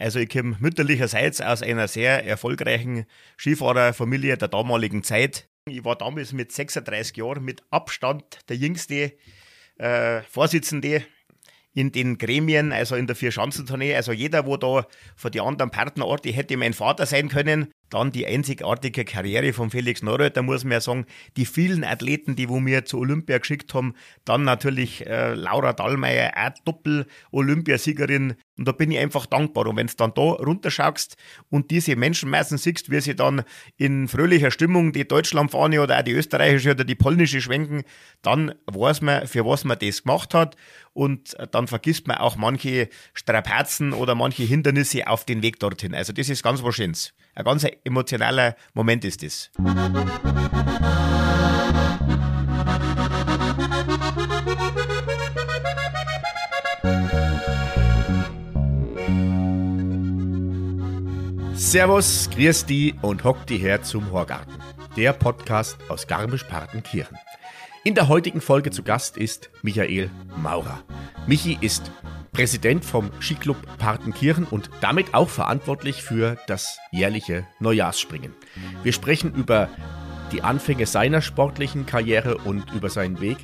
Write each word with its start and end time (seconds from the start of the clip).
Also 0.00 0.18
ich 0.18 0.30
komme 0.30 0.56
mütterlicherseits 0.60 1.42
aus 1.42 1.62
einer 1.62 1.86
sehr 1.86 2.24
erfolgreichen 2.24 3.04
Skifahrerfamilie 3.38 4.38
der 4.38 4.48
damaligen 4.48 5.02
Zeit. 5.02 5.46
Ich 5.68 5.84
war 5.84 5.94
damals 5.94 6.32
mit 6.32 6.52
36 6.52 7.18
Jahren 7.18 7.44
mit 7.44 7.62
Abstand 7.70 8.38
der 8.48 8.56
jüngste 8.56 9.12
äh, 9.76 10.22
Vorsitzende 10.22 11.04
in 11.74 11.92
den 11.92 12.16
Gremien, 12.16 12.72
also 12.72 12.96
in 12.96 13.06
der 13.06 13.14
Vier-Schanzentournee. 13.14 13.94
Also 13.94 14.12
jeder, 14.12 14.46
wo 14.46 14.56
da 14.56 14.86
von 15.16 15.32
den 15.32 15.42
anderen 15.42 15.70
Partnerorten 15.70 16.32
hätte 16.32 16.56
mein 16.56 16.72
Vater 16.72 17.04
sein 17.04 17.28
können. 17.28 17.70
Dann 17.90 18.12
die 18.12 18.26
einzigartige 18.26 19.04
Karriere 19.04 19.52
von 19.52 19.70
Felix 19.70 20.02
Neureuter, 20.02 20.42
muss 20.42 20.62
man 20.64 20.72
ja 20.72 20.80
sagen. 20.80 21.06
Die 21.36 21.44
vielen 21.44 21.82
Athleten, 21.84 22.36
die 22.36 22.48
wo 22.48 22.60
mir 22.60 22.84
zu 22.84 22.98
Olympia 22.98 23.38
geschickt 23.38 23.74
haben. 23.74 23.94
Dann 24.24 24.44
natürlich 24.44 25.06
äh, 25.06 25.34
Laura 25.34 25.72
Dallmeier, 25.72 26.32
auch 26.36 26.64
Doppel-Olympiasiegerin. 26.64 28.34
Und 28.56 28.68
da 28.68 28.72
bin 28.72 28.92
ich 28.92 28.98
einfach 28.98 29.26
dankbar. 29.26 29.66
Und 29.66 29.76
wenn 29.76 29.88
du 29.88 29.94
dann 29.96 30.14
da 30.14 30.22
runterschaust 30.22 31.16
und 31.48 31.72
diese 31.72 31.96
Menschenmassen 31.96 32.58
siehst, 32.58 32.90
wie 32.90 33.00
sie 33.00 33.16
dann 33.16 33.42
in 33.76 34.06
fröhlicher 34.06 34.52
Stimmung 34.52 34.92
die 34.92 35.08
Deutschlandfahne 35.08 35.82
oder 35.82 35.98
auch 35.98 36.02
die 36.02 36.12
österreichische 36.12 36.70
oder 36.70 36.84
die 36.84 36.94
polnische 36.94 37.40
schwenken, 37.40 37.82
dann 38.22 38.54
weiß 38.66 39.00
man, 39.00 39.26
für 39.26 39.44
was 39.44 39.64
man 39.64 39.78
das 39.80 40.04
gemacht 40.04 40.32
hat. 40.32 40.56
Und 40.92 41.36
dann 41.52 41.66
vergisst 41.66 42.06
man 42.06 42.18
auch 42.18 42.36
manche 42.36 42.88
Strapazen 43.14 43.92
oder 43.92 44.14
manche 44.14 44.44
Hindernisse 44.44 45.08
auf 45.08 45.24
den 45.24 45.42
Weg 45.42 45.58
dorthin. 45.58 45.94
Also 45.94 46.12
das 46.12 46.28
ist 46.28 46.42
ganz 46.42 46.62
was 46.62 46.76
Schönes. 46.76 47.14
Ein 47.40 47.44
ganz 47.44 47.66
emotionaler 47.84 48.54
Moment 48.74 49.02
ist 49.02 49.22
das. 49.22 49.50
Servus, 61.54 62.28
grüß 62.28 62.66
die 62.66 62.94
und 63.00 63.24
hock 63.24 63.46
die 63.46 63.56
her 63.56 63.82
zum 63.82 64.12
Horgarten. 64.12 64.52
Der 64.98 65.14
Podcast 65.14 65.78
aus 65.88 66.06
Garmisch-Partenkirchen. 66.06 67.16
In 67.82 67.94
der 67.94 68.08
heutigen 68.08 68.42
Folge 68.42 68.70
zu 68.70 68.82
Gast 68.82 69.16
ist 69.16 69.48
Michael 69.62 70.10
Maurer. 70.36 70.82
Michi 71.26 71.56
ist 71.62 71.90
Präsident 72.30 72.84
vom 72.84 73.10
Skiclub 73.20 73.56
Partenkirchen 73.78 74.44
und 74.44 74.68
damit 74.82 75.14
auch 75.14 75.30
verantwortlich 75.30 76.02
für 76.02 76.36
das 76.46 76.78
jährliche 76.92 77.46
Neujahrsspringen. 77.58 78.34
Wir 78.82 78.92
sprechen 78.92 79.34
über 79.34 79.70
die 80.30 80.42
Anfänge 80.42 80.84
seiner 80.84 81.22
sportlichen 81.22 81.86
Karriere 81.86 82.36
und 82.36 82.70
über 82.72 82.90
seinen 82.90 83.18
Weg 83.22 83.38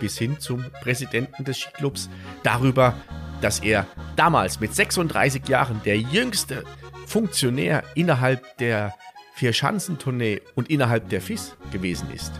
bis 0.00 0.16
hin 0.16 0.40
zum 0.40 0.64
Präsidenten 0.80 1.44
des 1.44 1.58
Skiclubs, 1.58 2.08
darüber, 2.42 2.94
dass 3.42 3.60
er 3.60 3.86
damals 4.16 4.58
mit 4.58 4.74
36 4.74 5.46
Jahren 5.48 5.82
der 5.84 5.98
jüngste 5.98 6.64
Funktionär 7.06 7.82
innerhalb 7.94 8.56
der 8.56 8.94
Vier-Schanzentournee 9.34 10.40
und 10.54 10.70
innerhalb 10.70 11.10
der 11.10 11.20
FIS 11.20 11.56
gewesen 11.70 12.10
ist, 12.10 12.32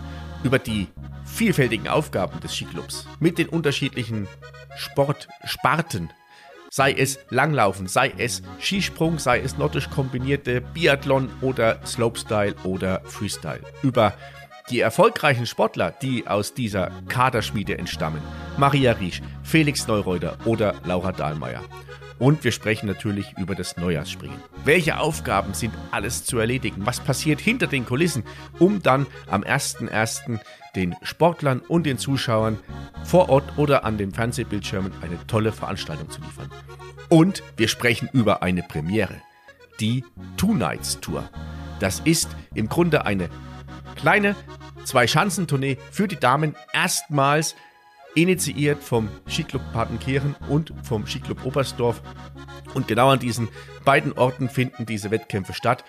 über 0.45 0.59
die 0.59 0.89
vielfältigen 1.33 1.89
Aufgaben 1.89 2.39
des 2.41 2.55
Skiclubs. 2.55 3.07
Mit 3.19 3.39
den 3.39 3.49
unterschiedlichen 3.49 4.29
Sportsparten, 4.77 6.11
sei 6.71 6.93
es 6.93 7.19
Langlaufen, 7.31 7.87
sei 7.87 8.13
es 8.17 8.43
Skisprung, 8.61 9.19
sei 9.19 9.41
es 9.41 9.57
nordisch 9.59 9.91
kombinierte 9.91 10.61
Biathlon 10.61 11.31
oder 11.41 11.85
Slopestyle 11.87 12.55
oder 12.65 13.01
Freestyle, 13.05 13.61
über 13.83 14.15
die 14.71 14.81
erfolgreichen 14.81 15.47
Sportler, 15.47 15.91
die 15.91 16.27
aus 16.27 16.55
dieser 16.55 16.91
Kaderschmiede 17.09 17.77
entstammen, 17.77 18.23
Maria 18.57 18.93
Riesch, 18.93 19.21
Felix 19.43 19.87
Neureuter 19.87 20.39
oder 20.45 20.75
Laura 20.85 21.13
Dahlmeier. 21.13 21.63
Und 22.23 22.45
wir 22.45 22.53
sprechen 22.53 22.87
natürlich 22.87 23.35
über 23.37 23.57
das 23.57 23.77
Neujahrsspringen. 23.77 24.41
Welche 24.65 25.01
Aufgaben 25.01 25.55
sind 25.55 25.75
alles 25.91 26.25
zu 26.25 26.39
erledigen? 26.39 26.87
Was 26.87 27.01
passiert 27.01 27.41
hinter 27.41 27.67
den 27.67 27.85
Kulissen, 27.85 28.23
um 28.61 28.81
dann 28.81 29.09
am 29.27 29.43
1.1. 29.43 30.39
den 30.77 30.95
Sportlern 31.03 31.59
und 31.59 31.85
den 31.85 31.99
Zuschauern 31.99 32.61
vor 33.03 33.29
Ort 33.29 33.59
oder 33.59 33.85
an 33.85 33.99
den 33.99 34.13
Fernsehbildschirmen 34.13 34.93
eine 35.03 35.19
tolle 35.27 35.51
Veranstaltung 35.51 36.11
zu 36.11 36.21
liefern? 36.21 36.49
Und 37.09 37.43
wir 37.57 37.67
sprechen 37.67 38.09
über 38.13 38.41
eine 38.45 38.63
Premiere, 38.63 39.17
die 39.81 40.05
Two 40.37 40.55
Nights 40.55 41.01
Tour. 41.01 41.29
Das 41.81 41.99
ist 42.05 42.29
im 42.55 42.69
Grunde 42.69 43.05
eine 43.05 43.31
kleine 43.97 44.37
Zwei-Schanzentournee 44.85 45.77
für 45.91 46.07
die 46.07 46.21
Damen 46.21 46.55
erstmals 46.73 47.57
initiiert 48.15 48.83
vom 48.83 49.09
Skiclub 49.29 49.63
Partenkirchen 49.73 50.35
und 50.49 50.73
vom 50.83 51.07
Skiclub 51.07 51.45
Oberstdorf. 51.45 52.03
Und 52.75 52.89
genau 52.89 53.11
an 53.11 53.19
diesen 53.19 53.49
beiden 53.85 54.13
Orten 54.13 54.49
finden 54.49 54.87
diese 54.87 55.11
Wettkämpfe 55.11 55.55
statt. 55.55 55.85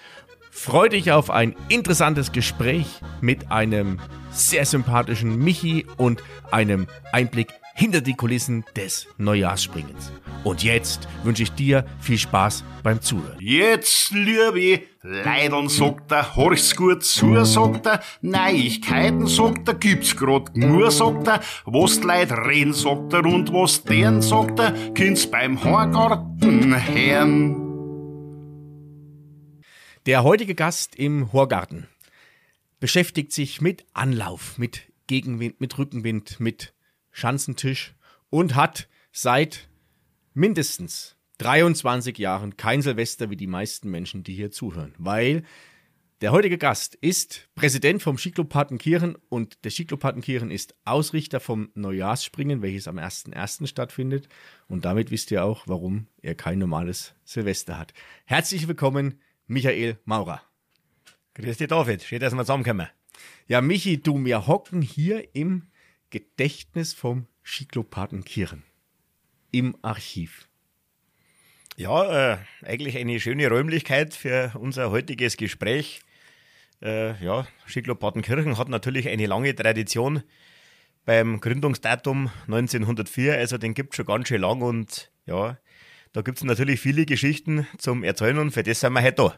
Freu 0.51 0.87
dich 0.87 1.11
auf 1.11 1.29
ein 1.29 1.55
interessantes 1.69 2.31
Gespräch 2.31 3.01
mit 3.21 3.51
einem 3.51 3.99
sehr 4.31 4.65
sympathischen 4.65 5.37
Michi 5.37 5.85
und 5.97 6.23
einem 6.51 6.87
Einblick 7.11 7.49
hinter 7.73 8.01
die 8.01 8.13
Kulissen 8.13 8.63
des 8.75 9.07
Neujahrsspringens. 9.17 10.11
Und 10.43 10.63
jetzt 10.63 11.07
wünsche 11.23 11.43
ich 11.43 11.51
dir 11.51 11.85
viel 11.99 12.17
Spaß 12.17 12.63
beim 12.83 13.01
Zuhören. 13.01 13.37
Jetzt, 13.39 14.11
liebe 14.11 14.83
Leidern, 15.01 15.69
sagt 15.69 16.11
er, 16.11 16.35
horch's 16.35 16.75
gut 16.75 17.03
zu, 17.03 17.43
sagt 17.45 17.85
er, 17.85 18.01
Neuigkeiten, 18.21 19.27
sagt 19.27 19.67
er, 19.67 19.73
gibt's 19.75 20.15
grad 20.15 20.55
nur, 20.55 20.91
sagt 20.91 21.27
er, 21.27 21.41
was 21.65 21.99
die 21.99 22.07
Leute 22.07 22.37
reden, 22.37 22.73
sagt 22.73 23.13
er, 23.13 23.25
und 23.25 23.51
was 23.51 23.83
deren, 23.83 24.21
sagt 24.21 24.59
er, 24.59 24.71
kind's 24.93 25.29
beim 25.29 25.63
Horgarten 25.63 26.75
hören. 26.87 27.63
Der 30.05 30.23
heutige 30.23 30.53
Gast 30.53 30.95
im 30.95 31.31
Horgarten 31.31 31.87
beschäftigt 32.81 33.31
sich 33.31 33.61
mit 33.61 33.85
Anlauf, 33.93 34.57
mit 34.57 34.91
Gegenwind, 35.07 35.61
mit 35.61 35.77
Rückenwind, 35.77 36.41
mit 36.41 36.73
Schanzentisch 37.13 37.95
und 38.29 38.55
hat 38.55 38.89
seit 39.13 39.69
mindestens 40.33 41.15
23 41.37 42.17
Jahren 42.17 42.57
kein 42.57 42.81
Silvester 42.81 43.29
wie 43.29 43.37
die 43.37 43.47
meisten 43.47 43.89
Menschen, 43.89 44.23
die 44.23 44.33
hier 44.33 44.51
zuhören. 44.51 44.93
Weil 44.97 45.43
der 46.21 46.31
heutige 46.31 46.57
Gast 46.57 46.95
ist 46.95 47.49
Präsident 47.53 48.01
vom 48.01 48.17
Skiclub 48.17 48.49
Partenkirchen 48.49 49.17
und 49.29 49.63
der 49.65 49.71
Skiclub 49.71 49.99
Partenkirchen 49.99 50.51
ist 50.51 50.73
Ausrichter 50.85 51.39
vom 51.39 51.69
Neujahrsspringen, 51.75 52.61
welches 52.61 52.87
am 52.87 52.97
1.1. 52.97 53.67
stattfindet. 53.67 54.29
Und 54.67 54.85
damit 54.85 55.11
wisst 55.11 55.31
ihr 55.31 55.43
auch, 55.43 55.67
warum 55.67 56.07
er 56.21 56.35
kein 56.35 56.59
normales 56.59 57.13
Silvester 57.25 57.77
hat. 57.77 57.93
Herzlich 58.25 58.67
willkommen, 58.67 59.19
Michael 59.47 59.99
Maurer. 60.05 60.41
Grüß 61.33 61.57
dich, 61.57 61.67
David. 61.67 62.03
Schön, 62.03 62.19
dass 62.19 62.33
wir 62.33 62.41
zusammenkommen. 62.41 62.87
Ja, 63.47 63.59
Michi, 63.59 64.01
du, 64.01 64.23
wir 64.23 64.47
hocken 64.47 64.81
hier 64.81 65.35
im 65.35 65.63
Gedächtnis 66.13 66.93
vom 66.93 67.25
Skiclub 67.43 67.89
Partenkirchen 67.89 68.61
im 69.49 69.75
Archiv. 69.81 70.47
Ja, 71.75 72.33
äh, 72.33 72.37
eigentlich 72.61 72.99
eine 72.99 73.19
schöne 73.19 73.49
Räumlichkeit 73.49 74.13
für 74.13 74.51
unser 74.53 74.91
heutiges 74.91 75.37
Gespräch. 75.37 76.01
Äh, 76.83 77.19
ja, 77.23 77.47
Skiclub 77.65 77.99
Partenkirchen 77.99 78.59
hat 78.59 78.69
natürlich 78.69 79.09
eine 79.09 79.25
lange 79.25 79.55
Tradition 79.55 80.21
beim 81.03 81.41
Gründungsdatum 81.41 82.29
1904, 82.45 83.35
also 83.35 83.57
den 83.57 83.73
gibt 83.73 83.93
es 83.93 83.95
schon 83.95 84.05
ganz 84.05 84.27
schön 84.27 84.41
lang 84.41 84.61
und 84.61 85.09
ja, 85.25 85.57
da 86.11 86.21
gibt 86.21 86.37
es 86.37 86.43
natürlich 86.43 86.79
viele 86.79 87.07
Geschichten 87.07 87.65
zum 87.79 88.03
Erzählen 88.03 88.37
und 88.37 88.51
für 88.51 88.61
das 88.61 88.81
sind 88.81 88.93
wir 88.93 89.01
heute 89.01 89.13
da. 89.13 89.37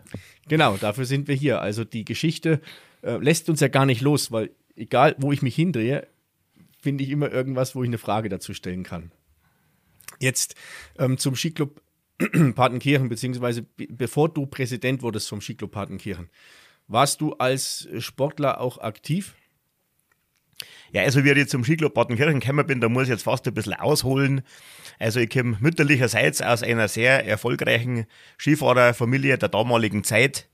Genau, 0.50 0.76
dafür 0.76 1.06
sind 1.06 1.30
wir 1.30 1.36
hier. 1.36 1.62
Also 1.62 1.86
die 1.86 2.04
Geschichte 2.04 2.60
äh, 3.02 3.16
lässt 3.16 3.50
uns 3.50 3.62
ja 3.62 3.70
gar 3.70 3.86
nicht 3.86 4.02
los, 4.02 4.30
weil 4.34 4.52
egal 4.76 5.16
wo 5.20 5.32
ich 5.32 5.42
mich 5.42 5.56
hindrehe, 5.56 6.06
finde 6.86 7.04
ich 7.04 7.10
immer 7.10 7.32
irgendwas, 7.32 7.74
wo 7.74 7.82
ich 7.82 7.90
eine 7.90 7.98
Frage 7.98 8.30
dazu 8.30 8.54
stellen 8.54 8.84
kann. 8.84 9.12
Jetzt 10.20 10.54
ähm, 11.00 11.18
zum 11.18 11.36
Skiclub 11.36 11.82
Partenkirchen, 12.56 13.10
beziehungsweise 13.10 13.64
bevor 13.76 14.30
du 14.30 14.46
Präsident 14.46 15.02
wurdest 15.02 15.28
vom 15.28 15.42
Skiclub 15.42 15.72
Partenkirchen, 15.72 16.30
warst 16.88 17.22
du 17.22 17.34
als 17.34 17.88
Sportler 17.98 18.62
auch 18.62 18.78
aktiv? 18.78 19.34
Ja, 20.92 21.02
also 21.02 21.24
wie 21.26 21.32
ich 21.32 21.50
zum 21.50 21.64
Skiclub 21.64 21.96
Partenkirchen 21.96 22.40
gekommen 22.40 22.68
bin, 22.68 22.82
da 22.82 22.88
muss 22.88 23.06
ich 23.06 23.10
jetzt 23.10 23.24
fast 23.24 23.48
ein 23.48 23.56
bisschen 23.56 23.74
ausholen. 23.74 24.44
Also 25.00 25.20
ich 25.20 25.32
komme 25.32 25.58
mütterlicherseits 25.60 26.44
aus 26.44 26.62
einer 26.62 26.88
sehr 26.88 27.26
erfolgreichen 27.26 28.06
Skifahrerfamilie 28.38 29.40
der 29.40 29.50
damaligen 29.50 30.04
Zeit. 30.04 30.48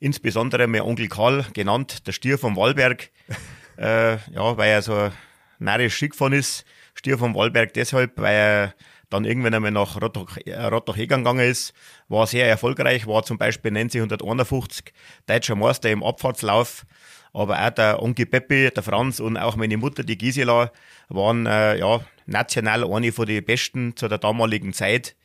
Insbesondere 0.00 0.66
mein 0.66 0.80
Onkel 0.80 1.08
Karl, 1.08 1.46
genannt 1.54 2.08
der 2.08 2.12
Stier 2.12 2.38
vom 2.38 2.56
Wallberg. 2.56 3.10
äh, 3.78 4.16
ja, 4.32 4.56
weil 4.56 4.70
er 4.70 4.82
so 4.82 5.10
narrisch 5.58 5.96
Ski 5.96 6.08
gefahren 6.08 6.32
ist. 6.32 6.64
Stier 6.94 7.18
vom 7.18 7.34
Wallberg 7.34 7.74
deshalb, 7.74 8.12
weil 8.18 8.34
er 8.34 8.74
dann 9.10 9.24
irgendwann 9.24 9.54
einmal 9.54 9.70
nach 9.70 10.00
Rottach-Hegern 10.00 11.20
gegangen 11.20 11.48
ist, 11.48 11.72
war 12.08 12.26
sehr 12.26 12.48
erfolgreich, 12.48 13.06
war 13.06 13.22
zum 13.22 13.38
Beispiel 13.38 13.70
1951 13.70 14.92
deutscher 15.26 15.54
Meister 15.54 15.90
im 15.90 16.02
Abfahrtslauf, 16.02 16.86
aber 17.32 17.64
auch 17.64 17.70
der 17.70 18.02
Onkel 18.02 18.26
Peppi, 18.26 18.70
der 18.74 18.82
Franz 18.82 19.20
und 19.20 19.36
auch 19.36 19.56
meine 19.56 19.76
Mutter, 19.76 20.04
die 20.04 20.18
Gisela, 20.18 20.72
waren 21.08 21.46
äh, 21.46 21.78
ja 21.78 22.00
national 22.26 22.90
eine 22.90 23.12
von 23.12 23.26
den 23.26 23.44
besten 23.44 23.96
zu 23.96 24.08
der 24.08 24.18
damaligen 24.18 24.72
Zeit. 24.72 25.16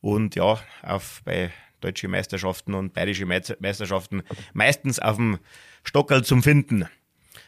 und 0.00 0.34
ja, 0.34 0.58
auf, 0.82 1.22
bei 1.24 1.50
deutschen 1.80 2.10
Meisterschaften 2.10 2.74
und 2.74 2.92
bayerische 2.92 3.26
Meisterschaften 3.26 4.22
meistens 4.52 4.98
auf 4.98 5.16
dem 5.16 5.38
Stockerl 5.82 6.24
zum 6.24 6.42
Finden. 6.42 6.88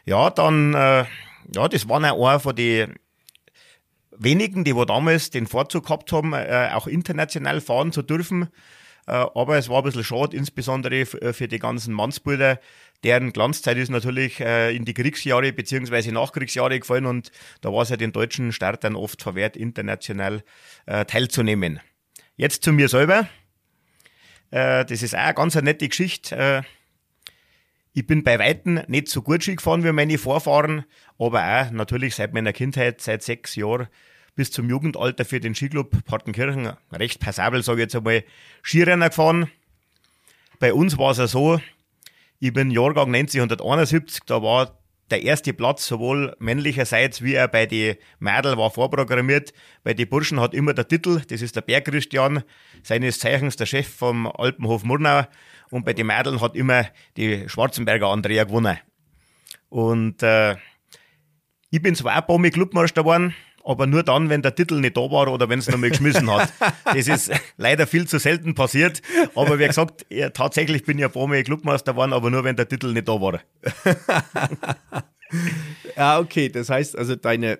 Ja, 0.04 0.30
dann, 0.30 0.74
äh, 0.74 1.04
ja, 1.54 1.68
das 1.68 1.88
waren 1.88 2.04
auch 2.04 2.28
einer 2.28 2.40
von 2.40 2.56
den 2.56 2.94
wenigen, 4.18 4.64
die 4.64 4.74
wo 4.74 4.84
damals 4.84 5.30
den 5.30 5.46
Vorzug 5.46 5.84
gehabt 5.84 6.12
haben, 6.12 6.32
äh, 6.32 6.70
auch 6.72 6.86
international 6.86 7.60
fahren 7.60 7.92
zu 7.92 8.02
dürfen. 8.02 8.48
Äh, 9.06 9.12
aber 9.12 9.56
es 9.56 9.68
war 9.68 9.78
ein 9.78 9.84
bisschen 9.84 10.04
schade, 10.04 10.36
insbesondere 10.36 11.00
äh, 11.00 11.32
für 11.32 11.48
die 11.48 11.58
ganzen 11.58 11.94
Mannsbrüder. 11.94 12.60
Deren 13.04 13.32
Glanzzeit 13.32 13.76
ist 13.76 13.90
natürlich 13.90 14.40
in 14.40 14.86
die 14.86 14.94
Kriegsjahre 14.94 15.52
bzw. 15.52 16.12
Nachkriegsjahre 16.12 16.80
gefallen 16.80 17.04
und 17.04 17.30
da 17.60 17.70
war 17.70 17.82
es 17.82 17.90
ja 17.90 17.98
den 17.98 18.10
deutschen 18.10 18.52
Startern 18.52 18.96
oft 18.96 19.22
verwehrt, 19.22 19.54
international 19.54 20.42
teilzunehmen. 20.86 21.78
Jetzt 22.36 22.64
zu 22.64 22.72
mir 22.72 22.88
selber. 22.88 23.28
das 24.50 24.90
ist 24.90 25.14
auch 25.14 25.20
eine 25.20 25.34
ganz 25.34 25.54
nette 25.56 25.86
Geschichte. 25.86 26.64
Ich 27.98 28.06
bin 28.06 28.22
bei 28.22 28.38
Weitem 28.38 28.82
nicht 28.88 29.08
so 29.08 29.22
gut 29.22 29.42
Ski 29.42 29.56
gefahren 29.56 29.82
wie 29.82 29.90
meine 29.90 30.18
Vorfahren, 30.18 30.84
aber 31.18 31.40
auch 31.40 31.70
natürlich 31.70 32.14
seit 32.14 32.34
meiner 32.34 32.52
Kindheit, 32.52 33.00
seit 33.00 33.22
sechs 33.22 33.56
Jahren 33.56 33.88
bis 34.34 34.50
zum 34.50 34.68
Jugendalter 34.68 35.24
für 35.24 35.40
den 35.40 35.54
Skiclub 35.54 36.04
Partenkirchen 36.04 36.74
recht 36.92 37.20
passabel, 37.20 37.62
sage 37.62 37.78
ich 37.78 37.84
jetzt 37.84 37.96
einmal, 37.96 38.22
Skirenner 38.62 39.08
gefahren. 39.08 39.50
Bei 40.58 40.74
uns 40.74 40.98
war 40.98 41.12
es 41.12 41.16
ja 41.16 41.26
so, 41.26 41.58
ich 42.38 42.52
bin 42.52 42.70
Jahrgang 42.70 43.14
1971, 43.14 44.24
da 44.26 44.42
war 44.42 44.78
der 45.08 45.22
erste 45.22 45.54
Platz 45.54 45.86
sowohl 45.86 46.36
männlicherseits 46.38 47.22
wie 47.22 47.40
auch 47.40 47.48
bei 47.48 47.64
den 47.64 47.96
Mädel 48.18 48.58
war 48.58 48.70
vorprogrammiert. 48.70 49.54
Bei 49.84 49.94
den 49.94 50.06
Burschen 50.06 50.38
hat 50.38 50.52
immer 50.52 50.74
der 50.74 50.86
Titel, 50.86 51.22
das 51.28 51.40
ist 51.40 51.56
der 51.56 51.62
Berg 51.62 51.86
Christian, 51.86 52.42
seines 52.82 53.20
Zeichens 53.20 53.56
der 53.56 53.64
Chef 53.64 53.88
vom 53.88 54.26
Alpenhof 54.26 54.84
Murnau 54.84 55.24
und 55.70 55.84
bei 55.84 55.92
den 55.92 56.06
Mädeln 56.06 56.40
hat 56.40 56.56
immer 56.56 56.86
die 57.16 57.48
Schwarzenberger 57.48 58.08
Andrea 58.08 58.44
gewonnen. 58.44 58.78
Und 59.68 60.22
äh, 60.22 60.56
ich 61.70 61.82
bin 61.82 61.94
zwar 61.94 62.18
auch 62.18 62.26
Baumi 62.26 62.50
Clubmeister 62.50 63.02
geworden, 63.02 63.34
aber 63.64 63.86
nur 63.88 64.04
dann, 64.04 64.28
wenn 64.28 64.42
der 64.42 64.54
Titel 64.54 64.80
nicht 64.80 64.96
da 64.96 65.00
war 65.00 65.26
oder 65.28 65.48
wenn 65.48 65.58
es 65.58 65.68
nochmal 65.68 65.90
geschmissen 65.90 66.30
hat. 66.30 66.52
Das 66.84 67.08
ist 67.08 67.32
leider 67.56 67.86
viel 67.86 68.06
zu 68.06 68.18
selten 68.18 68.54
passiert. 68.54 69.02
Aber 69.34 69.58
wie 69.58 69.66
gesagt, 69.66 70.06
ja, 70.08 70.30
tatsächlich 70.30 70.84
bin 70.84 70.98
ich 70.98 71.04
ein 71.04 71.10
paar 71.10 71.26
Mal 71.26 71.42
Clubmeister 71.42 71.92
geworden, 71.92 72.12
aber 72.12 72.30
nur, 72.30 72.44
wenn 72.44 72.56
der 72.56 72.68
Titel 72.68 72.92
nicht 72.92 73.08
da 73.08 73.20
war. 73.20 73.40
ja, 75.96 76.18
okay. 76.20 76.48
Das 76.48 76.70
heißt 76.70 76.96
also, 76.96 77.16
deine, 77.16 77.58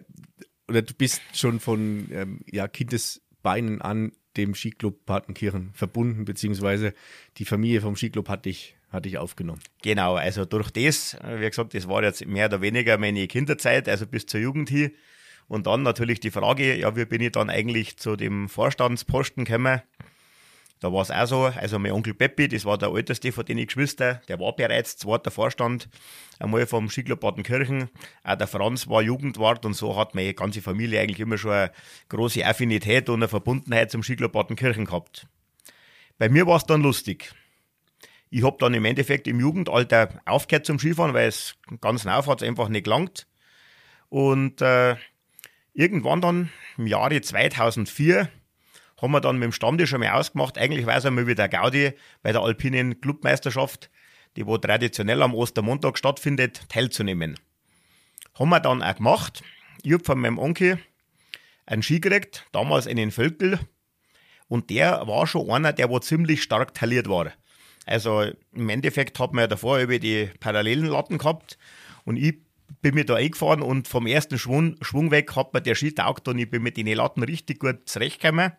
oder 0.68 0.82
du 0.82 0.94
bist 0.94 1.20
schon 1.34 1.58
von 1.58 2.08
ähm, 2.12 2.40
ja, 2.50 2.68
Kindesbeinen 2.68 3.82
an 3.82 4.12
dem 4.36 4.54
Skiclub 4.54 5.04
Partenkirchen 5.06 5.70
verbunden, 5.72 6.24
beziehungsweise 6.24 6.94
die 7.38 7.44
Familie 7.44 7.80
vom 7.80 7.96
Skiclub 7.96 8.28
hat 8.28 8.44
dich, 8.44 8.76
hat 8.90 9.04
dich 9.04 9.18
aufgenommen. 9.18 9.60
Genau, 9.82 10.14
also 10.14 10.44
durch 10.44 10.70
das, 10.70 11.16
wie 11.24 11.48
gesagt, 11.48 11.74
das 11.74 11.88
war 11.88 12.02
jetzt 12.02 12.26
mehr 12.26 12.46
oder 12.46 12.60
weniger 12.60 12.98
meine 12.98 13.26
Kinderzeit, 13.26 13.88
also 13.88 14.06
bis 14.06 14.26
zur 14.26 14.40
Jugend 14.40 14.68
hier. 14.68 14.90
Und 15.48 15.66
dann 15.66 15.82
natürlich 15.82 16.20
die 16.20 16.30
Frage, 16.30 16.76
ja, 16.76 16.96
wie 16.96 17.04
bin 17.04 17.20
ich 17.20 17.32
dann 17.32 17.50
eigentlich 17.50 17.96
zu 17.98 18.16
dem 18.16 18.48
Vorstandsposten 18.48 19.44
gekommen? 19.44 19.80
Da 20.80 20.92
war 20.92 21.02
es 21.02 21.10
auch 21.10 21.26
so, 21.26 21.44
also 21.44 21.78
mein 21.78 21.92
Onkel 21.92 22.12
Peppi, 22.12 22.48
das 22.48 22.64
war 22.64 22.76
der 22.76 22.90
älteste 22.90 23.32
von 23.32 23.44
den 23.46 23.64
Geschwistern, 23.64 24.20
der 24.28 24.38
war 24.38 24.54
bereits 24.54 24.98
zweiter 24.98 25.30
Vorstand, 25.30 25.88
einmal 26.38 26.66
vom 26.66 26.90
Skiclub 26.90 27.20
Badenkirchen. 27.20 27.88
Auch 28.24 28.36
der 28.36 28.46
Franz 28.46 28.86
war 28.86 29.00
Jugendwart 29.02 29.64
und 29.64 29.74
so 29.74 29.96
hat 29.96 30.14
meine 30.14 30.34
ganze 30.34 30.60
Familie 30.60 31.00
eigentlich 31.00 31.20
immer 31.20 31.38
schon 31.38 31.52
eine 31.52 31.72
große 32.10 32.44
Affinität 32.44 33.08
und 33.08 33.20
eine 33.20 33.28
Verbundenheit 33.28 33.90
zum 33.90 34.02
Skiclub 34.02 34.32
Badenkirchen 34.32 34.84
gehabt. 34.84 35.26
Bei 36.18 36.28
mir 36.28 36.46
war 36.46 36.56
es 36.56 36.64
dann 36.64 36.82
lustig. 36.82 37.34
Ich 38.28 38.42
habe 38.42 38.56
dann 38.60 38.74
im 38.74 38.84
Endeffekt 38.84 39.28
im 39.28 39.40
Jugendalter 39.40 40.20
aufgehört 40.26 40.66
zum 40.66 40.78
Skifahren, 40.78 41.14
weil 41.14 41.28
es 41.28 41.56
ganz 41.80 42.06
auf 42.06 42.26
hat 42.26 42.42
es 42.42 42.48
einfach 42.48 42.68
nicht 42.68 42.84
gelangt. 42.84 43.26
Und 44.08 44.60
äh, 44.60 44.96
Irgendwann 45.78 46.22
dann 46.22 46.48
im 46.78 46.86
Jahre 46.86 47.20
2004 47.20 48.30
haben 49.00 49.12
wir 49.12 49.20
dann 49.20 49.36
mit 49.36 49.44
dem 49.44 49.52
Stammtisch 49.52 49.92
einmal 49.94 50.10
ausgemacht, 50.10 50.58
eigentlich 50.58 50.86
war 50.86 50.96
es 50.96 51.04
einmal 51.04 51.26
wieder 51.26 51.48
Gaudi 51.48 51.92
bei 52.22 52.32
der 52.32 52.42
alpinen 52.42 53.00
Clubmeisterschaft, 53.00 53.90
die 54.36 54.46
wo 54.46 54.58
traditionell 54.58 55.22
am 55.22 55.34
Ostermontag 55.34 55.98
stattfindet, 55.98 56.68
teilzunehmen. 56.68 57.38
Haben 58.34 58.50
wir 58.50 58.60
dann 58.60 58.82
auch 58.82 58.96
gemacht. 58.96 59.42
Ich 59.82 59.92
habe 59.92 60.04
von 60.04 60.18
meinem 60.18 60.38
Onkel 60.38 60.78
einen 61.64 61.82
Ski 61.82 62.00
gekriegt, 62.00 62.46
damals 62.52 62.86
einen 62.86 63.10
Völkel, 63.10 63.58
und 64.48 64.70
der 64.70 65.06
war 65.06 65.26
schon 65.26 65.50
einer, 65.50 65.72
der 65.72 65.90
wo 65.90 65.98
ziemlich 65.98 66.42
stark 66.42 66.74
taliert 66.74 67.08
war. 67.08 67.32
Also 67.84 68.26
im 68.52 68.68
Endeffekt 68.68 69.18
hat 69.18 69.32
man 69.32 69.42
ja 69.42 69.46
davor 69.46 69.78
über 69.78 69.98
die 69.98 70.30
parallelen 70.40 70.86
Latten 70.86 71.18
gehabt 71.18 71.58
und 72.04 72.16
ich 72.16 72.38
bin 72.82 72.94
mir 72.94 73.04
da 73.04 73.14
eingefahren 73.14 73.62
und 73.62 73.86
vom 73.86 74.06
ersten 74.06 74.38
Schwung, 74.38 74.76
Schwung 74.82 75.10
weg 75.10 75.34
hat 75.36 75.54
mir 75.54 75.60
der 75.60 75.76
Ski 75.76 75.94
taugt 75.94 76.26
und 76.28 76.38
ich 76.38 76.50
bin 76.50 76.62
mit 76.62 76.76
den 76.76 76.86
Latten 76.88 77.22
richtig 77.22 77.60
gut 77.60 77.88
zurechtgekommen. 77.88 78.52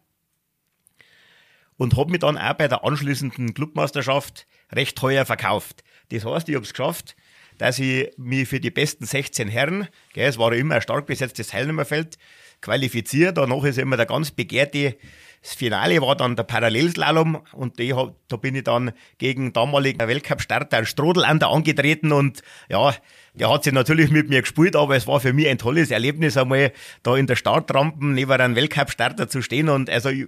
Und 1.78 1.96
habe 1.96 2.12
mich 2.12 2.20
dann 2.20 2.38
auch 2.38 2.54
bei 2.54 2.68
der 2.68 2.84
anschließenden 2.84 3.54
Clubmeisterschaft 3.54 4.48
recht 4.72 4.98
teuer 4.98 5.26
verkauft. 5.26 5.84
Das 6.10 6.26
heißt, 6.26 6.50
ich 6.50 6.56
habe 6.56 6.66
es 6.66 6.74
geschafft, 6.74 7.16
dass 7.58 7.80
ich 7.80 8.10
mich 8.18 8.48
für 8.48 8.60
die 8.60 8.72
besten 8.72 9.06
16 9.06 9.48
Herren, 9.48 9.88
gell, 10.14 10.28
es 10.28 10.38
war 10.38 10.54
immer 10.54 10.76
ein 10.76 10.82
stark 10.82 11.06
besetztes 11.06 11.48
Teilnehmerfeld, 11.48 12.18
qualifiziert. 12.62 13.38
Danach 13.38 13.64
ist 13.64 13.78
immer 13.78 13.98
der 13.98 14.08
ganz 14.08 14.32
begehrte 14.32 14.98
das 15.42 15.54
Finale 15.54 16.02
war 16.02 16.16
dann 16.16 16.36
der 16.36 16.44
Parallelslalom 16.44 17.42
und 17.54 17.80
die, 17.80 17.94
da 18.28 18.36
bin 18.38 18.56
ich 18.56 18.64
dann 18.64 18.92
gegen 19.18 19.54
damaligen 19.54 20.06
Weltcup-Starter 20.06 20.86
Strodel 20.86 21.24
an 21.24 21.40
der 21.40 21.50
angetreten 21.50 22.12
und 22.12 22.42
ja, 22.70 22.94
der 23.34 23.50
hat 23.50 23.64
sich 23.64 23.74
natürlich 23.74 24.10
mit 24.10 24.30
mir 24.30 24.42
gespielt, 24.42 24.76
aber 24.76 24.96
es 24.96 25.08
war 25.08 25.20
für 25.20 25.34
mich 25.34 25.48
ein 25.48 25.58
tolles 25.58 25.92
Erlebnis, 25.92 26.38
einmal 26.38 26.74
da 27.04 27.16
in 27.16 27.28
der 27.28 27.36
Startrampe 27.36 28.06
neben 28.06 28.32
einem 28.32 28.56
Weltcup-Starter 28.56 29.30
zu 29.30 29.42
stehen 29.42 29.70
und 29.70 29.90
also 29.90 30.10
ich 30.10 30.28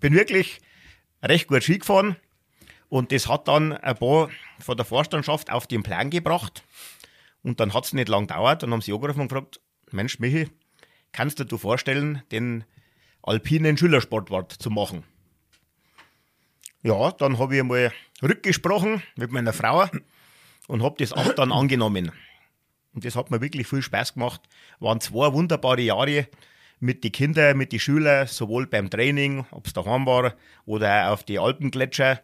bin 0.00 0.14
wirklich 0.14 0.58
recht 1.22 1.48
gut 1.48 1.62
Ski 1.62 1.78
gefahren 1.78 2.16
und 2.88 3.12
das 3.12 3.28
hat 3.28 3.48
dann 3.48 3.72
ein 3.72 3.96
paar 3.96 4.30
von 4.58 4.76
der 4.76 4.86
Vorstandschaft 4.86 5.50
auf 5.50 5.66
den 5.66 5.82
Plan 5.82 6.10
gebracht 6.10 6.62
und 7.42 7.60
dann 7.60 7.74
hat 7.74 7.84
es 7.84 7.92
nicht 7.92 8.08
lang 8.08 8.26
gedauert 8.26 8.64
und 8.64 8.72
haben 8.72 8.82
sie 8.82 8.92
angerufen 8.92 9.20
und 9.20 9.28
gefragt, 9.28 9.60
Mensch 9.90 10.18
Michi, 10.18 10.48
kannst 11.12 11.38
du 11.40 11.44
dir 11.44 11.58
vorstellen, 11.58 12.22
den 12.30 12.64
alpinen 13.22 13.76
Schülersportwart 13.76 14.52
zu 14.52 14.70
machen. 14.70 15.04
Ja, 16.82 17.10
dann 17.12 17.38
habe 17.38 17.54
ich 17.54 17.60
einmal 17.60 17.92
rückgesprochen 18.22 19.02
mit 19.16 19.30
meiner 19.32 19.52
Frau 19.52 19.86
und 20.68 20.82
habe 20.82 20.96
das 20.98 21.12
Amt 21.12 21.38
dann 21.38 21.52
angenommen. 21.52 22.12
Und 22.94 23.04
das 23.04 23.16
hat 23.16 23.30
mir 23.30 23.40
wirklich 23.40 23.66
viel 23.66 23.82
Spaß 23.82 24.14
gemacht. 24.14 24.40
Waren 24.78 25.00
zwei 25.00 25.32
wunderbare 25.32 25.82
Jahre 25.82 26.26
mit 26.80 27.04
den 27.04 27.12
Kindern, 27.12 27.56
mit 27.56 27.72
den 27.72 27.78
Schülern, 27.78 28.26
sowohl 28.26 28.66
beim 28.66 28.90
Training, 28.90 29.46
ob 29.50 29.66
es 29.66 29.72
daheim 29.74 30.06
war, 30.06 30.34
oder 30.64 31.12
auf 31.12 31.22
die 31.22 31.38
Alpengletscher. 31.38 32.20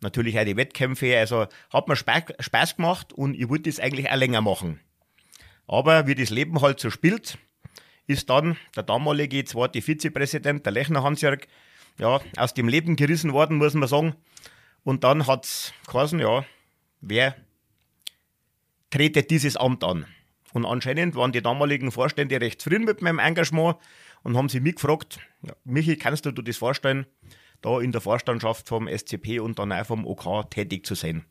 Natürlich 0.00 0.38
auch 0.38 0.44
die 0.44 0.56
Wettkämpfe. 0.56 1.18
Also 1.18 1.46
hat 1.70 1.88
mir 1.88 1.96
Spaß 1.96 2.76
gemacht 2.76 3.12
und 3.12 3.34
ich 3.34 3.48
wollte 3.48 3.68
das 3.68 3.80
eigentlich 3.80 4.10
auch 4.10 4.16
länger 4.16 4.40
machen. 4.40 4.80
Aber 5.66 6.06
wie 6.06 6.14
das 6.14 6.30
Leben 6.30 6.60
halt 6.60 6.78
so 6.78 6.90
spielt, 6.90 7.38
ist 8.06 8.30
dann 8.30 8.56
der 8.76 8.84
damalige 8.84 9.44
zweite 9.44 9.82
Vizepräsident, 9.82 10.64
der 10.64 10.72
Lechner 10.72 11.02
Hansjörg, 11.02 11.48
ja, 11.98 12.20
aus 12.36 12.54
dem 12.54 12.68
Leben 12.68 12.94
gerissen 12.94 13.32
worden, 13.32 13.56
muss 13.56 13.74
man 13.74 13.88
sagen. 13.88 14.14
Und 14.84 15.02
dann 15.02 15.26
hat 15.26 15.44
es 15.44 15.72
ja, 15.90 16.44
wer 17.00 17.34
tretet 18.90 19.30
dieses 19.30 19.56
Amt 19.56 19.82
an? 19.82 20.06
Und 20.56 20.64
anscheinend 20.64 21.14
waren 21.16 21.32
die 21.32 21.42
damaligen 21.42 21.92
Vorstände 21.92 22.40
recht 22.40 22.62
zufrieden 22.62 22.86
mit 22.86 23.02
meinem 23.02 23.18
Engagement 23.18 23.76
und 24.22 24.38
haben 24.38 24.48
sie 24.48 24.60
mich 24.60 24.76
gefragt, 24.76 25.18
Michi, 25.64 25.98
kannst 25.98 26.24
du 26.24 26.30
dir 26.30 26.42
das 26.42 26.56
vorstellen, 26.56 27.04
da 27.60 27.78
in 27.78 27.92
der 27.92 28.00
Vorstandschaft 28.00 28.66
vom 28.66 28.88
SCP 28.88 29.38
und 29.38 29.58
dann 29.58 29.70
auch 29.70 29.84
vom 29.84 30.06
OK 30.06 30.50
tätig 30.50 30.86
zu 30.86 30.94
sein? 30.94 31.26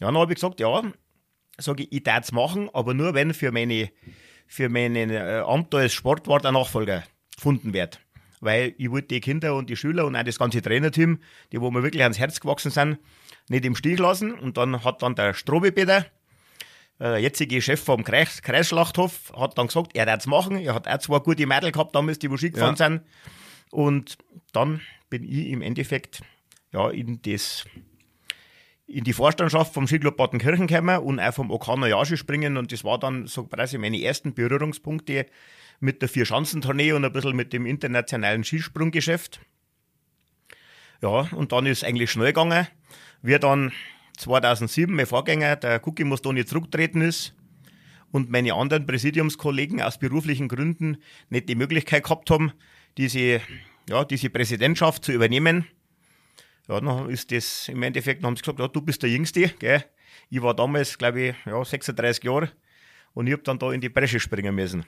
Ja, 0.00 0.06
dann 0.06 0.16
habe 0.16 0.32
ich 0.32 0.36
gesagt, 0.36 0.60
ja, 0.60 0.82
sage 1.58 1.82
ich, 1.82 1.92
ich 1.92 2.04
darf 2.04 2.24
es 2.24 2.32
machen, 2.32 2.70
aber 2.72 2.94
nur 2.94 3.12
wenn 3.12 3.34
für 3.34 3.52
meine 3.52 3.90
für 4.46 4.70
meinen 4.70 5.10
äh, 5.10 5.42
Amt 5.46 5.74
als 5.74 5.92
Sportwart 5.92 6.46
ein 6.46 6.54
Nachfolger 6.54 7.02
gefunden 7.36 7.74
wird. 7.74 8.00
Weil 8.40 8.74
ich 8.78 8.90
wollte 8.90 9.08
die 9.08 9.20
Kinder 9.20 9.56
und 9.56 9.68
die 9.68 9.76
Schüler 9.76 10.06
und 10.06 10.16
auch 10.16 10.22
das 10.22 10.38
ganze 10.38 10.62
Trainerteam, 10.62 11.18
die 11.52 11.60
wo 11.60 11.70
mir 11.70 11.82
wirklich 11.82 12.02
ans 12.02 12.18
Herz 12.18 12.40
gewachsen 12.40 12.70
sind, 12.70 12.98
nicht 13.50 13.66
im 13.66 13.76
Stich 13.76 13.98
lassen. 13.98 14.32
Und 14.32 14.56
dann 14.56 14.84
hat 14.84 15.02
dann 15.02 15.16
der 15.16 15.34
Strobepeter, 15.34 16.06
äh, 16.98 17.04
der 17.04 17.18
jetzige 17.18 17.60
Chef 17.62 17.82
vom 17.82 18.04
Kreis, 18.04 18.42
Kreisschlachthof, 18.42 19.32
hat 19.36 19.58
dann 19.58 19.68
gesagt, 19.68 19.92
er 19.94 20.06
wird 20.06 20.20
es 20.20 20.26
machen. 20.26 20.56
Er 20.56 20.74
hat 20.74 20.88
auch 20.88 20.98
zwei 20.98 21.18
gute 21.18 21.46
Mädel 21.46 21.72
gehabt 21.72 21.94
damals, 21.94 22.18
die 22.18 22.30
wo 22.30 22.36
Ski 22.36 22.50
gefahren 22.50 22.76
ja. 22.78 22.86
sind. 22.86 23.02
Und 23.70 24.18
dann 24.52 24.80
bin 25.10 25.24
ich 25.24 25.48
im 25.48 25.62
Endeffekt 25.62 26.22
ja, 26.72 26.90
in 26.90 27.20
das 27.22 27.64
in 28.86 29.04
die 29.04 29.12
Vorstandschaft 29.14 29.72
vom 29.72 29.86
Skiclub 29.86 30.16
Badenkirchen 30.18 30.66
gekommen 30.66 30.98
und 30.98 31.18
auch 31.18 31.32
vom 31.32 31.50
Okana 31.50 31.86
Yashi 31.88 32.18
springen 32.18 32.58
und 32.58 32.72
das 32.72 32.84
war 32.84 32.98
dann 32.98 33.26
so 33.26 33.44
quasi 33.44 33.78
meine 33.78 34.02
ersten 34.02 34.34
Berührungspunkte 34.34 35.26
mit 35.80 36.02
der 36.02 36.10
Vier-Schanzentournee 36.10 36.92
und 36.92 37.04
ein 37.04 37.12
bisschen 37.12 37.34
mit 37.34 37.52
dem 37.54 37.64
internationalen 37.64 38.44
Skisprunggeschäft. 38.44 39.40
Ja, 41.00 41.26
und 41.32 41.52
dann 41.52 41.66
ist 41.66 41.78
es 41.78 41.84
eigentlich 41.84 42.10
schnell 42.10 42.28
gegangen. 42.28 42.68
Wir 43.22 43.38
dann 43.38 43.72
2007, 44.16 44.94
mein 44.94 45.06
Vorgänger, 45.06 45.56
der 45.56 45.86
Cookie 45.86 46.04
Mostoni, 46.04 46.44
zurückgetreten 46.44 47.02
ist 47.02 47.34
und 48.10 48.30
meine 48.30 48.54
anderen 48.54 48.86
Präsidiumskollegen 48.86 49.80
aus 49.80 49.98
beruflichen 49.98 50.48
Gründen 50.48 50.98
nicht 51.30 51.48
die 51.48 51.54
Möglichkeit 51.54 52.04
gehabt 52.04 52.30
haben, 52.30 52.52
diese, 52.98 53.40
ja, 53.88 54.04
diese 54.04 54.30
Präsidentschaft 54.30 55.04
zu 55.04 55.12
übernehmen. 55.12 55.66
Ja, 56.68 56.80
dann 56.80 57.10
ist 57.10 57.32
das 57.32 57.68
im 57.68 57.82
Endeffekt, 57.82 58.22
dann 58.22 58.28
haben 58.28 58.36
sie 58.36 58.42
gesagt, 58.42 58.60
ja, 58.60 58.68
du 58.68 58.80
bist 58.80 59.02
der 59.02 59.10
Jüngste, 59.10 59.48
gell? 59.58 59.84
Ich 60.30 60.42
war 60.42 60.54
damals, 60.54 60.96
glaube 60.96 61.20
ich, 61.20 61.34
ja, 61.46 61.64
36 61.64 62.22
Jahre 62.24 62.50
und 63.14 63.26
ich 63.26 63.32
habe 63.32 63.42
dann 63.42 63.58
da 63.58 63.72
in 63.72 63.80
die 63.80 63.88
Bresche 63.88 64.20
springen 64.20 64.54
müssen. 64.54 64.84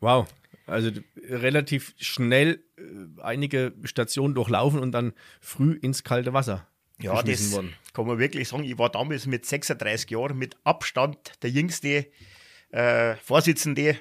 Wow, 0.00 0.26
also 0.66 0.90
relativ 1.28 1.94
schnell 1.98 2.64
äh, 2.76 3.22
einige 3.22 3.74
Stationen 3.84 4.34
durchlaufen 4.34 4.80
und 4.80 4.92
dann 4.92 5.12
früh 5.40 5.74
ins 5.74 6.04
kalte 6.04 6.32
Wasser. 6.32 6.66
Ja, 7.00 7.22
das 7.22 7.52
worden. 7.52 7.74
kann 7.92 8.06
man 8.06 8.18
wirklich 8.18 8.48
sagen. 8.48 8.64
Ich 8.64 8.78
war 8.78 8.90
damals 8.90 9.26
mit 9.26 9.46
36 9.46 10.10
Jahren 10.10 10.38
mit 10.38 10.56
Abstand 10.64 11.18
der 11.42 11.50
jüngste 11.50 12.06
äh, 12.70 13.14
Vorsitzende 13.16 13.96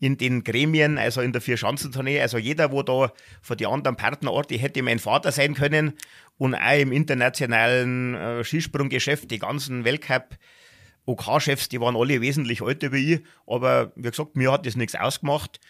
in 0.00 0.18
den 0.18 0.42
Gremien, 0.42 0.98
also 0.98 1.20
in 1.20 1.32
der 1.32 1.40
Vier-Schanzentournee. 1.40 2.20
Also 2.20 2.36
jeder, 2.36 2.72
wo 2.72 2.82
da 2.82 3.12
von 3.40 3.56
den 3.56 3.68
anderen 3.68 3.96
Partnerorten 3.96 4.58
hätte 4.58 4.82
mein 4.82 4.98
Vater 4.98 5.30
sein 5.30 5.54
können 5.54 5.92
und 6.38 6.54
auch 6.54 6.78
im 6.78 6.90
internationalen 6.90 8.14
äh, 8.14 8.44
Skisprunggeschäft, 8.44 9.30
die 9.30 9.38
ganzen 9.38 9.84
Weltcup- 9.84 10.36
OK-Chefs, 11.04 11.68
die 11.68 11.80
waren 11.80 11.96
alle 11.96 12.20
wesentlich 12.20 12.60
älter 12.60 12.92
wie 12.92 13.14
ich, 13.14 13.20
aber 13.46 13.92
wie 13.96 14.10
gesagt, 14.10 14.36
mir 14.36 14.52
hat 14.52 14.66
das 14.66 14.76
nichts 14.76 14.94
ausgemacht. 14.94 15.60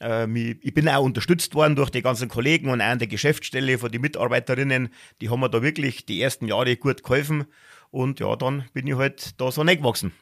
Ähm, 0.00 0.34
ich 0.36 0.74
bin 0.74 0.88
auch 0.88 1.04
unterstützt 1.04 1.54
worden 1.54 1.76
durch 1.76 1.90
die 1.90 2.02
ganzen 2.02 2.28
Kollegen 2.28 2.70
und 2.70 2.80
auch 2.80 2.86
an 2.86 2.98
der 2.98 3.08
Geschäftsstelle 3.08 3.78
von 3.78 3.92
den 3.92 4.00
Mitarbeiterinnen. 4.00 4.88
Die 5.20 5.28
haben 5.28 5.40
mir 5.40 5.50
da 5.50 5.62
wirklich 5.62 6.06
die 6.06 6.20
ersten 6.20 6.48
Jahre 6.48 6.76
gut 6.76 7.02
geholfen. 7.02 7.44
Und 7.90 8.20
ja, 8.20 8.34
dann 8.36 8.64
bin 8.72 8.86
ich 8.86 8.94
halt 8.94 9.40
da 9.40 9.50
so 9.52 9.62
gewachsen. 9.62 10.12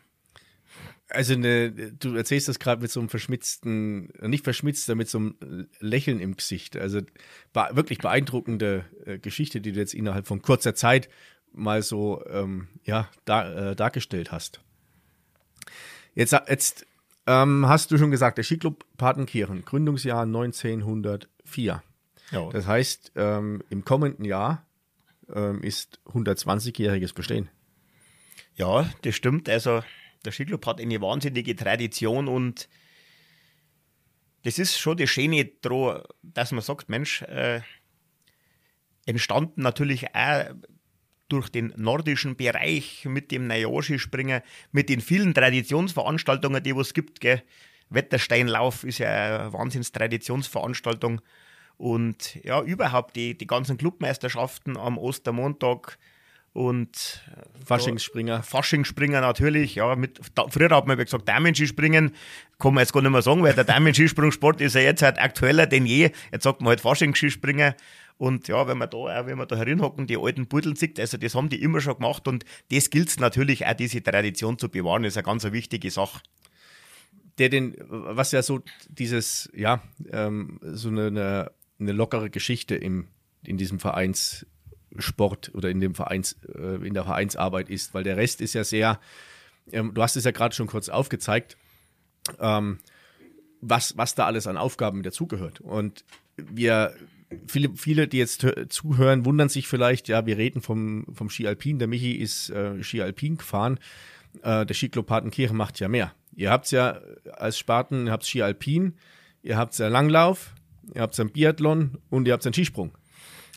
Also 1.10 1.34
eine, 1.34 1.70
du 1.72 2.14
erzählst 2.16 2.48
das 2.48 2.58
gerade 2.58 2.82
mit 2.82 2.90
so 2.90 3.00
einem 3.00 3.08
verschmitzten, 3.08 4.12
nicht 4.20 4.44
verschmitzt, 4.44 4.94
mit 4.94 5.08
so 5.08 5.18
einem 5.18 5.68
Lächeln 5.80 6.20
im 6.20 6.36
Gesicht. 6.36 6.76
Also 6.76 7.00
wirklich 7.54 7.98
beeindruckende 7.98 8.84
äh, 9.06 9.18
Geschichte, 9.18 9.60
die 9.60 9.72
du 9.72 9.80
jetzt 9.80 9.94
innerhalb 9.94 10.26
von 10.26 10.42
kurzer 10.42 10.74
Zeit 10.74 11.08
mal 11.52 11.82
so 11.82 12.24
ähm, 12.28 12.68
ja, 12.84 13.08
da, 13.24 13.70
äh, 13.70 13.76
dargestellt 13.76 14.32
hast. 14.32 14.60
Jetzt, 16.14 16.32
jetzt 16.48 16.86
ähm, 17.26 17.68
hast 17.68 17.90
du 17.90 17.98
schon 17.98 18.10
gesagt, 18.10 18.38
der 18.38 18.44
Skiclub 18.44 18.84
Patenkirchen, 18.96 19.64
Gründungsjahr 19.64 20.22
1904. 20.22 21.82
Ja. 22.30 22.50
Das 22.50 22.66
heißt, 22.66 23.12
ähm, 23.16 23.62
im 23.70 23.84
kommenden 23.84 24.24
Jahr 24.24 24.66
ähm, 25.32 25.62
ist 25.62 26.00
120-jähriges 26.06 27.14
Bestehen. 27.14 27.50
Ja, 28.54 28.90
das 29.02 29.14
stimmt. 29.14 29.48
Also 29.48 29.82
der 30.24 30.32
Skiclub 30.32 30.66
hat 30.66 30.80
eine 30.80 31.00
wahnsinnige 31.00 31.54
Tradition 31.54 32.28
und 32.28 32.68
das 34.42 34.58
ist 34.58 34.78
schon 34.78 34.96
das 34.96 35.10
Schöne 35.10 35.50
dass 36.22 36.52
man 36.52 36.62
sagt, 36.62 36.88
Mensch, 36.88 37.22
äh, 37.22 37.60
entstanden 39.06 39.62
natürlich 39.62 40.14
auch 40.14 40.54
durch 41.28 41.48
den 41.48 41.72
nordischen 41.76 42.36
Bereich 42.36 43.04
mit 43.04 43.30
dem 43.30 43.46
Nayoshi-Springen, 43.46 44.42
mit 44.72 44.88
den 44.88 45.00
vielen 45.00 45.34
Traditionsveranstaltungen, 45.34 46.62
die 46.62 46.70
es 46.70 46.94
gibt. 46.94 47.20
Gell. 47.20 47.42
Wettersteinlauf 47.90 48.84
ist 48.84 48.98
ja 48.98 49.40
eine 49.40 49.52
Wahnsinns-Traditionsveranstaltung. 49.52 51.20
Und 51.76 52.42
ja, 52.44 52.60
überhaupt 52.62 53.16
die, 53.16 53.38
die 53.38 53.46
ganzen 53.46 53.78
Clubmeisterschaften 53.78 54.76
am 54.76 54.98
Ostermontag 54.98 55.98
und 56.52 57.22
Faschingsspringer. 57.64 58.42
Faschingsspringer 58.42 59.20
natürlich, 59.20 59.76
ja. 59.76 59.94
Mit, 59.94 60.18
da, 60.34 60.46
früher 60.48 60.70
hat 60.70 60.86
man 60.88 60.96
gesagt, 60.98 61.28
Damen-Skispringen, 61.28 62.12
kann 62.58 62.74
man 62.74 62.82
jetzt 62.82 62.92
gar 62.92 63.00
nicht 63.00 63.12
mehr 63.12 63.22
sagen, 63.22 63.42
weil 63.42 63.54
der 63.54 63.64
Damen-Skisprungsport 63.64 64.60
ist 64.60 64.74
ja 64.74 64.80
jetzt 64.80 65.02
halt 65.02 65.20
aktueller 65.20 65.66
denn 65.66 65.86
je. 65.86 66.10
Jetzt 66.32 66.42
sagt 66.42 66.60
man 66.60 66.70
halt 66.70 66.80
Faschingssskispringen. 66.80 67.74
Und 68.18 68.48
ja, 68.48 68.66
wenn 68.66 68.78
man 68.78 68.90
da, 68.90 68.96
auch 68.96 69.26
wenn 69.26 69.38
man 69.38 69.46
da 69.46 69.56
herinhocken, 69.56 70.08
die 70.08 70.18
alten 70.18 70.48
Pudel 70.48 70.76
sieht, 70.76 70.98
also 70.98 71.16
das 71.16 71.36
haben 71.36 71.48
die 71.48 71.62
immer 71.62 71.80
schon 71.80 71.94
gemacht 71.94 72.26
und 72.26 72.44
das 72.70 72.90
gilt 72.90 73.08
es 73.08 73.20
natürlich 73.20 73.64
auch, 73.64 73.74
diese 73.74 74.02
Tradition 74.02 74.58
zu 74.58 74.68
bewahren, 74.68 75.04
ist 75.04 75.16
eine 75.16 75.24
ganz 75.24 75.44
wichtige 75.44 75.90
Sache. 75.90 76.20
Der 77.38 77.48
den, 77.48 77.76
was 77.88 78.32
ja 78.32 78.42
so 78.42 78.60
dieses, 78.88 79.48
ja, 79.54 79.80
ähm, 80.10 80.58
so 80.62 80.88
eine, 80.88 81.06
eine, 81.06 81.52
eine, 81.78 81.92
lockere 81.92 82.28
Geschichte 82.28 82.74
im, 82.74 83.06
in 83.44 83.56
diesem 83.56 83.78
Vereinssport 83.78 85.54
oder 85.54 85.70
in 85.70 85.78
dem 85.78 85.94
Vereins, 85.94 86.36
äh, 86.52 86.84
in 86.84 86.94
der 86.94 87.04
Vereinsarbeit 87.04 87.70
ist, 87.70 87.94
weil 87.94 88.02
der 88.02 88.16
Rest 88.16 88.40
ist 88.40 88.54
ja 88.54 88.64
sehr, 88.64 88.98
ähm, 89.70 89.94
du 89.94 90.02
hast 90.02 90.16
es 90.16 90.24
ja 90.24 90.32
gerade 90.32 90.56
schon 90.56 90.66
kurz 90.66 90.88
aufgezeigt, 90.88 91.56
ähm, 92.40 92.80
was, 93.60 93.96
was 93.96 94.16
da 94.16 94.26
alles 94.26 94.48
an 94.48 94.56
Aufgaben 94.56 95.04
dazugehört. 95.04 95.60
Und 95.60 96.04
wir 96.36 96.92
viele, 97.46 97.70
viele, 97.74 98.08
die 98.08 98.18
jetzt 98.18 98.46
zuhören, 98.68 99.24
wundern 99.24 99.48
sich 99.48 99.68
vielleicht, 99.68 100.08
ja, 100.08 100.26
wir 100.26 100.38
reden 100.38 100.62
vom, 100.62 101.06
vom 101.12 101.30
Ski 101.30 101.46
Alpin. 101.46 101.78
Der 101.78 101.88
Michi 101.88 102.12
ist 102.12 102.50
äh, 102.50 102.82
Ski 102.82 103.02
Alpin 103.02 103.36
gefahren. 103.36 103.78
Äh, 104.42 104.66
der 104.66 104.74
Skiclub 104.74 105.06
Patenkirchen 105.06 105.56
macht 105.56 105.80
ja 105.80 105.88
mehr. 105.88 106.12
Ihr 106.34 106.50
habt 106.50 106.70
ja 106.70 107.00
als 107.32 107.58
Sparten, 107.58 108.06
ihr 108.06 108.12
habt 108.12 108.24
Ski 108.24 108.42
Alpin, 108.42 108.94
ihr 109.42 109.56
habt 109.56 109.76
ja 109.78 109.88
Langlauf, 109.88 110.54
ihr 110.94 111.00
habt 111.00 111.18
einen 111.18 111.30
Biathlon 111.30 111.98
und 112.10 112.28
ihr 112.28 112.32
habt 112.32 112.46
einen 112.46 112.54
Skisprung. 112.54 112.96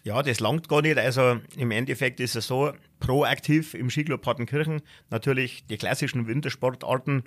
Ja, 0.04 0.24
das 0.24 0.40
langt 0.40 0.68
gar 0.68 0.82
nicht. 0.82 0.98
Also 0.98 1.40
im 1.56 1.70
Endeffekt 1.70 2.20
ist 2.20 2.36
es 2.36 2.48
so, 2.48 2.74
proaktiv 3.00 3.74
im 3.76 3.90
Skiclub 3.90 4.22
Patenkirchen 4.22 4.82
natürlich 5.10 5.66
die 5.68 5.78
klassischen 5.78 6.28
Wintersportarten, 6.28 7.24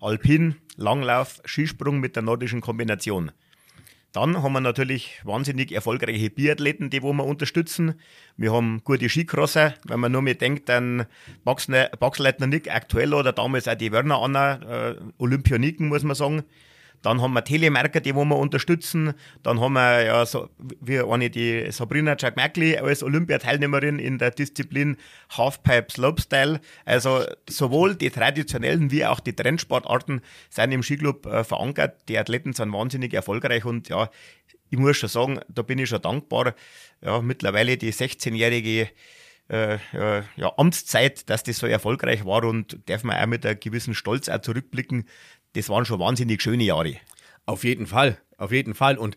Alpin, 0.00 0.56
Langlauf, 0.76 1.40
Skisprung 1.44 2.00
mit 2.00 2.16
der 2.16 2.22
nordischen 2.22 2.60
Kombination. 2.60 3.30
Dann 4.18 4.42
haben 4.42 4.52
wir 4.52 4.60
natürlich 4.60 5.20
wahnsinnig 5.22 5.70
erfolgreiche 5.70 6.28
Biathleten, 6.28 6.90
die 6.90 7.04
wo 7.04 7.12
wir 7.12 7.24
unterstützen. 7.24 7.94
Wir 8.36 8.52
haben 8.52 8.80
gute 8.82 9.08
Skicrosser, 9.08 9.74
wenn 9.84 10.00
man 10.00 10.10
nur 10.10 10.22
mit 10.22 10.40
denkt, 10.40 10.68
dann 10.68 11.06
Baxleitner 11.44 12.48
Nick 12.48 12.68
aktuell 12.68 13.14
oder 13.14 13.32
damals 13.32 13.68
auch 13.68 13.76
die 13.76 13.92
Werner 13.92 14.20
Anna, 14.20 14.90
äh, 14.90 14.96
Olympioniken, 15.18 15.86
muss 15.86 16.02
man 16.02 16.16
sagen. 16.16 16.42
Dann 17.02 17.22
haben 17.22 17.32
wir 17.32 17.44
Telemarker, 17.44 18.00
die 18.00 18.14
wo 18.14 18.24
wir 18.24 18.36
unterstützen. 18.36 19.14
Dann 19.42 19.60
haben 19.60 19.74
wir 19.74 20.04
ja 20.04 20.26
so 20.26 20.48
wie 20.58 21.00
eine 21.00 21.30
die 21.30 21.70
Sabrina 21.70 22.16
Merkley 22.36 22.76
als 22.78 23.02
Olympiateilnehmerin 23.02 23.98
in 23.98 24.18
der 24.18 24.30
Disziplin 24.30 24.96
Halfpipe 25.30 25.92
Slopestyle. 25.92 26.60
Also 26.84 27.24
sowohl 27.48 27.94
die 27.94 28.10
traditionellen 28.10 28.90
wie 28.90 29.06
auch 29.06 29.20
die 29.20 29.34
Trendsportarten 29.34 30.20
sind 30.50 30.72
im 30.72 30.82
Skiclub 30.82 31.26
äh, 31.26 31.44
verankert. 31.44 32.08
Die 32.08 32.18
Athleten 32.18 32.52
sind 32.52 32.72
wahnsinnig 32.72 33.14
erfolgreich 33.14 33.64
und 33.64 33.88
ja, 33.88 34.10
ich 34.70 34.78
muss 34.78 34.96
schon 34.96 35.08
sagen, 35.08 35.40
da 35.48 35.62
bin 35.62 35.78
ich 35.78 35.88
schon 35.88 36.02
dankbar. 36.02 36.54
Ja, 37.00 37.20
mittlerweile 37.22 37.76
die 37.76 37.92
16-jährige 37.92 38.88
äh, 39.48 39.78
ja, 39.92 40.52
Amtszeit, 40.56 41.28
dass 41.30 41.42
das 41.42 41.58
so 41.58 41.66
erfolgreich 41.66 42.24
war 42.24 42.44
und 42.44 42.78
darf 42.86 43.02
man 43.04 43.16
auch 43.16 43.26
mit 43.26 43.46
einem 43.46 43.58
gewissen 43.58 43.94
Stolz 43.94 44.28
auch 44.28 44.40
zurückblicken, 44.40 45.06
das 45.58 45.68
waren 45.68 45.84
schon 45.84 46.00
wahnsinnig 46.00 46.40
schöne 46.40 46.64
Jahre. 46.64 46.94
Auf 47.46 47.64
jeden 47.64 47.86
Fall, 47.86 48.18
auf 48.36 48.52
jeden 48.52 48.74
Fall. 48.74 48.96
Und 48.96 49.16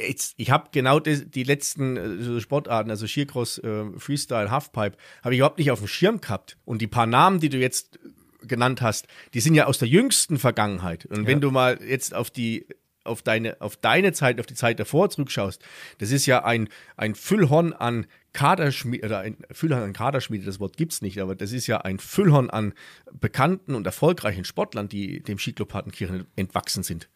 jetzt, 0.00 0.34
ich 0.36 0.50
habe 0.50 0.68
genau 0.72 1.00
die, 1.00 1.30
die 1.30 1.44
letzten 1.44 1.96
äh, 2.36 2.40
Sportarten, 2.40 2.90
also 2.90 3.06
Skicross, 3.06 3.58
äh, 3.58 3.84
Freestyle, 3.96 4.50
Halfpipe, 4.50 4.96
habe 5.22 5.34
ich 5.34 5.38
überhaupt 5.38 5.58
nicht 5.58 5.70
auf 5.70 5.78
dem 5.78 5.88
Schirm 5.88 6.20
gehabt. 6.20 6.56
Und 6.64 6.82
die 6.82 6.86
paar 6.86 7.06
Namen, 7.06 7.40
die 7.40 7.48
du 7.48 7.58
jetzt 7.58 7.98
genannt 8.42 8.82
hast, 8.82 9.06
die 9.34 9.40
sind 9.40 9.54
ja 9.54 9.66
aus 9.66 9.78
der 9.78 9.88
jüngsten 9.88 10.38
Vergangenheit. 10.38 11.06
Und 11.06 11.22
ja. 11.22 11.26
wenn 11.26 11.40
du 11.40 11.50
mal 11.50 11.78
jetzt 11.82 12.14
auf 12.14 12.30
die 12.30 12.66
auf 13.04 13.22
deine, 13.22 13.60
auf 13.60 13.76
deine 13.76 14.12
Zeit, 14.12 14.38
auf 14.38 14.46
die 14.46 14.54
Zeit 14.54 14.78
davor 14.78 15.08
zurückschaust, 15.08 15.62
das 15.96 16.10
ist 16.10 16.26
ja 16.26 16.44
ein, 16.44 16.68
ein 16.96 17.14
Füllhorn 17.14 17.72
an 17.72 18.06
Kaderschmiede, 18.38 19.04
oder 19.04 19.18
ein 19.18 19.36
Füllhorn 19.50 19.82
an 19.82 19.92
Kaderschmiede, 19.92 20.44
das 20.44 20.60
Wort 20.60 20.76
gibt 20.76 20.92
es 20.92 21.02
nicht, 21.02 21.18
aber 21.18 21.34
das 21.34 21.50
ist 21.50 21.66
ja 21.66 21.78
ein 21.78 21.98
Füllhorn 21.98 22.50
an 22.50 22.72
bekannten 23.12 23.74
und 23.74 23.84
erfolgreichen 23.84 24.44
Sportlern, 24.44 24.88
die 24.88 25.20
dem 25.20 25.40
Skiclub 25.40 25.70
Partenkirchen 25.70 26.24
entwachsen 26.36 26.84
sind. 26.84 27.08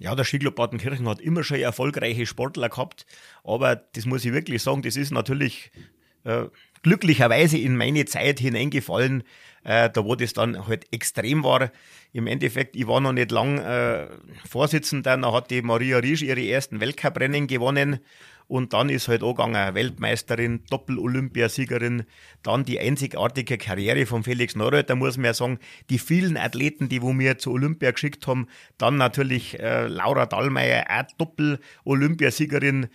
Ja, 0.00 0.16
der 0.16 0.24
Skiclub 0.24 0.56
Partenkirchen 0.56 1.08
hat 1.08 1.20
immer 1.20 1.44
schon 1.44 1.60
erfolgreiche 1.60 2.26
Sportler 2.26 2.68
gehabt, 2.68 3.06
aber 3.44 3.76
das 3.76 4.06
muss 4.06 4.24
ich 4.24 4.32
wirklich 4.32 4.60
sagen, 4.60 4.82
das 4.82 4.96
ist 4.96 5.12
natürlich 5.12 5.70
äh, 6.24 6.46
glücklicherweise 6.82 7.58
in 7.58 7.76
meine 7.76 8.04
Zeit 8.04 8.40
hineingefallen, 8.40 9.22
äh, 9.62 9.88
da 9.88 10.04
wo 10.04 10.16
das 10.16 10.32
dann 10.32 10.66
halt 10.66 10.92
extrem 10.92 11.44
war. 11.44 11.70
Im 12.12 12.26
Endeffekt, 12.26 12.74
ich 12.74 12.88
war 12.88 13.00
noch 13.00 13.12
nicht 13.12 13.30
lang 13.30 13.58
äh, 13.58 14.08
Vorsitzender, 14.50 15.16
da 15.16 15.32
hat 15.32 15.52
die 15.52 15.62
Maria 15.62 15.98
Riesch 15.98 16.22
ihre 16.22 16.44
ersten 16.44 16.80
Weltcuprennen 16.80 17.46
gewonnen 17.46 18.00
und 18.48 18.72
dann 18.72 18.88
ist 18.88 19.08
halt 19.08 19.22
angegangen, 19.22 19.74
Weltmeisterin, 19.74 20.64
Doppel-Olympiasiegerin, 20.70 22.04
dann 22.42 22.64
die 22.64 22.78
einzigartige 22.78 23.58
Karriere 23.58 24.06
von 24.06 24.22
Felix 24.22 24.54
Neureuter, 24.54 24.94
muss 24.94 25.16
man 25.16 25.26
ja 25.26 25.34
sagen, 25.34 25.58
die 25.90 25.98
vielen 25.98 26.36
Athleten, 26.36 26.88
die 26.88 27.02
wo 27.02 27.12
mir 27.12 27.38
zu 27.38 27.50
Olympia 27.50 27.90
geschickt 27.90 28.26
haben, 28.26 28.46
dann 28.78 28.96
natürlich 28.96 29.58
äh, 29.58 29.88
Laura 29.88 30.26
Dallmeier, 30.26 30.86
auch 30.88 31.16
Doppel-Olympiasiegerin, 31.18 32.88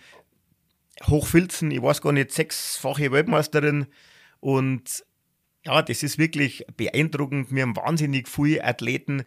Hochfilzen, 1.06 1.70
ich 1.70 1.82
weiß 1.82 2.00
gar 2.00 2.12
nicht, 2.12 2.32
sechsfache 2.32 3.12
Weltmeisterin. 3.12 3.86
Und 4.40 5.04
ja, 5.64 5.82
das 5.82 6.02
ist 6.02 6.18
wirklich 6.18 6.64
beeindruckend. 6.76 7.54
Wir 7.54 7.62
haben 7.62 7.76
wahnsinnig 7.76 8.28
viele 8.28 8.64
Athleten, 8.64 9.24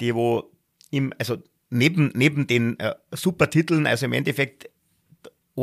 die 0.00 0.14
wo 0.14 0.50
im, 0.90 1.12
also 1.18 1.38
neben, 1.70 2.10
neben 2.14 2.46
den 2.46 2.78
äh, 2.80 2.94
Supertiteln, 3.12 3.86
also 3.86 4.06
im 4.06 4.12
Endeffekt 4.12 4.70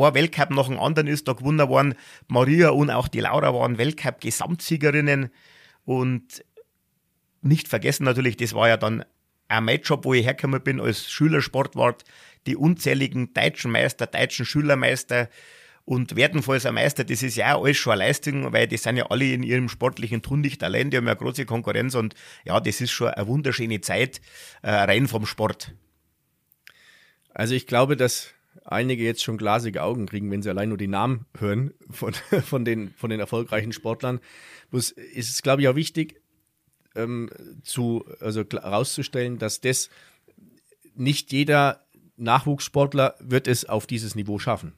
ein 0.04 0.14
Weltcup 0.14 0.50
nach 0.50 0.68
dem 0.68 0.78
anderen 0.78 1.06
ist 1.06 1.28
da 1.28 1.32
gewonnen 1.32 1.68
worden. 1.68 1.94
Maria 2.28 2.70
und 2.70 2.90
auch 2.90 3.08
die 3.08 3.20
Laura 3.20 3.54
waren 3.54 3.78
Weltcup-Gesamtsiegerinnen 3.78 5.30
und 5.84 6.44
nicht 7.42 7.68
vergessen 7.68 8.04
natürlich, 8.04 8.36
das 8.36 8.54
war 8.54 8.68
ja 8.68 8.76
dann 8.76 9.04
ein 9.48 9.64
mein 9.64 9.80
Job, 9.80 10.04
wo 10.04 10.14
ich 10.14 10.24
hergekommen 10.24 10.62
bin 10.62 10.80
als 10.80 11.10
Schülersportwart, 11.10 12.04
die 12.46 12.56
unzähligen 12.56 13.32
deutschen 13.32 13.70
Meister, 13.70 14.06
deutschen 14.06 14.44
Schülermeister 14.44 15.28
und 15.84 16.16
Werdenfalls 16.16 16.66
ein 16.66 16.74
Meister, 16.74 17.04
das 17.04 17.22
ist 17.22 17.36
ja 17.36 17.54
auch 17.54 17.64
alles 17.64 17.76
schon 17.76 17.92
eine 17.92 18.06
Leistung, 18.06 18.52
weil 18.52 18.66
die 18.66 18.76
sind 18.76 18.96
ja 18.96 19.06
alle 19.06 19.32
in 19.32 19.44
ihrem 19.44 19.68
sportlichen 19.68 20.20
Tun 20.20 20.40
nicht 20.40 20.64
allein, 20.64 20.90
die 20.90 20.96
haben 20.96 21.06
ja 21.06 21.12
eine 21.12 21.20
große 21.20 21.46
Konkurrenz 21.46 21.94
und 21.94 22.14
ja, 22.44 22.58
das 22.58 22.80
ist 22.80 22.90
schon 22.90 23.08
eine 23.08 23.26
wunderschöne 23.28 23.80
Zeit, 23.80 24.20
äh, 24.62 24.70
rein 24.70 25.06
vom 25.06 25.26
Sport. 25.26 25.72
Also 27.32 27.54
ich 27.54 27.68
glaube, 27.68 27.96
dass 27.96 28.32
einige 28.64 29.04
jetzt 29.04 29.22
schon 29.22 29.38
glasige 29.38 29.82
Augen 29.82 30.06
kriegen, 30.06 30.30
wenn 30.30 30.42
sie 30.42 30.50
allein 30.50 30.68
nur 30.68 30.78
die 30.78 30.88
Namen 30.88 31.26
hören 31.38 31.72
von, 31.90 32.14
von, 32.44 32.64
den, 32.64 32.90
von 32.96 33.10
den 33.10 33.20
erfolgreichen 33.20 33.72
Sportlern. 33.72 34.20
Bloß 34.70 34.90
ist 34.90 35.30
es, 35.30 35.42
glaube 35.42 35.62
ich, 35.62 35.68
auch 35.68 35.76
wichtig, 35.76 36.20
ähm, 36.94 37.30
zu, 37.62 38.04
also 38.20 38.42
herauszustellen, 38.50 39.38
dass 39.38 39.60
das 39.60 39.90
nicht 40.94 41.32
jeder 41.32 41.84
Nachwuchssportler 42.16 43.14
wird 43.20 43.46
es 43.46 43.66
auf 43.66 43.86
dieses 43.86 44.14
Niveau 44.14 44.38
schaffen. 44.38 44.72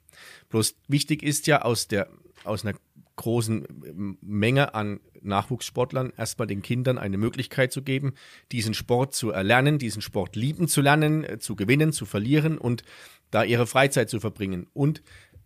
Bloß 0.48 0.74
wichtig 0.88 1.22
ist 1.22 1.46
ja 1.46 1.62
aus 1.62 1.86
der 1.86 2.08
aus 2.44 2.64
einer 2.64 2.76
großen 3.16 4.18
Menge 4.20 4.74
an 4.74 5.00
Nachwuchssportlern 5.20 6.12
erstmal 6.16 6.46
den 6.46 6.62
Kindern 6.62 6.98
eine 6.98 7.18
Möglichkeit 7.18 7.72
zu 7.72 7.82
geben, 7.82 8.14
diesen 8.52 8.74
Sport 8.74 9.14
zu 9.14 9.30
erlernen, 9.30 9.78
diesen 9.78 10.02
Sport 10.02 10.36
lieben 10.36 10.68
zu 10.68 10.80
lernen, 10.80 11.24
äh, 11.24 11.38
zu 11.38 11.56
gewinnen, 11.56 11.92
zu 11.92 12.06
verlieren 12.06 12.56
und 12.56 12.84
da 13.30 13.44
ihre 13.44 13.66
Freizeit 13.66 14.10
zu 14.10 14.20
verbringen 14.20 14.66
und 14.72 15.02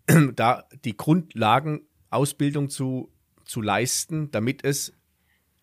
da 0.34 0.64
die 0.84 0.96
Grundlagenausbildung 0.96 2.68
zu, 2.68 3.10
zu 3.44 3.60
leisten, 3.60 4.30
damit 4.30 4.64
es 4.64 4.92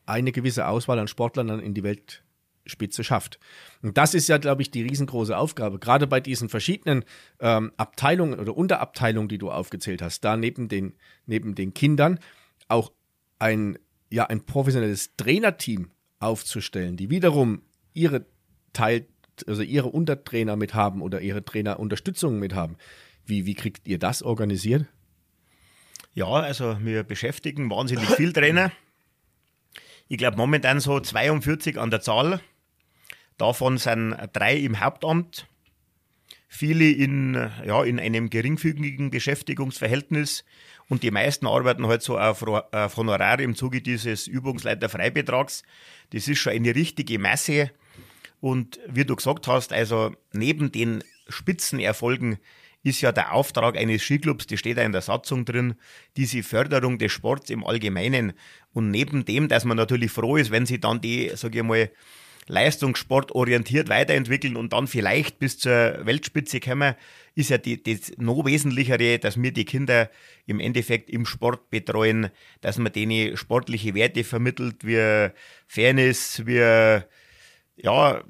eine 0.05 0.31
gewisse 0.31 0.67
Auswahl 0.67 0.99
an 0.99 1.07
Sportlern 1.07 1.47
dann 1.47 1.59
in 1.59 1.73
die 1.73 1.83
Weltspitze 1.83 3.03
schafft. 3.03 3.39
Und 3.81 3.97
das 3.97 4.13
ist 4.13 4.27
ja, 4.27 4.37
glaube 4.37 4.61
ich, 4.61 4.71
die 4.71 4.81
riesengroße 4.81 5.37
Aufgabe. 5.37 5.79
Gerade 5.79 6.07
bei 6.07 6.19
diesen 6.19 6.49
verschiedenen 6.49 7.05
ähm, 7.39 7.71
Abteilungen 7.77 8.39
oder 8.39 8.57
Unterabteilungen, 8.57 9.29
die 9.29 9.37
du 9.37 9.51
aufgezählt 9.51 10.01
hast, 10.01 10.21
da 10.21 10.35
neben 10.35 10.67
den, 10.67 10.95
neben 11.25 11.53
den 11.53 11.73
Kindern 11.73 12.19
auch 12.67 12.91
ein, 13.37 13.77
ja, 14.09 14.25
ein 14.25 14.45
professionelles 14.45 15.15
Trainerteam 15.15 15.91
aufzustellen, 16.19 16.97
die 16.97 17.09
wiederum 17.09 17.61
ihre 17.93 18.25
Teil 18.73 19.07
also 19.47 19.61
ihre 19.61 19.87
Untertrainer 19.87 20.55
mit 20.55 20.73
haben 20.73 21.01
oder 21.01 21.21
ihre 21.21 21.43
Trainerunterstützung 21.43 22.39
mit 22.39 22.53
haben. 22.53 22.77
Wie, 23.25 23.45
wie 23.45 23.55
kriegt 23.55 23.87
ihr 23.87 23.99
das 23.99 24.23
organisiert? 24.23 24.85
Ja, 26.13 26.27
also 26.27 26.77
wir 26.81 27.03
beschäftigen 27.03 27.69
wahnsinnig 27.69 28.09
viel 28.09 28.33
Trainer. 28.33 28.71
Ich 30.07 30.17
glaube 30.17 30.37
momentan 30.37 30.79
so 30.79 30.99
42 30.99 31.77
an 31.79 31.91
der 31.91 32.01
Zahl. 32.01 32.41
Davon 33.37 33.77
sind 33.77 34.17
drei 34.33 34.57
im 34.57 34.79
Hauptamt, 34.79 35.47
viele 36.47 36.89
in, 36.89 37.35
ja, 37.65 37.83
in 37.83 37.99
einem 37.99 38.29
geringfügigen 38.29 39.11
Beschäftigungsverhältnis 39.11 40.43
und 40.89 41.03
die 41.03 41.11
meisten 41.11 41.45
arbeiten 41.45 41.87
halt 41.87 42.01
so 42.01 42.17
auf, 42.17 42.41
auf 42.43 42.97
Honorar 42.97 43.39
im 43.39 43.55
Zuge 43.55 43.81
dieses 43.81 44.27
Übungsleiterfreibetrags. 44.27 45.63
Das 46.09 46.27
ist 46.27 46.39
schon 46.39 46.53
eine 46.53 46.73
richtige 46.73 47.19
Masse 47.19 47.71
und 48.41 48.79
wie 48.87 49.05
du 49.05 49.15
gesagt 49.15 49.47
hast, 49.47 49.73
also 49.73 50.13
neben 50.33 50.71
den 50.71 51.03
Spitzenerfolgen 51.27 52.37
ist 52.83 53.01
ja 53.01 53.11
der 53.11 53.33
Auftrag 53.33 53.77
eines 53.77 54.01
Skiclubs, 54.01 54.47
die 54.47 54.57
steht 54.57 54.77
da 54.77 54.83
in 54.83 54.93
der 54.93 55.01
Satzung 55.01 55.43
drin, 55.45 55.75
diese 56.15 56.43
Förderung 56.43 56.97
des 56.97 57.11
Sports 57.11 57.49
im 57.49 57.65
Allgemeinen. 57.65 58.33
Und 58.73 58.89
neben 58.89 59.25
dem, 59.25 59.49
dass 59.49 59.65
man 59.65 59.75
natürlich 59.75 60.11
froh 60.11 60.37
ist, 60.37 60.51
wenn 60.51 60.65
sie 60.65 60.79
dann 60.79 61.01
die, 61.01 61.31
sage 61.35 61.59
ich 61.59 61.63
mal, 61.65 61.91
Leistungssport 62.47 63.33
orientiert 63.33 63.89
weiterentwickeln 63.89 64.55
und 64.55 64.73
dann 64.73 64.87
vielleicht 64.87 65.37
bis 65.37 65.59
zur 65.59 65.99
Weltspitze 66.03 66.59
kommen, 66.59 66.95
ist 67.35 67.51
ja 67.51 67.59
die, 67.59 67.81
das 67.81 68.11
noch 68.17 68.43
Wesentlichere, 68.43 69.19
dass 69.19 69.39
wir 69.39 69.51
die 69.51 69.65
Kinder 69.65 70.09
im 70.47 70.59
Endeffekt 70.59 71.11
im 71.11 71.27
Sport 71.27 71.69
betreuen, 71.69 72.29
dass 72.61 72.79
man 72.79 72.91
denen 72.91 73.37
sportliche 73.37 73.93
Werte 73.93 74.23
vermittelt, 74.23 74.77
wie 74.83 75.29
Fairness, 75.67 76.43
wie 76.47 77.01
ja, 77.81 78.23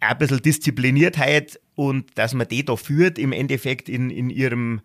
ein 0.00 0.18
bisschen 0.18 0.42
Diszipliniertheit 0.42 1.60
und 1.74 2.18
dass 2.18 2.34
man 2.34 2.48
die 2.48 2.64
da 2.64 2.76
führt 2.76 3.18
im 3.18 3.32
Endeffekt 3.32 3.88
in, 3.88 4.10
in 4.10 4.30
ihrem 4.30 4.82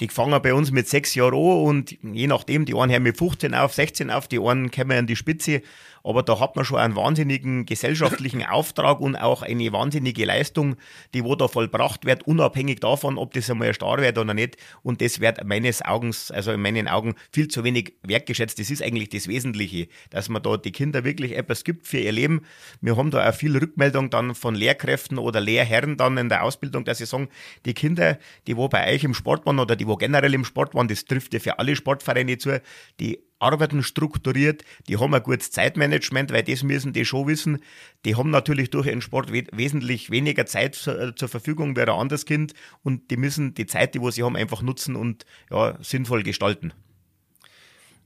die 0.00 0.08
fangen 0.08 0.40
bei 0.40 0.54
uns 0.54 0.70
mit 0.70 0.88
sechs 0.88 1.14
Jahren 1.14 1.34
an 1.34 1.64
und 1.66 1.98
je 2.02 2.26
nachdem, 2.26 2.64
die 2.64 2.74
einen 2.74 2.90
hören 2.90 3.02
mit 3.02 3.18
15 3.18 3.54
auf, 3.54 3.74
16 3.74 4.10
auf, 4.10 4.28
die 4.28 4.40
einen 4.40 4.70
kommen 4.70 4.92
an 4.92 5.06
die 5.06 5.16
Spitze. 5.16 5.62
Aber 6.02 6.22
da 6.22 6.40
hat 6.40 6.56
man 6.56 6.64
schon 6.64 6.78
einen 6.78 6.96
wahnsinnigen 6.96 7.66
gesellschaftlichen 7.66 8.44
Auftrag 8.44 9.00
und 9.00 9.16
auch 9.16 9.42
eine 9.42 9.72
wahnsinnige 9.72 10.24
Leistung, 10.24 10.76
die 11.14 11.24
wo 11.24 11.34
da 11.34 11.48
vollbracht 11.48 12.04
wird, 12.04 12.26
unabhängig 12.26 12.80
davon, 12.80 13.18
ob 13.18 13.34
das 13.34 13.50
einmal 13.50 13.68
ein 13.68 13.74
Star 13.74 13.98
wird 13.98 14.18
oder 14.18 14.34
nicht. 14.34 14.56
Und 14.82 15.00
das 15.00 15.20
wird 15.20 15.44
meines 15.44 15.82
Augens, 15.82 16.30
also 16.30 16.52
in 16.52 16.62
meinen 16.62 16.88
Augen, 16.88 17.14
viel 17.30 17.48
zu 17.48 17.64
wenig 17.64 17.94
wertgeschätzt. 18.02 18.58
Das 18.58 18.70
ist 18.70 18.82
eigentlich 18.82 19.10
das 19.10 19.28
Wesentliche, 19.28 19.88
dass 20.10 20.28
man 20.28 20.42
da 20.42 20.56
die 20.56 20.72
Kinder 20.72 21.04
wirklich 21.04 21.36
etwas 21.36 21.64
gibt 21.64 21.86
für 21.86 21.98
ihr 21.98 22.12
Leben. 22.12 22.42
Wir 22.80 22.96
haben 22.96 23.10
da 23.10 23.28
auch 23.28 23.34
viel 23.34 23.56
Rückmeldung 23.56 24.10
dann 24.10 24.34
von 24.34 24.54
Lehrkräften 24.54 25.18
oder 25.18 25.40
Lehrherren 25.40 25.96
dann 25.96 26.16
in 26.16 26.28
der 26.28 26.42
Ausbildung, 26.42 26.84
dass 26.84 26.98
sie 26.98 27.06
sagen, 27.06 27.28
die 27.64 27.74
Kinder, 27.74 28.18
die 28.46 28.56
wo 28.56 28.68
bei 28.68 28.92
euch 28.92 29.04
im 29.04 29.14
Sport 29.14 29.46
waren 29.46 29.58
oder 29.58 29.76
die 29.76 29.86
wo 29.86 29.96
generell 29.96 30.34
im 30.34 30.44
Sport 30.44 30.74
waren, 30.74 30.88
das 30.88 31.04
trifft 31.04 31.34
ja 31.34 31.40
für 31.40 31.58
alle 31.58 31.76
Sportvereine 31.76 32.38
zu, 32.38 32.60
die 32.98 33.18
arbeiten 33.40 33.82
strukturiert, 33.82 34.64
die 34.88 34.98
haben 34.98 35.14
ein 35.14 35.22
gutes 35.22 35.50
Zeitmanagement, 35.50 36.30
weil 36.30 36.42
das 36.44 36.62
müssen 36.62 36.92
die 36.92 37.04
schon 37.04 37.26
wissen. 37.26 37.58
Die 38.04 38.14
haben 38.14 38.30
natürlich 38.30 38.70
durch 38.70 38.86
ihren 38.86 39.00
Sport 39.00 39.32
we 39.32 39.44
wesentlich 39.52 40.10
weniger 40.10 40.46
Zeit 40.46 40.74
zur, 40.74 41.16
zur 41.16 41.28
Verfügung 41.28 41.74
wie 41.74 41.80
ein 41.80 41.88
anderes 41.88 42.26
Kind 42.26 42.54
und 42.82 43.10
die 43.10 43.16
müssen 43.16 43.54
die 43.54 43.66
Zeit, 43.66 43.94
die 43.94 44.12
sie 44.12 44.22
haben, 44.22 44.36
einfach 44.36 44.62
nutzen 44.62 44.94
und 44.94 45.24
ja, 45.50 45.76
sinnvoll 45.82 46.22
gestalten. 46.22 46.72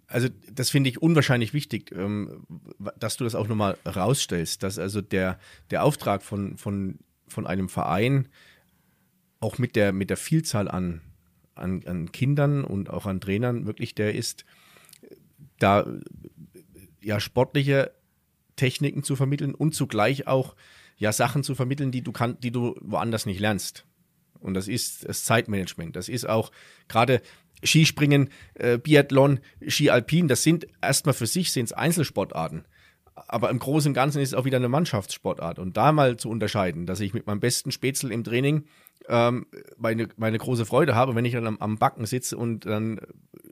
Also 0.07 0.29
das 0.51 0.71
finde 0.71 0.91
ich 0.91 1.03
unwahrscheinlich 1.03 1.53
wichtig, 1.53 1.91
ähm, 1.93 2.47
dass 2.99 3.17
du 3.17 3.25
das 3.25 3.35
auch 3.35 3.49
nochmal 3.49 3.77
rausstellst, 3.85 4.63
dass 4.63 4.79
also 4.79 5.01
der, 5.01 5.39
der 5.71 5.83
Auftrag 5.83 6.23
von, 6.23 6.57
von, 6.57 6.99
von 7.27 7.47
einem 7.47 7.69
Verein 7.69 8.29
auch 9.41 9.59
mit 9.59 9.75
der, 9.75 9.93
mit 9.93 10.11
der 10.11 10.17
Vielzahl 10.17 10.69
an 10.71 11.01
an, 11.55 11.83
an 11.87 12.13
Kindern 12.13 12.65
und 12.65 12.91
auch 12.91 13.07
an 13.07 13.21
Trainern 13.21 13.67
wirklich 13.67 13.95
der 13.95 14.15
ist, 14.15 14.45
da 15.65 15.87
ja 17.01 17.21
sportliche 17.21 17.93
Techniken 18.57 19.03
zu 19.03 19.17
vermitteln 19.17 19.55
und 19.55 19.75
zugleich 19.75 20.27
auch 20.27 20.55
ja 20.97 21.11
Sachen 21.11 21.43
zu 21.43 21.55
vermitteln, 21.55 21.91
die 21.91 22.03
du 22.03 22.13
kann, 22.13 22.39
die 22.41 22.51
du 22.51 22.77
woanders 22.81 23.27
nicht 23.27 23.41
lernst. 23.41 23.87
Und 24.41 24.55
das 24.55 24.69
ist 24.69 25.09
das 25.09 25.25
Zeitmanagement. 25.25 25.97
Das 25.97 26.09
ist 26.11 26.29
auch 26.29 26.53
gerade 26.87 27.23
Skispringen, 27.65 28.29
äh, 28.55 28.77
Biathlon, 28.77 29.41
Ski 29.67 29.89
Alpin. 29.89 30.29
Das 30.29 30.43
sind 30.43 30.67
erstmal 30.83 31.15
für 31.15 31.27
sich 31.27 31.51
sind 31.51 31.75
Einzelsportarten. 31.77 32.67
Aber 33.15 33.51
im 33.51 33.59
Großen 33.59 33.91
und 33.91 33.95
Ganzen 33.95 34.21
ist 34.21 34.31
es 34.31 34.35
auch 34.35 34.45
wieder 34.45 34.57
eine 34.57 34.69
Mannschaftssportart. 34.69 35.59
Und 35.59 35.77
da 35.77 35.93
mal 35.93 36.17
zu 36.17 36.29
unterscheiden, 36.29 36.87
dass 36.87 37.01
ich 37.01 37.15
mit 37.15 37.27
meinem 37.27 37.41
besten 37.41 37.71
Spätzle 37.71 38.13
im 38.13 38.25
Training 38.25 38.65
ähm, 39.09 39.47
meine, 39.77 40.09
meine 40.17 40.39
große 40.39 40.67
Freude 40.67 40.95
habe, 40.95 41.15
wenn 41.15 41.25
ich 41.25 41.33
dann 41.33 41.47
am, 41.47 41.59
am, 41.59 41.79
Backen 41.79 42.07
sitze 42.07 42.37
und 42.37 42.67
dann 42.67 43.01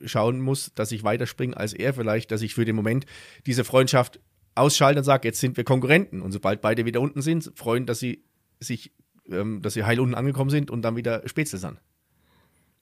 schauen 0.04 0.40
muss, 0.40 0.72
dass 0.74 0.90
ich 0.92 1.04
weiterspringe 1.04 1.56
als 1.56 1.74
er 1.74 1.94
vielleicht, 1.94 2.30
dass 2.30 2.42
ich 2.42 2.54
für 2.54 2.64
den 2.64 2.74
Moment 2.74 3.06
diese 3.46 3.64
Freundschaft 3.64 4.20
ausschalte 4.54 5.00
und 5.00 5.04
sage, 5.04 5.28
jetzt 5.28 5.40
sind 5.40 5.56
wir 5.56 5.64
Konkurrenten. 5.64 6.22
Und 6.22 6.32
sobald 6.32 6.60
beide 6.60 6.84
wieder 6.84 7.00
unten 7.00 7.22
sind, 7.22 7.52
freuen, 7.54 7.86
dass 7.86 8.00
sie 8.00 8.24
sich, 8.60 8.92
ähm, 9.30 9.62
dass 9.62 9.74
sie 9.74 9.84
heil 9.84 10.00
unten 10.00 10.14
angekommen 10.14 10.50
sind 10.50 10.70
und 10.70 10.82
dann 10.82 10.96
wieder 10.96 11.26
Spätzle 11.28 11.58
sind. 11.58 11.78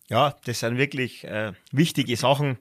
Ja, 0.08 0.34
das 0.44 0.60
sind 0.60 0.76
wirklich 0.76 1.24
äh, 1.24 1.52
wichtige 1.72 2.16
Sachen. 2.16 2.58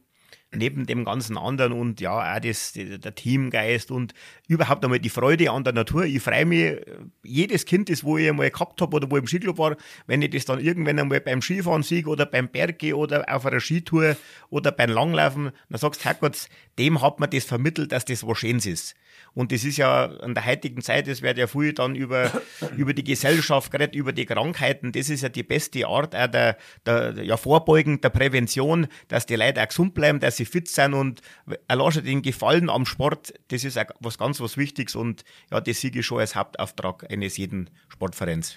Neben 0.51 0.85
dem 0.85 1.05
ganzen 1.05 1.37
anderen 1.37 1.73
und 1.73 2.01
ja, 2.01 2.35
auch 2.35 2.39
das, 2.39 2.73
der 2.73 3.15
Teamgeist 3.15 3.91
und 3.91 4.13
überhaupt 4.47 4.83
einmal 4.83 4.99
die 4.99 5.09
Freude 5.09 5.51
an 5.51 5.63
der 5.63 5.73
Natur. 5.73 6.05
Ich 6.05 6.21
freue 6.21 6.45
mich, 6.45 6.77
jedes 7.23 7.65
Kind, 7.65 7.89
das 7.89 8.03
wo 8.03 8.17
ich 8.17 8.29
einmal 8.29 8.49
gehabt 8.49 8.81
habe 8.81 8.95
oder 8.95 9.11
wo 9.11 9.17
ich 9.17 9.21
im 9.21 9.27
Skiclub 9.27 9.57
war, 9.59 9.77
wenn 10.07 10.21
ich 10.21 10.31
das 10.31 10.45
dann 10.45 10.59
irgendwann 10.59 10.99
einmal 10.99 11.21
beim 11.21 11.41
Skifahren 11.41 11.83
sehe 11.83 12.05
oder 12.05 12.25
beim 12.25 12.49
Berge 12.49 12.95
oder 12.95 13.25
auf 13.33 13.45
einer 13.45 13.59
Skitour 13.59 14.17
oder 14.49 14.71
beim 14.71 14.89
Langlaufen, 14.89 15.51
dann 15.69 15.79
sagst 15.79 16.01
du, 16.01 16.05
Herrgott, 16.05 16.47
dem 16.79 17.01
hat 17.01 17.19
man 17.19 17.29
das 17.29 17.45
vermittelt, 17.45 17.91
dass 17.91 18.05
das 18.05 18.25
was 18.25 18.37
Schönes 18.39 18.65
ist. 18.65 18.95
Und 19.33 19.51
das 19.51 19.63
ist 19.63 19.77
ja 19.77 20.05
in 20.05 20.33
der 20.33 20.45
heutigen 20.45 20.81
Zeit, 20.81 21.07
es 21.07 21.21
wird 21.21 21.37
ja 21.37 21.47
viel 21.47 21.73
dann 21.73 21.95
über, 21.95 22.31
über 22.77 22.93
die 22.93 23.03
Gesellschaft 23.03 23.71
geredet, 23.71 23.95
über 23.95 24.11
die 24.11 24.25
Krankheiten. 24.25 24.91
Das 24.91 25.09
ist 25.09 25.21
ja 25.21 25.29
die 25.29 25.43
beste 25.43 25.87
Art 25.87 26.15
auch 26.15 26.27
der, 26.27 26.57
der 26.85 27.23
ja, 27.23 27.37
Vorbeugen, 27.37 28.01
der 28.01 28.09
Prävention, 28.09 28.87
dass 29.07 29.25
die 29.25 29.35
Leute 29.35 29.61
auch 29.61 29.67
gesund 29.67 29.93
bleiben, 29.93 30.19
dass 30.19 30.37
sie 30.37 30.45
fit 30.45 30.67
sind 30.67 30.93
und 30.93 31.21
allein 31.67 32.03
den 32.03 32.21
Gefallen 32.21 32.69
am 32.69 32.85
Sport, 32.85 33.33
das 33.49 33.63
ist 33.63 33.77
auch 33.77 33.85
was 33.99 34.17
ganz 34.17 34.39
was 34.41 34.57
Wichtiges 34.57 34.95
und 34.95 35.23
ja, 35.51 35.61
das 35.61 35.81
sehe 35.81 35.91
ich 35.93 36.05
schon 36.05 36.19
als 36.19 36.35
Hauptauftrag 36.35 37.09
eines 37.11 37.37
jeden 37.37 37.69
Sportvereins. 37.87 38.55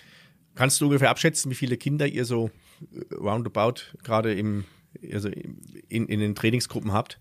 Kannst 0.54 0.80
du 0.80 0.86
ungefähr 0.86 1.10
abschätzen, 1.10 1.50
wie 1.50 1.54
viele 1.54 1.76
Kinder 1.76 2.06
ihr 2.06 2.24
so 2.24 2.50
roundabout 3.12 3.80
gerade 4.02 4.34
im, 4.34 4.64
also 5.12 5.28
in, 5.28 6.06
in 6.06 6.20
den 6.20 6.34
Trainingsgruppen 6.34 6.92
habt? 6.92 7.20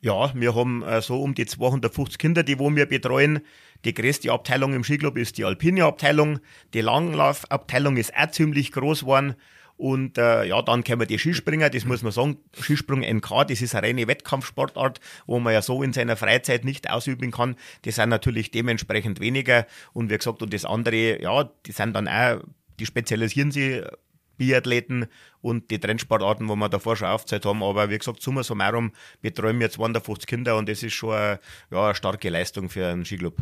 Ja, 0.00 0.32
wir 0.34 0.54
haben 0.54 0.82
äh, 0.82 1.02
so 1.02 1.20
um 1.20 1.34
die 1.34 1.46
250 1.46 2.18
Kinder, 2.18 2.44
die 2.44 2.58
wo 2.58 2.74
wir 2.74 2.86
betreuen. 2.86 3.40
Die 3.84 3.94
größte 3.94 4.30
Abteilung 4.30 4.72
im 4.72 4.84
Skiclub 4.84 5.16
ist 5.16 5.38
die 5.38 5.44
alpine 5.44 5.84
Abteilung. 5.84 6.38
Die 6.72 6.80
Langlaufabteilung 6.80 7.96
ist 7.96 8.14
auch 8.16 8.30
ziemlich 8.30 8.70
groß 8.70 9.00
geworden. 9.00 9.34
Und 9.76 10.18
äh, 10.18 10.44
ja, 10.44 10.60
dann 10.62 10.82
kommen 10.82 11.06
die 11.06 11.18
Skispringer, 11.18 11.70
das 11.70 11.84
muss 11.84 12.02
man 12.02 12.10
sagen, 12.10 12.38
Skisprung 12.60 13.00
NK, 13.00 13.46
das 13.46 13.62
ist 13.62 13.76
eine 13.76 13.86
reine 13.86 14.08
Wettkampfsportart, 14.08 14.98
wo 15.26 15.38
man 15.38 15.52
ja 15.52 15.62
so 15.62 15.84
in 15.84 15.92
seiner 15.92 16.16
Freizeit 16.16 16.64
nicht 16.64 16.90
ausüben 16.90 17.30
kann. 17.30 17.54
Die 17.84 17.92
sind 17.92 18.08
natürlich 18.08 18.50
dementsprechend 18.50 19.20
weniger. 19.20 19.66
Und 19.92 20.10
wie 20.10 20.18
gesagt, 20.18 20.42
und 20.42 20.52
das 20.52 20.64
andere, 20.64 21.22
ja, 21.22 21.44
die 21.66 21.72
sind 21.72 21.94
dann 21.94 22.08
auch, 22.08 22.40
die 22.80 22.86
spezialisieren 22.86 23.52
sich 23.52 23.82
Biathleten 24.38 25.06
und 25.42 25.70
die 25.70 25.78
Trendsportarten, 25.78 26.48
wo 26.48 26.56
wir 26.56 26.68
davor 26.68 26.96
schon 26.96 27.08
aufgezeigt 27.08 27.44
haben. 27.44 27.62
Aber 27.62 27.90
wie 27.90 27.98
gesagt, 27.98 28.22
summa 28.22 28.42
summarum 28.42 28.92
wir 29.20 29.34
250 29.34 30.26
Kinder 30.26 30.56
und 30.56 30.68
das 30.68 30.82
ist 30.82 30.94
schon 30.94 31.14
eine, 31.14 31.40
ja, 31.70 31.86
eine 31.86 31.94
starke 31.94 32.30
Leistung 32.30 32.70
für 32.70 32.86
einen 32.86 33.04
Skiclub. 33.04 33.36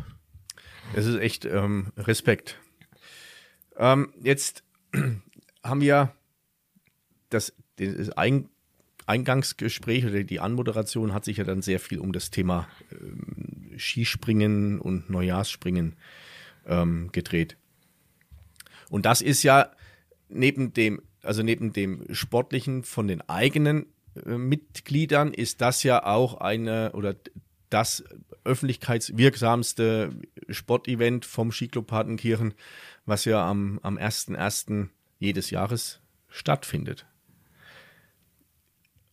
Das 0.94 1.06
ist 1.06 1.20
echt 1.20 1.44
ähm, 1.44 1.92
Respekt. 1.96 2.58
Ähm, 3.76 4.12
jetzt 4.22 4.64
haben 5.62 5.80
wir 5.80 6.12
das, 7.30 7.52
das 7.76 8.10
Ein 8.10 8.48
Eingangsgespräch 9.06 10.04
oder 10.04 10.24
die 10.24 10.40
Anmoderation 10.40 11.12
hat 11.12 11.24
sich 11.24 11.36
ja 11.36 11.44
dann 11.44 11.62
sehr 11.62 11.78
viel 11.78 12.00
um 12.00 12.12
das 12.12 12.30
Thema 12.30 12.68
ähm, 12.90 13.78
Skispringen 13.78 14.80
und 14.80 15.10
Neujahrsspringen 15.10 15.94
ähm, 16.66 17.10
gedreht. 17.12 17.56
Und 18.88 19.06
das 19.06 19.20
ist 19.20 19.42
ja 19.42 19.70
neben 20.28 20.72
dem, 20.72 21.02
also 21.22 21.42
neben 21.42 21.72
dem 21.72 22.04
Sportlichen 22.12 22.82
von 22.84 23.08
den 23.08 23.20
eigenen 23.28 23.86
äh, 24.24 24.36
Mitgliedern 24.36 25.32
ist 25.32 25.60
das 25.60 25.82
ja 25.82 26.04
auch 26.04 26.34
eine 26.34 26.92
oder 26.92 27.14
das 27.70 28.04
öffentlichkeitswirksamste 28.44 30.14
Sportevent 30.48 31.24
vom 31.24 31.50
Skiclub 31.50 31.88
Partenkirchen, 31.88 32.54
was 33.04 33.24
ja 33.24 33.48
am, 33.48 33.80
am 33.82 33.98
1.1. 33.98 34.88
jedes 35.18 35.50
Jahres 35.50 36.00
stattfindet. 36.28 37.06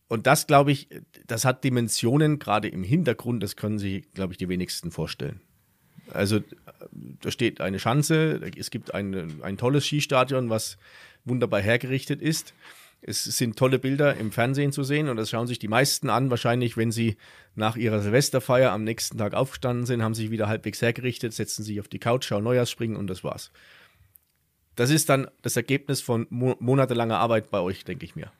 Und 0.06 0.26
das, 0.26 0.46
glaube 0.46 0.70
ich, 0.70 0.88
das 1.26 1.44
hat 1.44 1.64
Dimensionen 1.64 2.38
gerade 2.38 2.68
im 2.68 2.84
Hintergrund, 2.84 3.42
das 3.42 3.56
können 3.56 3.78
sich, 3.78 4.12
glaube 4.12 4.32
ich, 4.32 4.38
die 4.38 4.48
wenigsten 4.48 4.90
vorstellen. 4.90 5.40
Also 6.14 6.40
da 7.20 7.30
steht 7.30 7.60
eine 7.60 7.78
Schanze, 7.78 8.40
es 8.56 8.70
gibt 8.70 8.94
ein, 8.94 9.42
ein 9.42 9.56
tolles 9.56 9.84
Skistadion, 9.84 10.50
was 10.50 10.78
wunderbar 11.24 11.60
hergerichtet 11.60 12.22
ist. 12.22 12.54
Es 13.06 13.24
sind 13.24 13.58
tolle 13.58 13.78
Bilder 13.78 14.16
im 14.16 14.32
Fernsehen 14.32 14.72
zu 14.72 14.82
sehen 14.82 15.08
und 15.10 15.18
das 15.18 15.28
schauen 15.28 15.46
sich 15.46 15.58
die 15.58 15.68
meisten 15.68 16.08
an. 16.08 16.30
Wahrscheinlich, 16.30 16.78
wenn 16.78 16.90
sie 16.90 17.16
nach 17.54 17.76
ihrer 17.76 18.00
Silvesterfeier 18.00 18.72
am 18.72 18.82
nächsten 18.82 19.18
Tag 19.18 19.34
aufgestanden 19.34 19.84
sind, 19.84 20.02
haben 20.02 20.14
sich 20.14 20.30
wieder 20.30 20.48
halbwegs 20.48 20.80
hergerichtet, 20.80 21.34
setzen 21.34 21.64
sich 21.64 21.80
auf 21.80 21.88
die 21.88 21.98
Couch, 21.98 22.24
schauen 22.24 22.44
Neujahrsspringen 22.44 22.96
und 22.96 23.08
das 23.08 23.22
war's. 23.22 23.50
Das 24.74 24.90
ist 24.90 25.10
dann 25.10 25.28
das 25.42 25.56
Ergebnis 25.56 26.00
von 26.00 26.26
mo 26.30 26.56
monatelanger 26.58 27.18
Arbeit 27.18 27.50
bei 27.50 27.60
euch, 27.60 27.84
denke 27.84 28.06
ich 28.06 28.16
mir. 28.16 28.32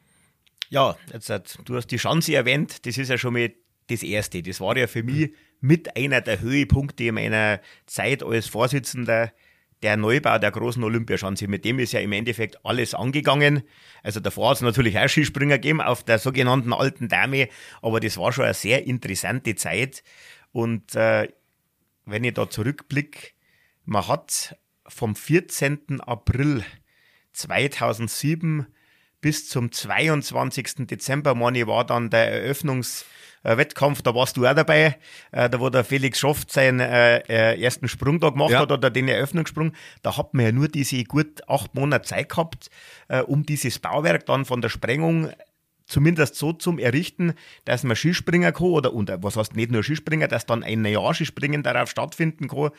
Ja, 0.71 0.97
jetzt, 1.13 1.31
du 1.65 1.77
hast 1.77 1.89
die 1.89 1.99
Chance 1.99 2.35
erwähnt, 2.35 2.87
das 2.87 2.97
ist 2.97 3.11
ja 3.11 3.19
schon 3.19 3.35
mal 3.35 3.53
das 3.89 4.03
Erste. 4.03 4.43
Das 4.43 4.61
war 4.61 4.77
ja 4.77 4.87
für 4.87 5.03
mich 5.03 5.33
mit 5.65 5.97
einer 5.97 6.21
der 6.21 6.43
Höhepunkte 6.43 7.11
meiner 7.11 7.59
Zeit 7.87 8.23
als 8.23 8.49
Vorsitzender 8.49 9.33
der 9.83 9.97
Neubau 9.97 10.39
der 10.39 10.51
großen 10.51 10.85
Olympiaschanze. 10.85 11.49
Mit 11.49 11.65
dem 11.65 11.79
ist 11.79 11.93
ja 11.93 12.01
im 12.01 12.13
Endeffekt 12.13 12.63
alles 12.67 12.93
angegangen. 12.93 13.63
Also 14.03 14.21
davor 14.21 14.51
hat 14.51 14.57
es 14.57 14.63
natürlich 14.63 14.99
auch 14.99 15.09
Skispringer 15.09 15.57
gegeben 15.57 15.81
auf 15.81 16.05
der 16.05 16.19
sogenannten 16.19 16.75
alten 16.75 17.09
Dame, 17.09 17.49
aber 17.81 17.99
das 18.01 18.19
war 18.19 18.31
schon 18.31 18.45
eine 18.45 18.53
sehr 18.53 18.87
interessante 18.87 19.55
Zeit. 19.55 20.05
Und 20.53 20.95
äh, 20.97 21.29
wenn 22.05 22.25
ich 22.25 22.35
da 22.35 22.51
zurückblicke, 22.51 23.31
man 23.87 24.07
hat 24.07 24.59
vom 24.87 25.17
14. 25.17 26.03
April 26.03 26.63
2007 27.33 28.67
bis 29.23 29.49
zum 29.49 29.73
22. 29.73 30.87
Dezember, 30.87 31.35
meine 31.35 31.67
war 31.67 31.87
dann 31.87 32.11
der 32.11 32.51
Eröffnungs- 32.51 33.07
Wettkampf, 33.45 34.03
da 34.03 34.15
warst 34.15 34.37
du 34.37 34.47
auch 34.47 34.55
dabei, 34.55 34.97
äh, 35.33 35.51
da 35.51 35.61
wo 35.61 35.71
der 35.71 35.85
Felix 35.85 36.19
Schoft 36.19 36.51
seinen 36.51 36.81
äh, 36.81 37.19
äh, 37.29 37.63
ersten 37.63 37.89
Sprung 37.89 38.21
da 38.21 38.31
gemacht 38.31 38.51
ja. 38.51 38.61
hat 38.61 38.73
oder 38.73 38.91
den 38.91 39.09
Eröffnungssprung, 39.09 39.73
da 40.03 40.17
hat 40.17 40.35
man 40.35 40.47
ja 40.47 40.53
nur 40.53 40.69
diese 40.69 41.03
gut 41.05 41.49
acht 41.49 41.75
Monate 41.75 42.09
Zeit 42.09 42.31
gehabt, 42.31 42.71
äh, 43.09 43.21
um 43.21 43.45
dieses 43.45 43.79
Bauwerk 43.79 44.27
dann 44.27 44.45
von 44.45 44.61
der 44.61 44.69
Sprengung 44.69 45.31
zumindest 45.87 46.37
so 46.37 46.53
zum 46.53 46.79
Errichten, 46.79 47.35
dass 47.65 47.83
man 47.83 47.97
Skispringen 47.97 48.53
kann 48.53 48.67
oder 48.67 48.93
und 48.93 49.13
was 49.19 49.37
heißt 49.37 49.55
nicht 49.55 49.71
nur 49.71 49.83
Skispringen, 49.83 50.29
dass 50.29 50.47
dann 50.47 50.63
ein 50.63 50.85
Jahrskispringen 50.85 51.63
darauf 51.63 51.91
stattfinden 51.91 52.49
kann. 52.49 52.71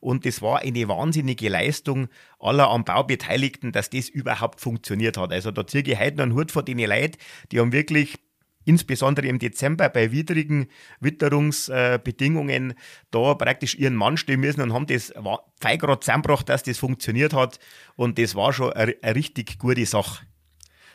Und 0.00 0.24
das 0.26 0.42
war 0.42 0.60
eine 0.60 0.88
wahnsinnige 0.88 1.48
Leistung 1.48 2.08
aller 2.38 2.70
am 2.70 2.84
Bau 2.84 3.04
Beteiligten, 3.04 3.72
dass 3.72 3.90
das 3.90 4.08
überhaupt 4.08 4.60
funktioniert 4.60 5.16
hat. 5.16 5.32
Also 5.32 5.50
da 5.50 5.66
ziehe 5.66 5.84
ich 5.84 5.98
heute 5.98 6.16
noch 6.16 6.22
einen 6.24 6.34
Hut 6.34 6.52
vor 6.52 6.62
den 6.62 6.78
Leuten, 6.78 7.18
die 7.52 7.60
haben 7.60 7.72
wirklich 7.72 8.18
insbesondere 8.64 9.26
im 9.26 9.38
Dezember 9.38 9.88
bei 9.88 10.12
widrigen 10.12 10.68
Witterungsbedingungen 11.00 12.74
da 13.10 13.34
praktisch 13.34 13.74
ihren 13.74 13.94
Mann 13.94 14.16
stehen 14.16 14.40
müssen 14.40 14.60
und 14.60 14.72
haben 14.72 14.86
das 14.86 15.12
feigrad 15.60 16.04
zusammengebracht, 16.04 16.48
dass 16.48 16.62
das 16.62 16.78
funktioniert 16.78 17.32
hat. 17.32 17.58
Und 17.96 18.18
das 18.18 18.34
war 18.34 18.52
schon 18.52 18.72
eine, 18.72 18.94
richtig 19.14 19.58
gute 19.58 19.86
Sache. 19.86 20.26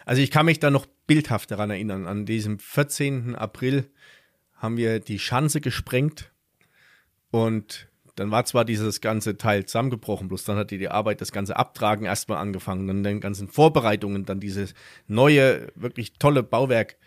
Also 0.06 0.22
ich 0.22 0.32
kann 0.32 0.46
mich 0.46 0.60
da 0.60 0.72
noch 0.72 0.88
bildhaft 1.08 1.52
daran 1.52 1.70
erinnern. 1.70 2.08
An 2.08 2.26
diesem 2.26 2.60
14. 2.60 3.36
April 3.36 3.92
haben 4.56 4.78
wir 4.78 5.00
die 5.00 5.20
Schanze 5.20 5.62
gesprengt 5.62 6.32
und 7.32 7.90
dann 8.20 8.32
war 8.32 8.44
zwar 8.44 8.66
dieses 8.66 9.00
ganze 9.00 9.38
Teil 9.38 9.66
zusammengebrochen, 9.66 10.28
bloß 10.28 10.44
dann 10.44 10.58
hat 10.58 10.72
die 10.72 10.90
Arbeit, 10.90 11.22
das 11.22 11.32
ganze 11.32 11.56
Abtragen 11.56 12.06
erstmal 12.06 12.40
angefangen, 12.40 12.86
dann 12.86 13.02
den 13.02 13.22
ganzen 13.22 13.48
Vorbereitungen, 13.48 14.26
dann 14.26 14.42
dieses 14.42 14.74
neue, 15.08 15.68
wirklich 15.76 16.14
tolle 16.20 16.44
Bauwerk 16.44 16.98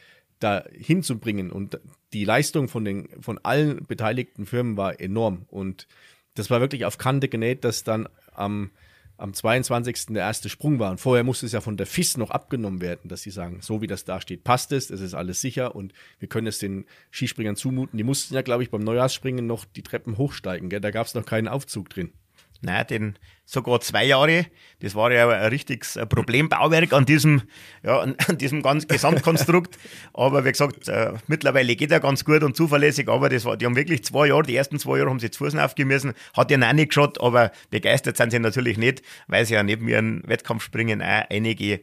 da 0.42 0.64
hinzubringen. 0.72 1.50
Und 1.50 1.80
die 2.12 2.24
Leistung 2.24 2.68
von, 2.68 2.84
den, 2.84 3.08
von 3.20 3.38
allen 3.38 3.84
beteiligten 3.86 4.46
Firmen 4.46 4.76
war 4.76 5.00
enorm. 5.00 5.46
Und 5.48 5.86
das 6.34 6.50
war 6.50 6.60
wirklich 6.60 6.84
auf 6.84 6.98
Kante 6.98 7.28
genäht, 7.28 7.64
dass 7.64 7.84
dann 7.84 8.08
am, 8.32 8.70
am 9.16 9.34
22. 9.34 10.06
der 10.06 10.22
erste 10.22 10.48
Sprung 10.48 10.78
war. 10.78 10.90
Und 10.90 10.98
vorher 10.98 11.24
musste 11.24 11.46
es 11.46 11.52
ja 11.52 11.60
von 11.60 11.76
der 11.76 11.86
FIS 11.86 12.16
noch 12.16 12.30
abgenommen 12.30 12.80
werden, 12.80 13.08
dass 13.08 13.22
sie 13.22 13.30
sagen, 13.30 13.58
so 13.60 13.80
wie 13.80 13.86
das 13.86 14.04
da 14.04 14.20
steht, 14.20 14.44
passt 14.44 14.72
es, 14.72 14.90
es 14.90 15.00
ist 15.00 15.14
alles 15.14 15.40
sicher 15.40 15.74
und 15.74 15.92
wir 16.18 16.28
können 16.28 16.46
es 16.46 16.58
den 16.58 16.86
Skispringern 17.10 17.56
zumuten. 17.56 17.96
Die 17.96 18.04
mussten 18.04 18.34
ja, 18.34 18.42
glaube 18.42 18.62
ich, 18.62 18.70
beim 18.70 18.82
Neujahrsspringen 18.82 19.46
noch 19.46 19.64
die 19.64 19.82
Treppen 19.82 20.18
hochsteigen. 20.18 20.68
Gell? 20.68 20.80
Da 20.80 20.90
gab 20.90 21.06
es 21.06 21.14
noch 21.14 21.26
keinen 21.26 21.48
Aufzug 21.48 21.90
drin. 21.90 22.12
Nein, 22.64 22.86
den 22.86 23.18
sogar 23.44 23.80
zwei 23.80 24.04
Jahre. 24.04 24.46
Das 24.80 24.94
war 24.94 25.10
ja 25.10 25.28
ein 25.28 25.48
richtiges 25.50 25.98
Problembauwerk 26.08 26.92
an 26.92 27.04
diesem, 27.04 27.42
ja, 27.82 28.00
an 28.00 28.16
diesem 28.38 28.62
ganzen 28.62 28.86
Gesamtkonstrukt. 28.86 29.78
aber 30.14 30.44
wie 30.44 30.52
gesagt, 30.52 30.88
äh, 30.88 31.12
mittlerweile 31.26 31.74
geht 31.74 31.90
er 31.90 31.98
ganz 31.98 32.24
gut 32.24 32.44
und 32.44 32.56
zuverlässig, 32.56 33.08
aber 33.08 33.28
das 33.28 33.44
war, 33.44 33.56
die 33.56 33.66
haben 33.66 33.74
wirklich 33.74 34.04
zwei 34.04 34.28
Jahre, 34.28 34.44
die 34.44 34.54
ersten 34.54 34.78
zwei 34.78 34.98
Jahre 34.98 35.10
haben 35.10 35.18
sie 35.18 35.30
zu 35.30 35.44
Fuß 35.44 35.56
aufgemessen, 35.56 36.14
hat 36.36 36.52
ja 36.52 36.68
auch 36.68 36.72
nicht 36.72 36.90
geschaut, 36.90 37.20
aber 37.20 37.50
begeistert 37.70 38.16
sind 38.16 38.30
sie 38.30 38.38
natürlich 38.38 38.78
nicht, 38.78 39.02
weil 39.26 39.44
sie 39.44 39.54
ja 39.54 39.62
neben 39.64 39.88
ihren 39.88 40.22
Wettkampfspringen 40.26 41.02
auch 41.02 41.24
einige 41.28 41.80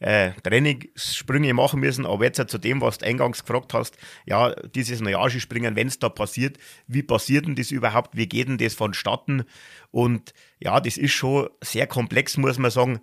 äh, 0.00 0.32
Trainingssprünge 0.42 1.54
machen 1.54 1.80
müssen. 1.80 2.06
Aber 2.06 2.24
jetzt 2.24 2.48
zu 2.48 2.58
dem, 2.58 2.80
was 2.80 2.98
du 2.98 3.06
eingangs 3.06 3.44
gefragt 3.44 3.72
hast, 3.74 3.96
ja, 4.26 4.54
dieses 4.74 5.00
Neujahrspringen, 5.00 5.76
wenn 5.76 5.86
es 5.86 5.98
da 5.98 6.08
passiert, 6.08 6.58
wie 6.88 7.02
passiert 7.02 7.46
denn 7.46 7.54
das 7.54 7.70
überhaupt? 7.70 8.16
Wie 8.16 8.26
geht 8.26 8.48
denn 8.48 8.58
das 8.58 8.74
vonstatten? 8.74 9.44
Und 9.90 10.34
ja, 10.58 10.80
das 10.80 10.96
ist 10.96 11.12
schon 11.12 11.48
sehr 11.62 11.86
komplex, 11.86 12.36
muss 12.36 12.58
man 12.58 12.70
sagen. 12.70 13.00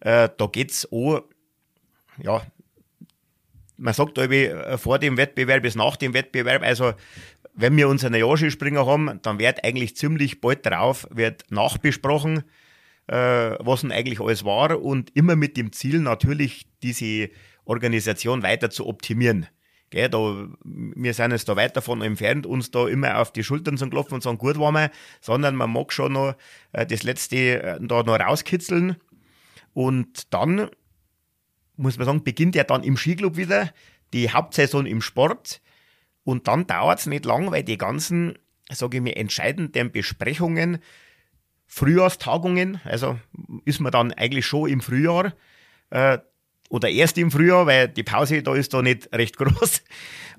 Äh, 0.00 0.28
da 0.36 0.46
geht 0.46 0.70
es 0.70 0.90
auch, 0.92 1.22
ja, 2.22 2.42
man 3.76 3.94
sagt 3.94 4.18
irgendwie 4.18 4.50
vor 4.78 4.98
dem 4.98 5.16
Wettbewerb 5.16 5.62
bis 5.62 5.76
nach 5.76 5.96
dem 5.96 6.14
Wettbewerb, 6.14 6.62
also 6.62 6.94
wenn 7.54 7.76
wir 7.76 7.88
unseren 7.88 8.14
Jahrskispringer 8.14 8.86
haben, 8.86 9.20
dann 9.22 9.38
wird 9.38 9.64
eigentlich 9.64 9.96
ziemlich 9.96 10.40
bald 10.40 10.64
drauf 10.64 11.08
wird 11.10 11.44
nachbesprochen, 11.50 12.38
äh, 12.38 12.42
was 13.08 13.80
denn 13.80 13.92
eigentlich 13.92 14.20
alles 14.20 14.44
war 14.44 14.82
und 14.82 15.14
immer 15.16 15.34
mit 15.34 15.56
dem 15.56 15.72
Ziel 15.72 16.00
natürlich 16.00 16.66
diese 16.82 17.30
Organisation 17.64 18.42
weiter 18.42 18.70
zu 18.70 18.86
optimieren. 18.86 19.46
Gell, 19.90 20.10
da, 20.10 20.48
wir 20.64 21.14
sind 21.14 21.30
jetzt 21.30 21.48
da 21.48 21.56
weit 21.56 21.76
davon 21.76 22.02
entfernt, 22.02 22.44
uns 22.44 22.70
da 22.70 22.86
immer 22.86 23.18
auf 23.18 23.32
die 23.32 23.42
Schultern 23.42 23.78
zu 23.78 23.88
klopfen 23.88 24.16
und 24.16 24.22
sagen, 24.22 24.36
gut 24.36 24.58
waren 24.58 24.74
wir, 24.74 24.90
sondern 25.22 25.56
man 25.56 25.72
mag 25.72 25.92
schon 25.92 26.12
noch 26.12 26.34
äh, 26.72 26.84
das 26.84 27.04
Letzte 27.04 27.62
äh, 27.62 27.78
da 27.80 28.02
noch 28.02 28.20
rauskitzeln. 28.20 28.96
Und 29.72 30.32
dann, 30.34 30.68
muss 31.76 31.96
man 31.96 32.06
sagen, 32.06 32.22
beginnt 32.22 32.54
ja 32.54 32.64
dann 32.64 32.82
im 32.82 32.98
Skiclub 32.98 33.36
wieder 33.36 33.72
die 34.12 34.30
Hauptsaison 34.30 34.84
im 34.84 35.00
Sport. 35.00 35.62
Und 36.22 36.48
dann 36.48 36.66
dauert 36.66 36.98
es 36.98 37.06
nicht 37.06 37.24
lang, 37.24 37.50
weil 37.50 37.62
die 37.62 37.78
ganzen, 37.78 38.38
sage 38.70 38.98
ich 38.98 39.02
mir, 39.02 39.16
entscheidenden 39.16 39.90
Besprechungen, 39.90 40.78
Frühjahrstagungen, 41.68 42.80
also 42.84 43.18
ist 43.64 43.80
man 43.80 43.92
dann 43.92 44.12
eigentlich 44.12 44.46
schon 44.46 44.70
im 44.70 44.80
Frühjahr, 44.80 45.34
äh, 45.90 46.18
oder 46.70 46.88
erst 46.90 47.16
im 47.18 47.30
Frühjahr, 47.30 47.66
weil 47.66 47.88
die 47.88 48.02
Pause 48.02 48.42
da 48.42 48.54
ist 48.54 48.74
da 48.74 48.82
nicht 48.82 49.12
recht 49.12 49.36
groß. 49.36 49.82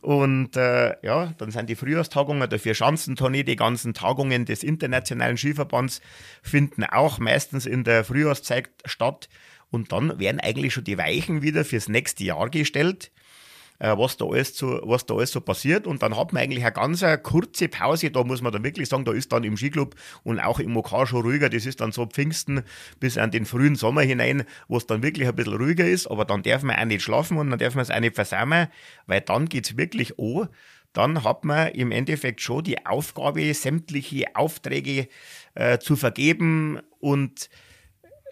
Und 0.02 0.56
äh, 0.56 0.96
ja, 1.04 1.34
dann 1.38 1.52
sind 1.52 1.70
die 1.70 1.76
Frühjahrstagungen, 1.76 2.50
der 2.50 2.60
Vier-Schanzentournee, 2.60 3.44
die 3.44 3.56
ganzen 3.56 3.94
Tagungen 3.94 4.46
des 4.46 4.64
Internationalen 4.64 5.38
Skiverbands 5.38 6.02
finden 6.42 6.84
auch 6.84 7.20
meistens 7.20 7.66
in 7.66 7.84
der 7.84 8.04
Frühjahrszeit 8.04 8.70
statt. 8.86 9.28
Und 9.72 9.92
dann 9.92 10.20
werden 10.20 10.40
eigentlich 10.40 10.74
schon 10.74 10.84
die 10.84 10.98
Weichen 10.98 11.42
wieder 11.42 11.66
fürs 11.66 11.90
nächste 11.90 12.24
Jahr 12.24 12.50
gestellt 12.50 13.12
was, 13.80 14.18
da 14.18 14.26
alles 14.26 14.58
so, 14.58 14.82
was 14.84 15.06
da 15.06 15.16
alles 15.16 15.32
so 15.32 15.42
passiert. 15.42 15.88
Und 15.88 16.04
dann 16.04 16.18
hat 16.18 16.34
man 16.34 16.44
eigentlich 16.44 16.64
eine 16.64 16.74
ganz 16.74 17.02
eine 17.04 17.18
kurze 17.18 17.68
Pause. 17.70 18.12
Da 18.12 18.24
muss 18.24 18.42
man 18.42 18.52
dann 18.52 18.64
wirklich 18.64 18.90
sagen, 18.90 19.06
da 19.06 19.14
ist 19.14 19.32
dann 19.32 19.44
im 19.44 19.58
Skiclub 19.58 19.96
und 20.24 20.40
auch 20.40 20.60
im 20.60 20.76
OK 20.76 21.08
schon 21.08 21.22
ruhiger. 21.22 21.50
Das 21.50 21.66
ist 21.66 21.82
dann 21.82 21.92
so 21.92 22.06
Pfingsten 22.06 22.64
bis 23.00 23.18
an 23.18 23.32
den 23.32 23.46
frühen 23.46 23.76
Sommer 23.76 24.02
hinein, 24.02 24.44
wo 24.68 24.78
es 24.78 24.86
dann 24.86 25.02
wirklich 25.02 25.28
ein 25.28 25.36
bisschen 25.36 25.56
ruhiger 25.56 25.88
ist. 25.88 26.08
Aber 26.08 26.26
dann 26.26 26.44
darf 26.44 26.64
man 26.64 26.76
auch 26.76 26.86
nicht 26.86 27.02
schlafen 27.02 27.38
und 27.38 27.50
dann 27.50 27.60
darf 27.60 27.76
man 27.76 27.84
es 27.84 27.92
auch 27.92 28.00
nicht 28.00 28.16
versäumen, 28.16 28.68
weil 29.08 29.22
dann 29.22 29.48
geht 29.48 29.66
es 29.66 29.78
wirklich 29.78 30.20
an 30.20 30.50
dann 30.94 31.24
hat 31.24 31.46
man 31.46 31.70
im 31.70 31.92
Endeffekt 31.92 32.42
schon 32.42 32.64
die 32.64 32.86
Aufgabe, 32.86 33.54
sämtliche 33.54 34.36
Aufträge 34.36 35.08
äh, 35.54 35.78
zu 35.78 35.96
vergeben 35.96 36.80
und 37.00 37.50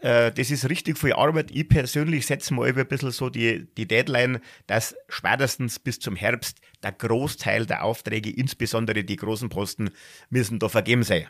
äh, 0.01 0.31
das 0.31 0.51
ist 0.51 0.69
richtig 0.69 0.97
viel 0.97 1.13
Arbeit. 1.13 1.51
Ich 1.51 1.67
persönlich 1.67 2.25
setze 2.25 2.53
mal 2.53 2.67
ein 2.67 2.87
bisschen 2.87 3.11
so 3.11 3.29
die, 3.29 3.67
die 3.77 3.87
Deadline, 3.87 4.39
dass 4.67 4.95
spätestens 5.09 5.79
bis 5.79 5.99
zum 5.99 6.15
Herbst 6.15 6.59
der 6.83 6.91
Großteil 6.91 7.65
der 7.65 7.83
Aufträge, 7.83 8.29
insbesondere 8.29 9.03
die 9.03 9.15
großen 9.15 9.49
Posten, 9.49 9.89
müssen 10.29 10.59
da 10.59 10.69
vergeben 10.69 11.03
sein. 11.03 11.27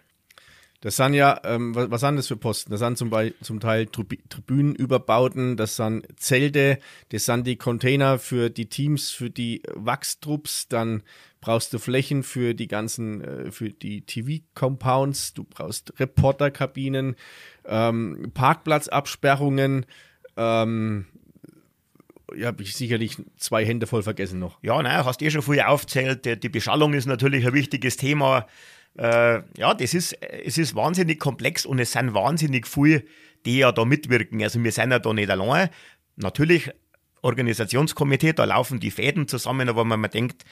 Das 0.82 0.96
sind 0.96 1.16
ja, 1.16 1.42
ähm, 1.44 1.74
was, 1.74 1.90
was 1.90 2.02
sind 2.02 2.18
das 2.18 2.28
für 2.28 2.38
Posten? 2.38 2.70
Das 2.70 2.82
sind 2.82 3.00
zum, 3.00 3.10
Beispiel, 3.10 3.36
zum 3.42 3.60
Teil 3.60 3.88
Tribünenüberbauten, 3.88 5.58
das 5.58 5.76
sind 5.76 6.06
Zelte, 6.20 6.78
das 7.10 7.26
sind 7.26 7.48
die 7.48 7.56
Container 7.56 8.20
für 8.20 8.52
die 8.52 8.70
Teams, 8.70 9.10
für 9.10 9.32
die 9.32 9.64
Wachstrupps, 9.74 10.68
dann 10.68 11.02
brauchst 11.42 11.74
du 11.74 11.80
Flächen 11.80 12.22
für 12.22 12.54
die 12.54 12.68
ganzen, 12.68 13.22
äh, 13.22 13.52
für 13.52 13.70
die 13.70 14.02
TV-Compounds, 14.02 15.34
du 15.34 15.46
brauchst 15.46 16.00
Reporterkabinen, 16.00 17.16
ähm, 17.68 18.32
Parkplatzabsperrungen, 18.34 19.86
ähm, 20.36 21.06
ja, 22.36 22.48
habe 22.48 22.64
ich 22.64 22.76
sicherlich 22.76 23.18
zwei 23.38 23.66
Hände 23.66 23.88
voll 23.88 24.04
vergessen 24.04 24.40
noch. 24.40 24.62
Ja, 24.62 24.82
nein, 24.82 25.06
hast 25.06 25.22
eh 25.22 25.30
schon 25.30 25.42
viel 25.42 25.62
aufzählt. 25.62 26.44
Die 26.44 26.50
Beschallung 26.50 26.94
ist 26.94 27.06
natürlich 27.06 27.46
ein 27.46 27.54
wichtiges 27.54 27.98
Thema. 27.98 28.48
Äh, 28.98 29.42
ja, 29.58 29.74
das 29.74 29.94
ist, 29.94 30.14
es 30.22 30.58
ist 30.58 30.76
wahnsinnig 30.76 31.20
komplex 31.20 31.66
und 31.66 31.80
es 31.80 31.92
sind 31.92 32.14
wahnsinnig 32.14 32.68
viele, 32.68 33.04
die 33.46 33.60
ja 33.60 33.72
da 33.72 33.86
mitwirken. 33.86 34.42
Also 34.44 34.64
wir 34.64 34.72
sind 34.72 34.92
ja 34.92 35.00
da 35.00 35.14
nicht 35.14 35.30
allein. 35.30 35.70
Natürlich 36.16 36.72
Organisationskomitee, 37.22 38.34
da 38.34 38.46
laufen 38.46 38.80
die 38.80 38.92
Fäden 38.92 39.28
zusammen, 39.28 39.70
aber 39.70 39.90
wenn 39.90 40.00
man 40.00 40.12
denkt, 40.12 40.44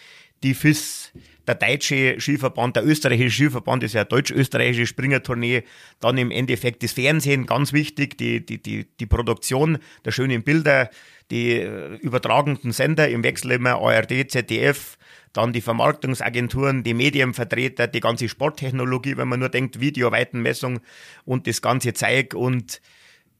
die 0.43 0.53
FIS, 0.53 1.11
der 1.47 1.55
deutsche 1.55 2.19
Skiverband, 2.19 2.75
der 2.75 2.85
österreichische 2.85 3.35
Skiverband 3.35 3.83
ist 3.83 3.93
ja 3.93 4.01
eine 4.01 4.09
deutsch-österreichische 4.09 4.87
Springertournee, 4.87 5.63
dann 5.99 6.17
im 6.17 6.31
Endeffekt 6.31 6.83
das 6.83 6.93
Fernsehen, 6.93 7.45
ganz 7.45 7.71
wichtig, 7.71 8.17
die, 8.17 8.45
die, 8.45 8.61
die, 8.61 8.85
die 8.99 9.05
Produktion 9.05 9.77
der 10.03 10.11
schönen 10.11 10.43
Bilder, 10.43 10.89
die 11.31 11.53
äh, 11.53 11.95
übertragenden 11.97 12.71
Sender. 12.71 13.09
Im 13.09 13.23
Wechsel 13.23 13.51
immer 13.51 13.75
ARD, 13.75 14.29
ZDF, 14.29 14.97
dann 15.33 15.53
die 15.53 15.61
Vermarktungsagenturen, 15.61 16.83
die 16.83 16.93
Medienvertreter, 16.93 17.87
die 17.87 17.99
ganze 17.99 18.29
Sporttechnologie, 18.29 19.17
wenn 19.17 19.27
man 19.27 19.39
nur 19.39 19.49
denkt, 19.49 19.79
Videoweitenmessung 19.79 20.79
und 21.25 21.47
das 21.47 21.61
ganze 21.61 21.93
Zeug. 21.93 22.33
Und 22.33 22.81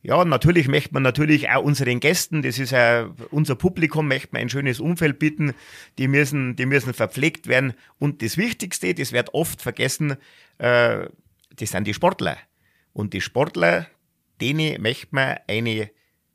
ja, 0.05 0.23
natürlich 0.23 0.67
möchte 0.67 0.93
man 0.93 1.01
natürlich 1.01 1.49
auch 1.49 1.63
unseren 1.63 1.99
Gästen, 1.99 2.43
das 2.43 2.59
ist 2.59 2.71
ja 2.71 3.09
unser 3.31 3.55
Publikum, 3.55 4.07
möchte 4.07 4.29
man 4.33 4.43
ein 4.43 4.49
schönes 4.49 4.79
Umfeld 4.79 5.17
bieten. 5.17 5.55
Die 5.97 6.07
müssen, 6.07 6.55
die 6.55 6.67
müssen 6.67 6.93
verpflegt 6.93 7.47
werden. 7.47 7.73
Und 7.97 8.21
das 8.21 8.37
Wichtigste, 8.37 8.93
das 8.93 9.13
wird 9.13 9.33
oft 9.33 9.63
vergessen, 9.63 10.17
äh, 10.59 11.07
das 11.55 11.71
sind 11.71 11.87
die 11.87 11.95
Sportler. 11.95 12.37
Und 12.93 13.13
die 13.13 13.21
Sportler, 13.21 13.87
denen 14.41 14.79
möchte 14.79 15.07
man 15.09 15.37
eine 15.47 15.89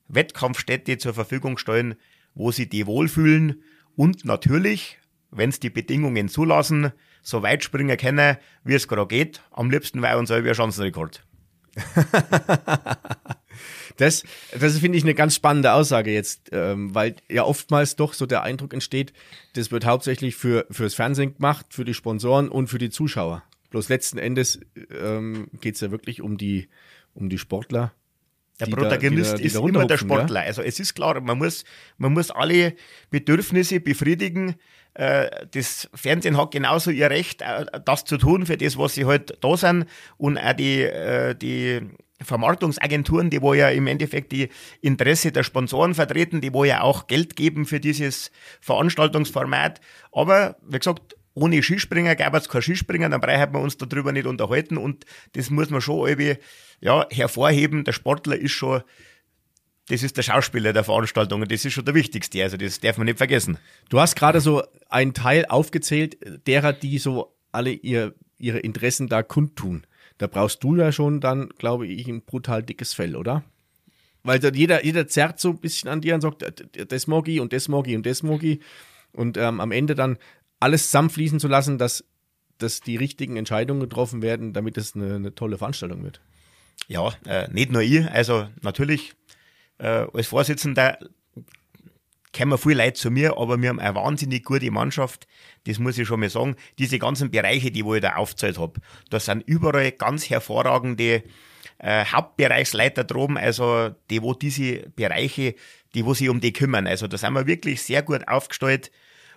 Wettkampfstätte 0.09 0.99
zur 0.99 1.15
Verfügung 1.15 1.57
stellen, 1.57 1.95
wo 2.35 2.51
sie 2.51 2.69
die 2.69 2.89
wohlfühlen 2.89 3.63
und 3.95 4.25
natürlich, 4.25 4.99
wenn 5.31 5.51
es 5.51 5.61
die 5.61 5.71
Bedingungen 5.71 6.29
zulassen, 6.29 6.91
so 7.23 7.45
weit 7.45 7.63
springen 7.63 7.97
können, 7.97 8.37
wie 8.65 8.75
es 8.75 8.89
gerade 8.89 9.07
geht. 9.07 9.43
Am 9.53 9.71
liebsten 9.71 10.03
wäre 10.03 10.19
unser 10.19 10.43
Chancenrekord. 10.55 11.25
Das, 14.01 14.25
das 14.59 14.79
finde 14.79 14.97
ich 14.97 15.05
eine 15.05 15.15
ganz 15.15 15.35
spannende 15.35 15.73
Aussage 15.73 16.11
jetzt, 16.11 16.49
ähm, 16.53 16.95
weil 16.95 17.17
ja 17.29 17.45
oftmals 17.45 17.97
doch 17.97 18.15
so 18.15 18.25
der 18.25 18.43
Eindruck 18.43 18.73
entsteht, 18.73 19.13
das 19.53 19.71
wird 19.71 19.85
hauptsächlich 19.85 20.37
für 20.37 20.67
fürs 20.71 20.95
Fernsehen 20.95 21.35
gemacht, 21.35 21.67
für 21.71 21.85
die 21.85 21.93
Sponsoren 21.93 22.49
und 22.49 22.69
für 22.69 22.79
die 22.79 22.91
Zuschauer. 22.91 23.43
Bloß 23.69 23.89
letzten 23.89 24.19
Endes 24.19 24.61
ähm, 24.91 25.49
geht 25.61 25.75
es 25.75 25.81
ja 25.83 25.91
wirklich 25.91 26.23
um 26.23 26.39
die, 26.39 26.69
um 27.15 27.29
die 27.29 27.39
Sportler. 27.39 27.93
Der 28.59 28.67
Protagonist 28.67 29.33
da, 29.33 29.37
die 29.37 29.43
da, 29.43 29.43
die 29.43 29.47
ist 29.47 29.57
immer 29.57 29.87
der 29.87 29.99
Sportler. 29.99 30.41
Ja? 30.41 30.47
Also 30.47 30.63
es 30.63 30.81
ist 30.81 30.95
klar, 30.95 31.21
man 31.21 31.39
muss, 31.39 31.65
man 31.99 32.13
muss 32.13 32.31
alle 32.31 32.75
Bedürfnisse 33.11 33.81
befriedigen. 33.81 34.57
Äh, 34.95 35.47
das 35.53 35.89
Fernsehen 35.95 36.37
hat 36.37 36.51
genauso 36.51 36.91
ihr 36.91 37.11
Recht, 37.11 37.43
äh, 37.43 37.67
das 37.85 38.05
zu 38.05 38.17
tun 38.17 38.47
für 38.47 38.57
das, 38.57 38.77
was 38.77 38.95
sie 38.95 39.05
halt 39.05 39.39
da 39.43 39.57
sind. 39.57 39.87
Und 40.17 40.37
auch 40.37 40.53
die, 40.55 40.83
äh, 40.83 41.35
die 41.35 41.81
Vermarktungsagenturen, 42.23 43.31
die 43.31 43.41
wo 43.43 43.55
ja 43.55 43.71
im 43.71 43.87
Endeffekt 43.87 44.33
die 44.33 44.49
Interesse 44.81 45.33
der 45.33 45.43
Sponsoren 45.43 45.95
vertreten, 45.95 46.41
die 46.41 46.53
wo 46.53 46.65
ja 46.65 46.83
auch 46.83 47.07
Geld 47.07 47.37
geben 47.37 47.67
für 47.67 47.81
dieses 47.81 48.31
Veranstaltungsformat. 48.61 49.81
Aber 50.13 50.57
wie 50.67 50.79
gesagt, 50.79 51.17
ohne 51.35 51.63
Skispringer 51.63 52.17
gäbe 52.17 52.37
es 52.37 52.49
kein 52.49 52.63
Skispringer, 52.63 53.09
dann 53.09 53.21
brauchen 53.21 53.53
wir 53.53 53.61
uns 53.61 53.77
darüber 53.77 54.13
nicht 54.13 54.27
unterhalten 54.27 54.77
und 54.77 55.05
das 55.33 55.51
muss 55.51 55.71
man 55.71 55.81
schon 55.81 56.09
irgendwie 56.09 56.37
ja, 56.81 57.07
hervorheben. 57.11 57.85
Der 57.85 57.93
Sportler 57.93 58.37
ist 58.37 58.53
schon, 58.53 58.83
das 59.89 60.03
ist 60.03 60.17
der 60.17 60.23
Schauspieler 60.23 60.73
der 60.73 60.85
Veranstaltung 60.85 61.43
und 61.43 61.51
das 61.51 61.65
ist 61.65 61.73
schon 61.73 61.85
der 61.85 61.95
wichtigste, 61.95 62.43
also 62.43 62.57
das 62.57 62.81
darf 62.81 62.99
man 62.99 63.07
nicht 63.07 63.19
vergessen. 63.19 63.59
Du 63.89 64.01
hast 64.01 64.17
gerade 64.17 64.41
so 64.41 64.63
einen 64.89 65.15
Teil 65.15 65.47
aufgezählt, 65.47 66.19
derer, 66.47 66.73
die 66.73 66.99
so 66.99 67.37
alle 67.53 67.71
ihr, 67.71 68.15
ihre 68.39 68.59
Interessen 68.59 69.09
da 69.09 69.23
kundtun. 69.23 69.87
Da 70.21 70.27
brauchst 70.27 70.63
du 70.63 70.77
ja 70.77 70.93
schon 70.93 71.23
dann, 71.23 71.49
glaube 71.49 71.87
ich, 71.87 72.07
ein 72.07 72.21
brutal 72.21 72.63
dickes 72.63 72.93
Fell, 72.93 73.17
oder? 73.17 73.43
Weil 74.23 74.45
jeder, 74.55 74.85
jeder 74.85 75.09
zerrt 75.09 75.41
so 75.41 75.49
ein 75.49 75.61
bisschen 75.61 75.89
an 75.89 76.03
dir 76.03 76.15
und 76.15 76.21
sagt, 76.21 76.45
das 76.93 77.07
mag 77.07 77.27
ich 77.27 77.41
und 77.41 77.55
das 77.55 77.69
mag 77.69 77.89
ich 77.89 77.97
und 77.97 78.05
das 78.05 78.23
mag 78.23 78.43
ich. 78.43 78.61
Und 79.13 79.39
ähm, 79.39 79.61
am 79.61 79.73
Ende 79.73 79.95
dann 79.95 80.19
alles 80.61 80.91
zusammenfließen 80.91 81.41
zu 81.41 81.49
lassen, 81.49 81.79
dass, 81.79 82.05
dass 82.59 82.83
die 82.83 82.97
richtigen 82.97 83.39
Entscheidungen 83.39 83.81
getroffen 83.81 84.21
werden, 84.21 84.53
damit 84.53 84.77
es 84.77 84.95
eine, 84.95 85.15
eine 85.15 85.35
tolle 85.35 85.57
Veranstaltung 85.57 86.05
wird. 86.05 86.21
Ja, 86.87 87.15
äh, 87.25 87.49
nicht 87.51 87.73
nur 87.73 87.81
ich, 87.81 88.07
also 88.11 88.47
natürlich 88.61 89.15
äh, 89.79 90.05
als 90.13 90.27
Vorsitzender 90.27 90.99
kommen 92.37 92.59
viel 92.59 92.77
Leute 92.77 92.95
zu 92.95 93.11
mir, 93.11 93.37
aber 93.37 93.61
wir 93.61 93.69
haben 93.69 93.81
eine 93.81 93.95
wahnsinnig 93.95 94.45
gute 94.45 94.71
Mannschaft. 94.71 95.27
Das 95.67 95.79
muss 95.79 95.99
ich 95.99 96.07
schon 96.07 96.21
mal 96.21 96.31
sagen. 96.31 96.57
Diese 96.79 96.99
ganzen 96.99 97.31
Bereiche, 97.31 97.71
die 97.71 97.85
wo 97.85 97.95
ich 97.95 98.03
da 98.03 98.17
aufgezählt 98.17 98.59
habe, 98.59 98.81
da 99.11 99.21
sind 99.21 99.43
überall 99.47 99.93
ganz 99.93 100.31
hervorragende 100.31 101.25
äh, 101.79 102.05
Hauptbereichsleiter 102.05 103.05
droben, 103.05 103.37
also 103.37 103.91
die, 104.11 104.23
wo 104.23 104.35
diese 104.35 104.91
Bereiche, 104.91 105.55
die 105.95 106.05
wo 106.05 106.15
sich 106.15 106.29
um 106.29 106.41
die 106.41 106.53
kümmern. 106.53 106.87
Also 106.87 107.07
da 107.07 107.19
sind 107.19 107.33
wir 107.33 107.47
wirklich 107.47 107.83
sehr 107.83 108.03
gut 108.03 108.29
aufgestellt. 108.29 108.91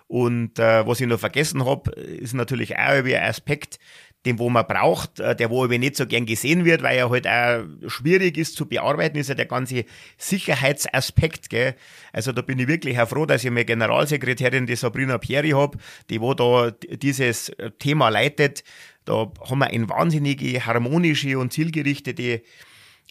Und 0.07 0.59
äh, 0.59 0.85
was 0.85 1.01
ich 1.01 1.07
noch 1.07 1.19
vergessen 1.19 1.65
habe, 1.65 1.91
ist 1.91 2.33
natürlich 2.33 2.75
auch 2.75 3.03
ein 3.03 3.15
Aspekt, 3.15 3.79
den 4.25 4.39
wo 4.39 4.49
man 4.49 4.65
braucht, 4.65 5.19
äh, 5.19 5.35
der 5.35 5.49
wo 5.49 5.63
aber 5.63 5.77
nicht 5.77 5.95
so 5.95 6.05
gern 6.05 6.25
gesehen 6.25 6.65
wird, 6.65 6.81
weil 6.81 6.97
er 6.97 7.09
halt 7.09 7.27
auch 7.27 7.63
schwierig 7.87 8.37
ist 8.37 8.55
zu 8.55 8.65
bearbeiten, 8.65 9.17
ist 9.17 9.29
ja 9.29 9.35
der 9.35 9.45
ganze 9.45 9.85
Sicherheitsaspekt. 10.17 11.49
Gell? 11.49 11.75
Also 12.11 12.31
da 12.31 12.41
bin 12.41 12.59
ich 12.59 12.67
wirklich 12.67 12.99
auch 12.99 13.09
froh, 13.09 13.25
dass 13.25 13.43
ich 13.43 13.51
meine 13.51 13.65
Generalsekretärin, 13.65 14.65
die 14.65 14.75
Sabrina 14.75 15.17
Pieri 15.17 15.51
habe, 15.51 15.77
die 16.09 16.21
wo 16.21 16.33
da 16.33 16.71
dieses 16.71 17.51
Thema 17.79 18.09
leitet. 18.09 18.63
Da 19.05 19.31
haben 19.49 19.59
wir 19.59 19.67
eine 19.67 19.89
wahnsinnige 19.89 20.65
harmonische 20.65 21.37
und 21.37 21.51
zielgerichtete 21.51 22.41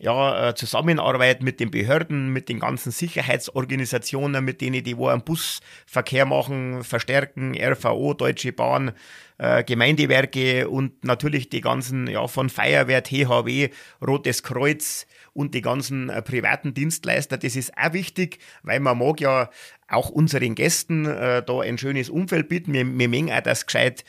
ja, 0.03 0.49
äh, 0.49 0.55
Zusammenarbeit 0.57 1.45
mit 1.45 1.61
den 1.61 1.71
Behörden, 1.71 2.33
mit 2.33 2.49
den 2.49 2.59
ganzen 2.59 2.91
Sicherheitsorganisationen, 2.91 4.45
mit 4.45 4.61
denen, 4.61 4.83
die 4.83 4.97
wo 4.97 5.07
einen 5.07 5.23
Busverkehr 5.23 6.27
machen, 6.27 6.83
verstärken, 6.83 7.57
RVO, 7.57 8.13
Deutsche 8.13 8.53
Bahn, 8.53 8.91
äh, 9.39 9.63
Gemeindewerke 9.63 10.69
und 10.69 11.05
natürlich 11.05 11.51
die 11.51 11.61
ganzen, 11.61 12.09
ja, 12.09 12.27
von 12.27 12.51
Feuerwehr, 12.51 13.05
THW, 13.05 13.71
Rotes 14.05 14.43
Kreuz 14.43 15.07
und 15.35 15.55
die 15.55 15.63
ganzen 15.63 16.09
äh, 16.09 16.21
privaten 16.21 16.75
Dienstleister. 16.75 17.39
Das 17.39 17.55
ist 17.55 17.73
auch 17.79 17.93
wichtig, 17.93 18.41
weil 18.65 18.81
man 18.81 18.99
mag 18.99 19.21
ja 19.21 19.51
auch 19.87 20.11
unseren 20.11 20.57
Gästen 20.57 21.07
äh, 21.07 21.45
da 21.45 21.61
ein 21.61 21.79
schönes 21.79 22.11
Umfeld 22.11 22.49
bieten. 22.49 22.73
Wir, 22.73 22.85
wir 22.85 23.09
mengen 23.09 23.33
auch, 23.33 23.41
dass 23.41 23.67
gescheit, 23.67 24.05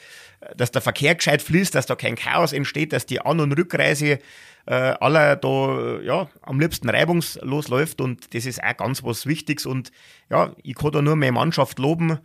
dass 0.58 0.72
der 0.72 0.82
Verkehr 0.82 1.14
gescheit 1.14 1.44
fließt, 1.44 1.76
dass 1.76 1.86
da 1.86 1.96
kein 1.96 2.16
Chaos 2.16 2.52
entsteht, 2.52 2.94
dass 2.94 3.06
die 3.06 3.22
An- 3.22 3.40
und 3.40 3.52
Rückreise 3.52 4.18
äh, 4.66 4.74
aller 4.74 5.36
da 5.36 6.00
ja, 6.02 6.30
am 6.42 6.60
liebsten 6.60 6.90
reibungslos 6.90 7.68
läuft 7.68 8.02
und 8.02 8.34
das 8.34 8.46
ist 8.46 8.64
auch 8.64 8.78
ganz 8.78 9.04
was 9.04 9.26
Wichtiges 9.26 9.66
und 9.66 9.92
ja, 10.30 10.56
ich 10.64 10.76
kann 10.76 10.92
da 10.92 11.02
nur 11.02 11.16
meine 11.16 11.34
Mannschaft 11.34 11.80
loben, 11.80 12.20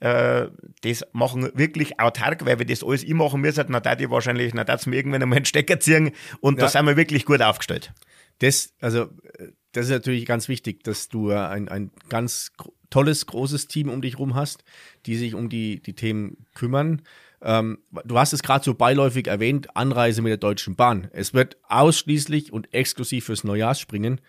äh, 0.00 0.46
das 0.82 1.04
machen 1.12 1.50
wirklich 1.54 1.98
autark, 2.00 2.46
weil 2.46 2.58
wir 2.58 2.66
das 2.66 2.84
alles 2.84 3.02
ich 3.02 3.14
machen 3.14 3.40
müssen, 3.40 3.72
dann 3.72 3.82
da 3.82 3.96
die 3.96 4.10
wahrscheinlich, 4.10 4.52
dann 4.52 4.66
darf 4.66 4.86
mir 4.86 4.96
irgendwann 4.96 5.22
einmal 5.22 5.38
einen 5.38 5.44
Stecker 5.44 5.80
ziehen 5.80 6.12
und 6.40 6.58
ja. 6.58 6.64
da 6.64 6.68
sind 6.68 6.86
wir 6.86 6.96
wirklich 6.96 7.24
gut 7.24 7.42
aufgestellt. 7.42 7.92
Das, 8.38 8.72
also, 8.80 9.08
das 9.72 9.86
ist 9.86 9.90
natürlich 9.90 10.24
ganz 10.24 10.48
wichtig, 10.48 10.84
dass 10.84 11.08
du 11.08 11.30
ein, 11.30 11.68
ein 11.68 11.90
ganz 12.08 12.52
tolles, 12.90 13.26
großes 13.26 13.66
Team 13.68 13.88
um 13.88 14.00
dich 14.00 14.18
rum 14.18 14.34
hast, 14.34 14.64
die 15.06 15.16
sich 15.16 15.34
um 15.34 15.48
die, 15.48 15.82
die 15.82 15.94
Themen 15.94 16.46
kümmern. 16.54 17.02
Ähm, 17.42 17.78
du 18.04 18.18
hast 18.18 18.32
es 18.32 18.42
gerade 18.42 18.64
so 18.64 18.74
beiläufig 18.74 19.26
erwähnt, 19.26 19.76
Anreise 19.76 20.22
mit 20.22 20.30
der 20.30 20.38
Deutschen 20.38 20.76
Bahn. 20.76 21.08
Es 21.12 21.34
wird 21.34 21.56
ausschließlich 21.68 22.52
und 22.52 22.72
exklusiv 22.74 23.26
fürs 23.26 23.44
Neujahrsspringen 23.44 24.20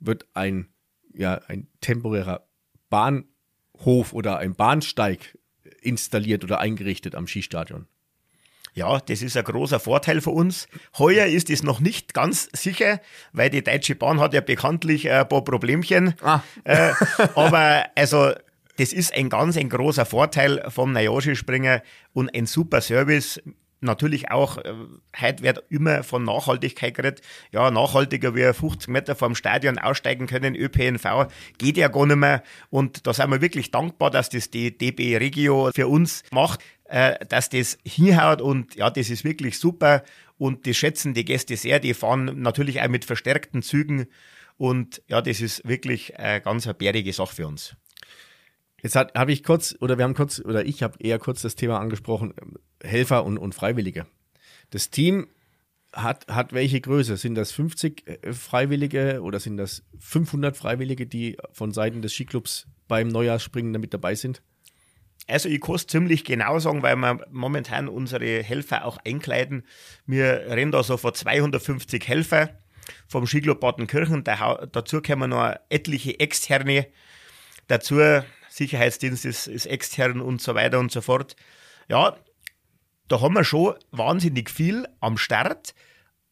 wird 0.00 0.26
ein, 0.34 0.68
ja, 1.12 1.40
ein 1.48 1.68
temporärer 1.80 2.46
Bahnhof 2.90 4.12
oder 4.12 4.38
ein 4.38 4.54
Bahnsteig 4.54 5.38
installiert 5.80 6.44
oder 6.44 6.60
eingerichtet 6.60 7.14
am 7.14 7.26
Skistadion. 7.26 7.86
Ja, 8.74 8.98
das 8.98 9.22
ist 9.22 9.36
ein 9.36 9.44
großer 9.44 9.78
Vorteil 9.78 10.20
für 10.20 10.30
uns. 10.30 10.66
Heuer 10.98 11.26
ist 11.26 11.48
es 11.48 11.62
noch 11.62 11.78
nicht 11.78 12.12
ganz 12.12 12.48
sicher, 12.52 13.00
weil 13.32 13.48
die 13.48 13.62
Deutsche 13.62 13.94
Bahn 13.94 14.18
hat 14.18 14.34
ja 14.34 14.40
bekanntlich 14.40 15.08
ein 15.08 15.28
paar 15.28 15.44
Problemchen. 15.44 16.14
Ah. 16.20 16.40
Äh, 16.64 16.92
aber 17.36 17.84
also 17.94 18.32
das 18.76 18.92
ist 18.92 19.14
ein 19.14 19.28
ganz 19.28 19.56
ein 19.56 19.68
großer 19.68 20.04
Vorteil 20.04 20.64
vom 20.68 20.92
Nayoshi-Springer 20.92 21.82
und 22.12 22.34
ein 22.34 22.46
super 22.46 22.80
Service. 22.80 23.40
Natürlich 23.80 24.30
auch, 24.30 24.58
äh, 24.58 24.72
heute 25.20 25.42
wird 25.42 25.62
immer 25.68 26.02
von 26.02 26.24
Nachhaltigkeit 26.24 26.94
geredet. 26.94 27.20
Ja, 27.52 27.70
nachhaltiger 27.70 28.34
wie 28.34 28.52
50 28.52 28.88
Meter 28.88 29.14
vom 29.14 29.34
Stadion 29.34 29.78
aussteigen 29.78 30.26
können, 30.26 30.56
ÖPNV, 30.56 31.28
geht 31.58 31.76
ja 31.76 31.88
gar 31.88 32.06
nicht 32.06 32.16
mehr. 32.16 32.42
Und 32.70 33.06
da 33.06 33.12
sind 33.12 33.30
wir 33.30 33.42
wirklich 33.42 33.70
dankbar, 33.70 34.10
dass 34.10 34.30
das 34.30 34.50
die 34.50 34.76
DB 34.76 35.18
Regio 35.18 35.70
für 35.74 35.86
uns 35.86 36.22
macht, 36.32 36.60
äh, 36.84 37.24
dass 37.26 37.50
das 37.50 37.78
hinhaut 37.84 38.40
und 38.40 38.74
ja, 38.74 38.90
das 38.90 39.10
ist 39.10 39.22
wirklich 39.22 39.58
super. 39.58 40.02
Und 40.38 40.66
das 40.66 40.76
schätzen 40.76 41.14
die 41.14 41.24
Gäste 41.24 41.56
sehr. 41.56 41.78
Die 41.78 41.94
fahren 41.94 42.40
natürlich 42.40 42.80
auch 42.80 42.88
mit 42.88 43.04
verstärkten 43.04 43.62
Zügen. 43.62 44.06
Und 44.56 45.02
ja, 45.08 45.20
das 45.20 45.40
ist 45.40 45.66
wirklich 45.68 46.18
eine 46.18 46.40
ganz 46.40 46.66
eine 46.66 46.74
bärige 46.74 47.12
Sache 47.12 47.34
für 47.34 47.46
uns. 47.46 47.76
Jetzt 48.84 48.96
habe 48.96 49.32
ich 49.32 49.42
kurz, 49.42 49.74
oder 49.80 49.96
wir 49.96 50.04
haben 50.04 50.12
kurz, 50.12 50.40
oder 50.44 50.66
ich 50.66 50.82
habe 50.82 51.02
eher 51.02 51.18
kurz 51.18 51.40
das 51.40 51.54
Thema 51.54 51.80
angesprochen, 51.80 52.34
Helfer 52.82 53.24
und, 53.24 53.38
und 53.38 53.54
Freiwillige. 53.54 54.04
Das 54.68 54.90
Team 54.90 55.26
hat, 55.94 56.26
hat 56.28 56.52
welche 56.52 56.82
Größe? 56.82 57.16
Sind 57.16 57.34
das 57.34 57.50
50 57.52 58.06
äh, 58.06 58.32
Freiwillige 58.34 59.22
oder 59.22 59.40
sind 59.40 59.56
das 59.56 59.84
500 60.00 60.54
Freiwillige, 60.54 61.06
die 61.06 61.38
von 61.50 61.72
Seiten 61.72 62.02
des 62.02 62.12
Skiclubs 62.12 62.66
beim 62.86 63.08
Neujahrsspringen 63.08 63.72
damit 63.72 63.94
dabei 63.94 64.16
sind? 64.16 64.42
Also 65.28 65.48
ich 65.48 65.62
kann 65.62 65.76
es 65.76 65.86
ziemlich 65.86 66.22
genau 66.26 66.58
sagen, 66.58 66.82
weil 66.82 66.96
wir 66.96 67.26
momentan 67.30 67.88
unsere 67.88 68.42
Helfer 68.42 68.84
auch 68.84 68.98
einkleiden. 68.98 69.64
Wir 70.04 70.44
rennen 70.46 70.72
da 70.72 70.82
so 70.82 70.98
vor 70.98 71.14
250 71.14 72.06
Helfer 72.06 72.50
vom 73.08 73.26
Skiclub 73.26 73.60
Badenkirchen. 73.60 74.24
Da, 74.24 74.66
dazu 74.70 75.00
kommen 75.00 75.30
noch 75.30 75.54
etliche 75.70 76.20
externe 76.20 76.86
dazu. 77.66 78.22
Sicherheitsdienst 78.54 79.24
ist, 79.24 79.48
ist 79.48 79.66
extern 79.66 80.20
und 80.20 80.40
so 80.40 80.54
weiter 80.54 80.78
und 80.78 80.92
so 80.92 81.00
fort. 81.00 81.34
Ja, 81.88 82.16
da 83.08 83.20
haben 83.20 83.34
wir 83.34 83.44
schon 83.44 83.74
wahnsinnig 83.90 84.48
viel 84.48 84.86
am 85.00 85.18
Start, 85.18 85.74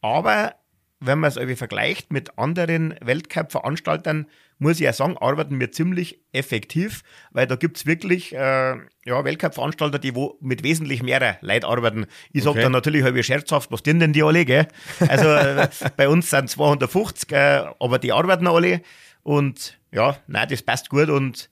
aber 0.01 0.55
wenn 1.01 1.19
man 1.19 1.29
es 1.29 1.37
irgendwie 1.37 1.57
vergleicht 1.57 2.13
mit 2.13 2.39
anderen 2.39 2.95
Weltcup-Veranstaltern, 3.01 4.27
muss 4.59 4.77
ich 4.77 4.83
ja 4.83 4.93
sagen, 4.93 5.19
arbeiten 5.19 5.59
wir 5.59 5.73
ziemlich 5.73 6.21
effektiv, 6.31 7.03
weil 7.33 7.49
da 7.49 7.57
gibt 7.57 7.79
es 7.79 7.87
wirklich 7.87 8.33
äh, 8.33 8.77
ja, 9.05 9.25
Weltcup-Veranstalter, 9.25 9.99
die 9.99 10.15
wo 10.15 10.39
mit 10.41 10.63
wesentlich 10.63 11.03
mehr 11.03 11.39
Leuten 11.41 11.65
arbeiten. 11.65 12.07
Ich 12.33 12.45
sage 12.45 12.51
okay. 12.53 12.63
dann 12.63 12.73
natürlich 12.73 13.03
halb 13.03 13.23
scherzhaft, 13.25 13.73
was 13.73 13.83
tun 13.83 13.99
denn 13.99 14.13
die 14.13 14.23
alle, 14.23 14.45
gell? 14.45 14.69
Also 15.09 15.29
äh, 15.29 15.69
bei 15.97 16.09
uns 16.09 16.31
sind 16.31 16.49
250, 16.49 17.33
äh, 17.33 17.65
aber 17.81 17.99
die 17.99 18.13
arbeiten 18.13 18.47
alle 18.47 18.83
und 19.25 19.77
ja, 19.91 20.17
nein, 20.29 20.47
das 20.49 20.63
passt 20.63 20.89
gut 20.89 21.09
und 21.09 21.51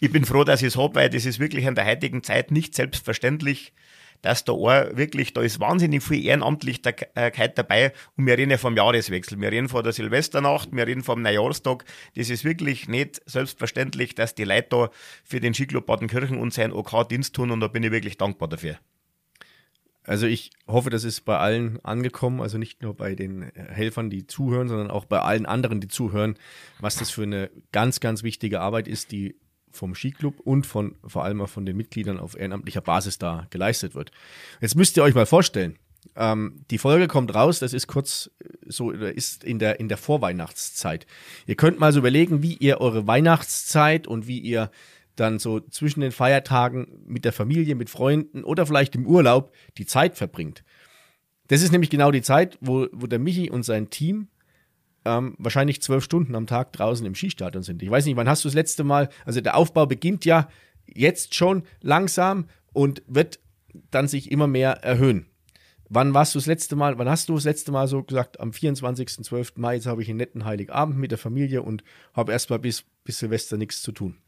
ich 0.00 0.12
bin 0.12 0.24
froh, 0.24 0.44
dass 0.44 0.62
ich 0.62 0.68
es 0.68 0.76
habe, 0.76 0.94
weil 0.94 1.10
das 1.10 1.26
ist 1.26 1.38
wirklich 1.38 1.64
in 1.64 1.74
der 1.74 1.86
heutigen 1.86 2.22
Zeit 2.22 2.50
nicht 2.50 2.74
selbstverständlich, 2.74 3.72
dass 4.22 4.44
da 4.44 4.52
auch 4.52 4.96
wirklich, 4.96 5.32
da 5.32 5.42
ist 5.42 5.60
wahnsinnig 5.60 6.02
viel 6.02 6.24
Ehrenamtlichkeit 6.24 7.58
dabei 7.58 7.92
und 8.16 8.26
wir 8.26 8.36
reden 8.38 8.58
vom 8.58 8.76
Jahreswechsel, 8.76 9.40
wir 9.40 9.52
reden 9.52 9.68
von 9.68 9.82
der 9.84 9.92
Silvesternacht, 9.92 10.70
wir 10.72 10.86
reden 10.86 11.02
vom 11.02 11.22
Neujahrstag. 11.22 11.84
Das 12.16 12.30
ist 12.30 12.44
wirklich 12.44 12.88
nicht 12.88 13.20
selbstverständlich, 13.26 14.14
dass 14.14 14.34
die 14.34 14.44
Leute 14.44 14.68
da 14.70 14.90
für 15.24 15.40
den 15.40 15.54
Skiclub 15.54 15.86
Badenkirchen 15.86 16.38
und 16.38 16.52
seinen 16.52 16.72
OK 16.72 17.08
Dienst 17.08 17.34
tun 17.34 17.50
und 17.50 17.60
da 17.60 17.68
bin 17.68 17.82
ich 17.82 17.90
wirklich 17.90 18.16
dankbar 18.16 18.48
dafür. 18.48 18.78
Also 20.02 20.28
ich 20.28 20.52
hoffe, 20.68 20.88
das 20.88 21.02
ist 21.02 21.24
bei 21.24 21.36
allen 21.36 21.84
angekommen, 21.84 22.40
also 22.40 22.58
nicht 22.58 22.80
nur 22.80 22.94
bei 22.94 23.16
den 23.16 23.50
Helfern, 23.54 24.08
die 24.08 24.26
zuhören, 24.26 24.68
sondern 24.68 24.88
auch 24.88 25.04
bei 25.04 25.20
allen 25.20 25.46
anderen, 25.46 25.80
die 25.80 25.88
zuhören, 25.88 26.38
was 26.78 26.94
das 26.94 27.10
für 27.10 27.24
eine 27.24 27.50
ganz, 27.72 27.98
ganz 27.98 28.22
wichtige 28.22 28.60
Arbeit 28.60 28.86
ist, 28.86 29.10
die 29.10 29.34
vom 29.76 29.94
Skiclub 29.94 30.40
und 30.40 30.66
von 30.66 30.96
vor 31.06 31.24
allem 31.24 31.40
auch 31.40 31.48
von 31.48 31.66
den 31.66 31.76
Mitgliedern 31.76 32.18
auf 32.18 32.36
ehrenamtlicher 32.36 32.80
Basis 32.80 33.18
da 33.18 33.46
geleistet 33.50 33.94
wird. 33.94 34.10
Jetzt 34.60 34.74
müsst 34.74 34.96
ihr 34.96 35.02
euch 35.02 35.14
mal 35.14 35.26
vorstellen, 35.26 35.78
ähm, 36.14 36.64
die 36.70 36.78
Folge 36.78 37.08
kommt 37.08 37.34
raus, 37.34 37.58
das 37.58 37.72
ist 37.72 37.86
kurz 37.86 38.30
äh, 38.38 38.48
so, 38.66 38.90
ist 38.90 39.44
in 39.44 39.58
der, 39.58 39.80
in 39.80 39.88
der 39.88 39.98
Vorweihnachtszeit. 39.98 41.06
Ihr 41.46 41.56
könnt 41.56 41.80
mal 41.80 41.92
so 41.92 41.98
überlegen, 41.98 42.42
wie 42.42 42.54
ihr 42.54 42.80
eure 42.80 43.06
Weihnachtszeit 43.06 44.06
und 44.06 44.26
wie 44.26 44.38
ihr 44.38 44.70
dann 45.16 45.38
so 45.38 45.60
zwischen 45.60 46.00
den 46.00 46.12
Feiertagen 46.12 47.02
mit 47.06 47.24
der 47.24 47.32
Familie, 47.32 47.74
mit 47.74 47.90
Freunden 47.90 48.44
oder 48.44 48.66
vielleicht 48.66 48.94
im 48.94 49.06
Urlaub 49.06 49.52
die 49.78 49.86
Zeit 49.86 50.16
verbringt. 50.16 50.62
Das 51.48 51.62
ist 51.62 51.72
nämlich 51.72 51.90
genau 51.90 52.10
die 52.10 52.22
Zeit, 52.22 52.58
wo, 52.60 52.86
wo 52.92 53.06
der 53.06 53.18
Michi 53.18 53.50
und 53.50 53.62
sein 53.62 53.88
Team 53.88 54.28
ähm, 55.06 55.36
wahrscheinlich 55.38 55.80
zwölf 55.80 56.04
Stunden 56.04 56.34
am 56.34 56.46
Tag 56.46 56.72
draußen 56.72 57.06
im 57.06 57.14
Skistadion 57.14 57.62
sind. 57.62 57.82
Ich 57.82 57.90
weiß 57.90 58.04
nicht, 58.04 58.16
wann 58.16 58.28
hast 58.28 58.44
du 58.44 58.48
das 58.48 58.54
letzte 58.54 58.82
Mal, 58.84 59.08
also 59.24 59.40
der 59.40 59.56
Aufbau 59.56 59.86
beginnt 59.86 60.24
ja 60.24 60.48
jetzt 60.86 61.34
schon 61.34 61.62
langsam 61.80 62.48
und 62.72 63.02
wird 63.06 63.38
dann 63.90 64.08
sich 64.08 64.30
immer 64.30 64.46
mehr 64.46 64.72
erhöhen. 64.82 65.26
Wann 65.88 66.14
warst 66.14 66.34
du 66.34 66.40
das 66.40 66.46
letzte 66.46 66.74
Mal, 66.74 66.98
wann 66.98 67.08
hast 67.08 67.28
du 67.28 67.34
das 67.36 67.44
letzte 67.44 67.70
Mal 67.70 67.86
so 67.86 68.02
gesagt, 68.02 68.40
am 68.40 68.50
24.12. 68.50 69.52
Mai, 69.54 69.76
jetzt 69.76 69.86
habe 69.86 70.02
ich 70.02 70.08
einen 70.08 70.18
netten 70.18 70.44
Heiligabend 70.44 70.98
mit 70.98 71.12
der 71.12 71.18
Familie 71.18 71.62
und 71.62 71.84
habe 72.12 72.32
erstmal 72.32 72.58
bis, 72.58 72.84
bis 73.04 73.20
Silvester 73.20 73.56
nichts 73.56 73.82
zu 73.82 73.92
tun? 73.92 74.18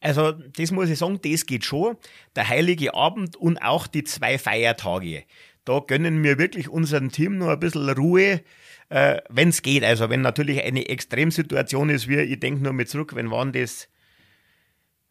Also, 0.00 0.32
das 0.32 0.70
muss 0.70 0.88
ich 0.88 0.98
sagen, 0.98 1.20
das 1.22 1.44
geht 1.44 1.64
schon. 1.64 1.96
Der 2.36 2.48
Heilige 2.48 2.94
Abend 2.94 3.36
und 3.36 3.58
auch 3.58 3.86
die 3.86 4.04
zwei 4.04 4.38
Feiertage. 4.38 5.24
Da 5.64 5.80
gönnen 5.80 6.22
wir 6.22 6.38
wirklich 6.38 6.70
unserem 6.70 7.12
Team 7.12 7.36
nur 7.36 7.52
ein 7.52 7.60
bisschen 7.60 7.90
Ruhe, 7.90 8.40
äh, 8.88 9.20
wenn 9.28 9.48
es 9.48 9.62
geht. 9.62 9.84
Also 9.84 10.10
wenn 10.10 10.22
natürlich 10.22 10.62
eine 10.62 10.88
Extremsituation 10.88 11.90
ist, 11.90 12.08
wie 12.08 12.16
ich 12.16 12.40
denke 12.40 12.62
nur 12.62 12.72
mit 12.72 12.88
zurück, 12.88 13.14
wenn 13.14 13.30
waren 13.30 13.52
das 13.52 13.88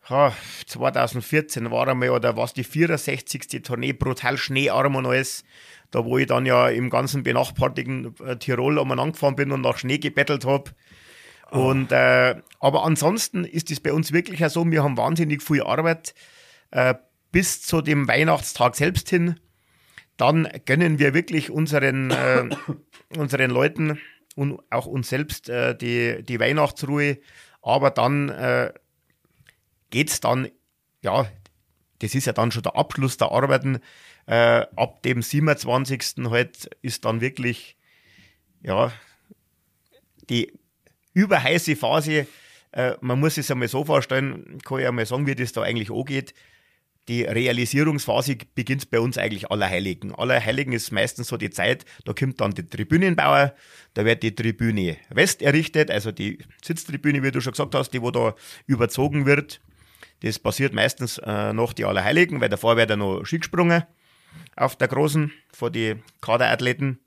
ha, 0.09 0.33
2014 0.65 1.69
war 1.71 1.87
einmal 1.87 2.09
oder 2.09 2.37
was 2.37 2.53
die 2.53 2.63
64. 2.63 3.61
Tournee, 3.63 3.93
brutal 3.93 4.37
schneearm 4.37 4.95
und 4.95 5.05
alles. 5.05 5.43
Da 5.91 6.03
wo 6.03 6.17
ich 6.17 6.27
dann 6.27 6.45
ja 6.45 6.67
im 6.67 6.89
ganzen 6.89 7.23
benachbartigen 7.23 8.13
äh, 8.25 8.37
Tirol 8.37 8.77
umeinander 8.77 9.13
gefahren 9.13 9.35
bin 9.35 9.51
und 9.51 9.61
nach 9.61 9.77
Schnee 9.77 9.99
gebettelt 9.99 10.45
habe. 10.45 10.71
Oh. 11.51 11.69
Und 11.69 11.91
äh, 11.91 12.35
aber 12.59 12.83
ansonsten 12.83 13.45
ist 13.45 13.71
es 13.71 13.79
bei 13.79 13.93
uns 13.93 14.11
wirklich 14.11 14.45
so, 14.49 14.69
wir 14.69 14.83
haben 14.83 14.97
wahnsinnig 14.97 15.41
viel 15.41 15.63
Arbeit 15.63 16.13
äh, 16.71 16.95
bis 17.31 17.61
zu 17.61 17.81
dem 17.81 18.07
Weihnachtstag 18.07 18.75
selbst 18.75 19.09
hin 19.09 19.39
dann 20.17 20.47
gönnen 20.65 20.99
wir 20.99 21.13
wirklich 21.13 21.49
unseren, 21.51 22.11
äh, 22.11 22.49
unseren 23.17 23.51
Leuten 23.51 23.99
und 24.35 24.59
auch 24.69 24.85
uns 24.85 25.09
selbst 25.09 25.49
äh, 25.49 25.75
die, 25.75 26.23
die 26.23 26.39
Weihnachtsruhe. 26.39 27.17
Aber 27.61 27.91
dann 27.91 28.29
äh, 28.29 28.73
geht 29.89 30.09
es 30.09 30.19
dann, 30.19 30.49
ja, 31.01 31.27
das 31.99 32.13
ist 32.13 32.25
ja 32.25 32.33
dann 32.33 32.51
schon 32.51 32.63
der 32.63 32.75
Abschluss 32.75 33.17
der 33.17 33.31
Arbeiten. 33.31 33.79
Äh, 34.25 34.65
ab 34.75 35.01
dem 35.03 35.21
27. 35.21 36.29
halt 36.29 36.69
ist 36.81 37.05
dann 37.05 37.21
wirklich, 37.21 37.77
ja, 38.61 38.91
die 40.29 40.53
überheiße 41.13 41.75
Phase. 41.75 42.27
Äh, 42.71 42.93
man 43.01 43.19
muss 43.19 43.37
es 43.37 43.49
einmal 43.49 43.67
so 43.67 43.85
vorstellen, 43.85 44.59
kann 44.63 44.79
ich 44.79 44.87
einmal 44.87 45.05
sagen, 45.05 45.25
wie 45.25 45.35
das 45.35 45.53
da 45.53 45.61
eigentlich 45.61 45.91
angeht. 45.91 46.33
Die 47.07 47.23
Realisierungsphase 47.23 48.37
beginnt 48.53 48.89
bei 48.89 48.99
uns 48.99 49.17
eigentlich 49.17 49.49
Allerheiligen. 49.49 50.13
Allerheiligen 50.13 50.73
ist 50.73 50.91
meistens 50.91 51.29
so 51.29 51.37
die 51.37 51.49
Zeit, 51.49 51.85
da 52.03 52.11
kommt 52.11 52.41
dann 52.41 52.51
der 52.51 52.69
Tribünenbauer, 52.69 53.55
da 53.93 54.05
wird 54.05 54.23
die 54.23 54.35
Tribüne 54.35 54.97
West 55.09 55.41
errichtet, 55.41 55.89
also 55.89 56.11
die 56.11 56.39
Sitztribüne, 56.61 57.23
wie 57.23 57.31
du 57.31 57.39
schon 57.39 57.53
gesagt 57.53 57.75
hast, 57.75 57.91
die 57.91 58.01
wo 58.01 58.11
da 58.11 58.35
überzogen 58.65 59.25
wird. 59.25 59.61
Das 60.21 60.39
passiert 60.39 60.73
meistens 60.73 61.17
äh, 61.19 61.53
nach 61.53 61.73
die 61.73 61.85
Allerheiligen, 61.85 62.41
weil 62.41 62.49
davor 62.49 62.75
wird 62.75 62.89
ja 62.89 62.97
noch 62.97 63.23
Ski 63.25 63.39
auf 64.55 64.75
der 64.75 64.87
großen 64.87 65.31
vor 65.53 65.71
die 65.71 65.95
Kaderathleten. 66.21 66.99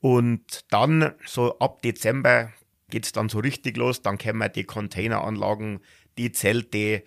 Und 0.00 0.64
dann, 0.70 1.14
so 1.24 1.58
ab 1.58 1.82
Dezember, 1.82 2.52
geht 2.90 3.06
es 3.06 3.12
dann 3.12 3.28
so 3.28 3.38
richtig 3.38 3.76
los. 3.76 4.02
Dann 4.02 4.18
kommen 4.18 4.50
die 4.54 4.64
Containeranlagen, 4.64 5.80
die 6.18 6.32
Zelte, 6.32 7.02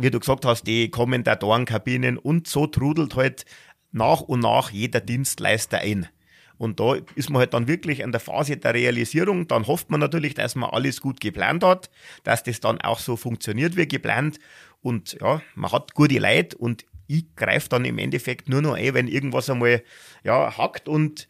wie 0.00 0.10
du 0.10 0.18
gesagt 0.18 0.44
hast, 0.44 0.66
die 0.66 0.90
Kommentatorenkabinen 0.90 2.18
und 2.18 2.46
so 2.46 2.66
trudelt 2.66 3.16
halt 3.16 3.44
nach 3.92 4.20
und 4.20 4.40
nach 4.40 4.70
jeder 4.70 5.00
Dienstleister 5.00 5.78
ein. 5.78 6.08
Und 6.56 6.78
da 6.78 6.96
ist 7.14 7.30
man 7.30 7.40
halt 7.40 7.54
dann 7.54 7.68
wirklich 7.68 8.00
in 8.00 8.12
der 8.12 8.20
Phase 8.20 8.58
der 8.58 8.74
Realisierung. 8.74 9.48
Dann 9.48 9.66
hofft 9.66 9.90
man 9.90 10.00
natürlich, 10.00 10.34
dass 10.34 10.54
man 10.54 10.68
alles 10.68 11.00
gut 11.00 11.18
geplant 11.18 11.64
hat, 11.64 11.90
dass 12.22 12.42
das 12.42 12.60
dann 12.60 12.80
auch 12.82 12.98
so 12.98 13.16
funktioniert 13.16 13.76
wie 13.76 13.88
geplant. 13.88 14.38
Und 14.82 15.16
ja, 15.20 15.40
man 15.54 15.72
hat 15.72 15.94
gute 15.94 16.18
Leute 16.18 16.56
und 16.58 16.84
ich 17.06 17.34
greife 17.34 17.70
dann 17.70 17.84
im 17.84 17.98
Endeffekt 17.98 18.48
nur 18.48 18.60
noch 18.60 18.74
ein, 18.74 18.94
wenn 18.94 19.08
irgendwas 19.08 19.48
einmal 19.48 19.82
ja, 20.22 20.56
hackt 20.56 20.86
und 20.86 21.28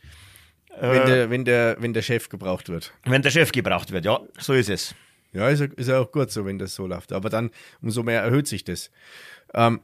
äh, 0.77 0.91
wenn, 0.91 1.07
der, 1.07 1.31
wenn, 1.31 1.45
der, 1.45 1.77
wenn 1.79 1.93
der 1.95 2.03
Chef 2.03 2.29
gebraucht 2.29 2.69
wird. 2.69 2.93
Wenn 3.05 3.23
der 3.23 3.31
Chef 3.31 3.53
gebraucht 3.53 3.93
wird, 3.93 4.05
ja, 4.05 4.21
so 4.39 4.53
ist 4.53 4.69
es. 4.69 4.95
Ja, 5.33 5.49
ist, 5.49 5.61
ist 5.61 5.89
ja 5.89 6.01
auch 6.01 6.11
gut 6.11 6.31
so, 6.31 6.45
wenn 6.45 6.59
das 6.59 6.75
so 6.75 6.87
läuft. 6.87 7.13
Aber 7.13 7.31
dann 7.31 7.51
umso 7.81 8.03
mehr 8.03 8.23
erhöht 8.23 8.49
sich 8.49 8.65
das. 8.65 8.91
Ähm, 9.55 9.81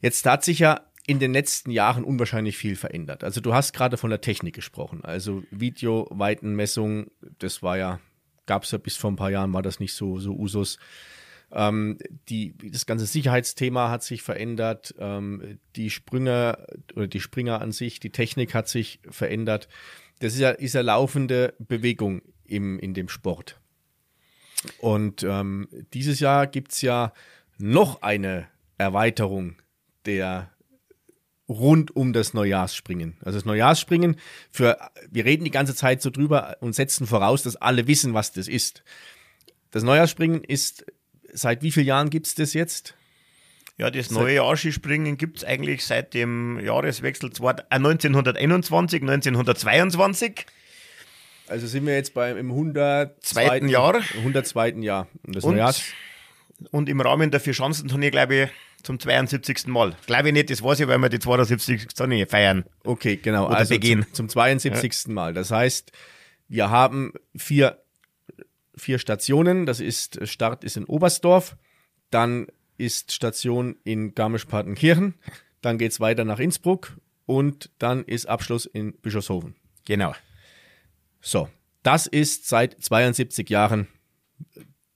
jetzt 0.00 0.26
hat 0.26 0.44
sich 0.44 0.58
ja 0.58 0.82
in 1.06 1.18
den 1.18 1.32
letzten 1.32 1.70
Jahren 1.70 2.04
unwahrscheinlich 2.04 2.56
viel 2.56 2.76
verändert. 2.76 3.24
Also 3.24 3.40
du 3.40 3.54
hast 3.54 3.72
gerade 3.72 3.96
von 3.96 4.10
der 4.10 4.20
Technik 4.20 4.54
gesprochen. 4.54 5.04
Also 5.04 5.42
Videoweitenmessung, 5.50 7.10
das 7.38 7.62
war 7.62 7.76
ja, 7.76 8.00
gab 8.46 8.64
es 8.64 8.70
ja 8.70 8.78
bis 8.78 8.96
vor 8.96 9.10
ein 9.10 9.16
paar 9.16 9.30
Jahren, 9.30 9.52
war 9.52 9.62
das 9.62 9.80
nicht 9.80 9.94
so, 9.94 10.18
so 10.18 10.32
Usus. 10.34 10.78
Ähm, 11.50 11.98
die, 12.28 12.56
das 12.56 12.86
ganze 12.86 13.06
Sicherheitsthema 13.06 13.90
hat 13.90 14.04
sich 14.04 14.22
verändert. 14.22 14.94
Ähm, 14.98 15.58
die 15.74 15.90
Springer 15.90 16.66
oder 16.94 17.08
die 17.08 17.20
Springer 17.20 17.60
an 17.60 17.72
sich, 17.72 17.98
die 17.98 18.10
Technik 18.10 18.54
hat 18.54 18.68
sich 18.68 19.00
verändert. 19.10 19.68
Das 20.20 20.34
ist 20.34 20.40
ja, 20.40 20.50
ist 20.50 20.74
ja 20.74 20.82
laufende 20.82 21.54
Bewegung 21.58 22.22
im, 22.44 22.78
in 22.78 22.94
dem 22.94 23.08
Sport. 23.08 23.60
Und 24.78 25.22
ähm, 25.22 25.68
dieses 25.92 26.20
Jahr 26.20 26.46
gibt 26.46 26.72
es 26.72 26.82
ja 26.82 27.12
noch 27.58 28.02
eine 28.02 28.46
Erweiterung 28.78 29.56
der 30.06 30.50
rund 31.48 31.94
um 31.94 32.12
das 32.12 32.34
Neujahrsspringen. 32.34 33.16
Also 33.24 33.38
das 33.38 33.44
Neujahrsspringen, 33.44 34.16
für, 34.50 34.78
wir 35.10 35.24
reden 35.24 35.44
die 35.44 35.50
ganze 35.50 35.74
Zeit 35.74 36.02
so 36.02 36.10
drüber 36.10 36.56
und 36.60 36.74
setzen 36.74 37.06
voraus, 37.06 37.42
dass 37.42 37.56
alle 37.56 37.86
wissen, 37.86 38.14
was 38.14 38.32
das 38.32 38.48
ist. 38.48 38.82
Das 39.70 39.82
Neujahrsspringen 39.82 40.44
ist, 40.44 40.86
seit 41.32 41.62
wie 41.62 41.70
vielen 41.70 41.86
Jahren 41.86 42.10
gibt 42.10 42.26
es 42.26 42.34
das 42.34 42.54
jetzt? 42.54 42.94
Ja, 43.78 43.90
das 43.90 44.10
neue 44.10 44.36
Jahrskispringen 44.36 45.16
gibt 45.16 45.38
es 45.38 45.44
eigentlich 45.44 45.84
seit 45.84 46.14
dem 46.14 46.60
Jahreswechsel 46.60 47.30
1921, 47.30 49.02
1922. 49.02 50.46
Also 51.52 51.66
sind 51.66 51.84
wir 51.84 51.94
jetzt 51.94 52.14
beim 52.14 52.38
im 52.38 52.50
102. 52.50 53.58
Jahr. 53.66 54.00
102. 54.16 54.68
Jahr. 54.80 55.06
Und, 55.22 55.36
das 55.36 55.44
und, 55.44 56.72
und 56.72 56.88
im 56.88 56.98
Rahmen 57.02 57.30
der 57.30 57.40
Vierschanzentournee, 57.40 58.10
glaube 58.10 58.34
ich, 58.34 58.48
zum 58.82 58.98
72. 58.98 59.66
Mal. 59.66 59.94
Glaube 60.06 60.28
ich 60.28 60.32
nicht, 60.32 60.48
das 60.48 60.62
weiß 60.62 60.80
ich, 60.80 60.88
weil 60.88 60.96
wir 60.96 61.10
die 61.10 61.18
72. 61.18 61.88
Tournee 61.88 62.24
feiern. 62.24 62.64
Okay, 62.84 63.18
genau. 63.18 63.48
Oder 63.48 63.58
also 63.58 63.74
begehen. 63.74 64.06
Zum, 64.12 64.14
zum 64.14 64.28
72. 64.30 65.04
Ja. 65.08 65.12
Mal. 65.12 65.34
Das 65.34 65.50
heißt, 65.50 65.92
wir 66.48 66.70
haben 66.70 67.12
vier, 67.36 67.82
vier 68.74 68.98
Stationen. 68.98 69.66
Das 69.66 69.78
ist, 69.78 70.26
Start 70.26 70.64
ist 70.64 70.78
in 70.78 70.86
Oberstdorf. 70.86 71.56
Dann 72.08 72.46
ist 72.78 73.12
Station 73.12 73.76
in 73.84 74.14
Garmisch-Partenkirchen. 74.14 75.16
Dann 75.60 75.76
geht 75.76 75.92
es 75.92 76.00
weiter 76.00 76.24
nach 76.24 76.38
Innsbruck. 76.38 76.96
Und 77.26 77.68
dann 77.78 78.04
ist 78.04 78.26
Abschluss 78.26 78.64
in 78.64 78.94
Bischofshofen. 78.94 79.54
Genau. 79.84 80.14
So, 81.22 81.48
das 81.84 82.08
ist 82.08 82.48
seit 82.48 82.82
72 82.82 83.48
Jahren 83.48 83.86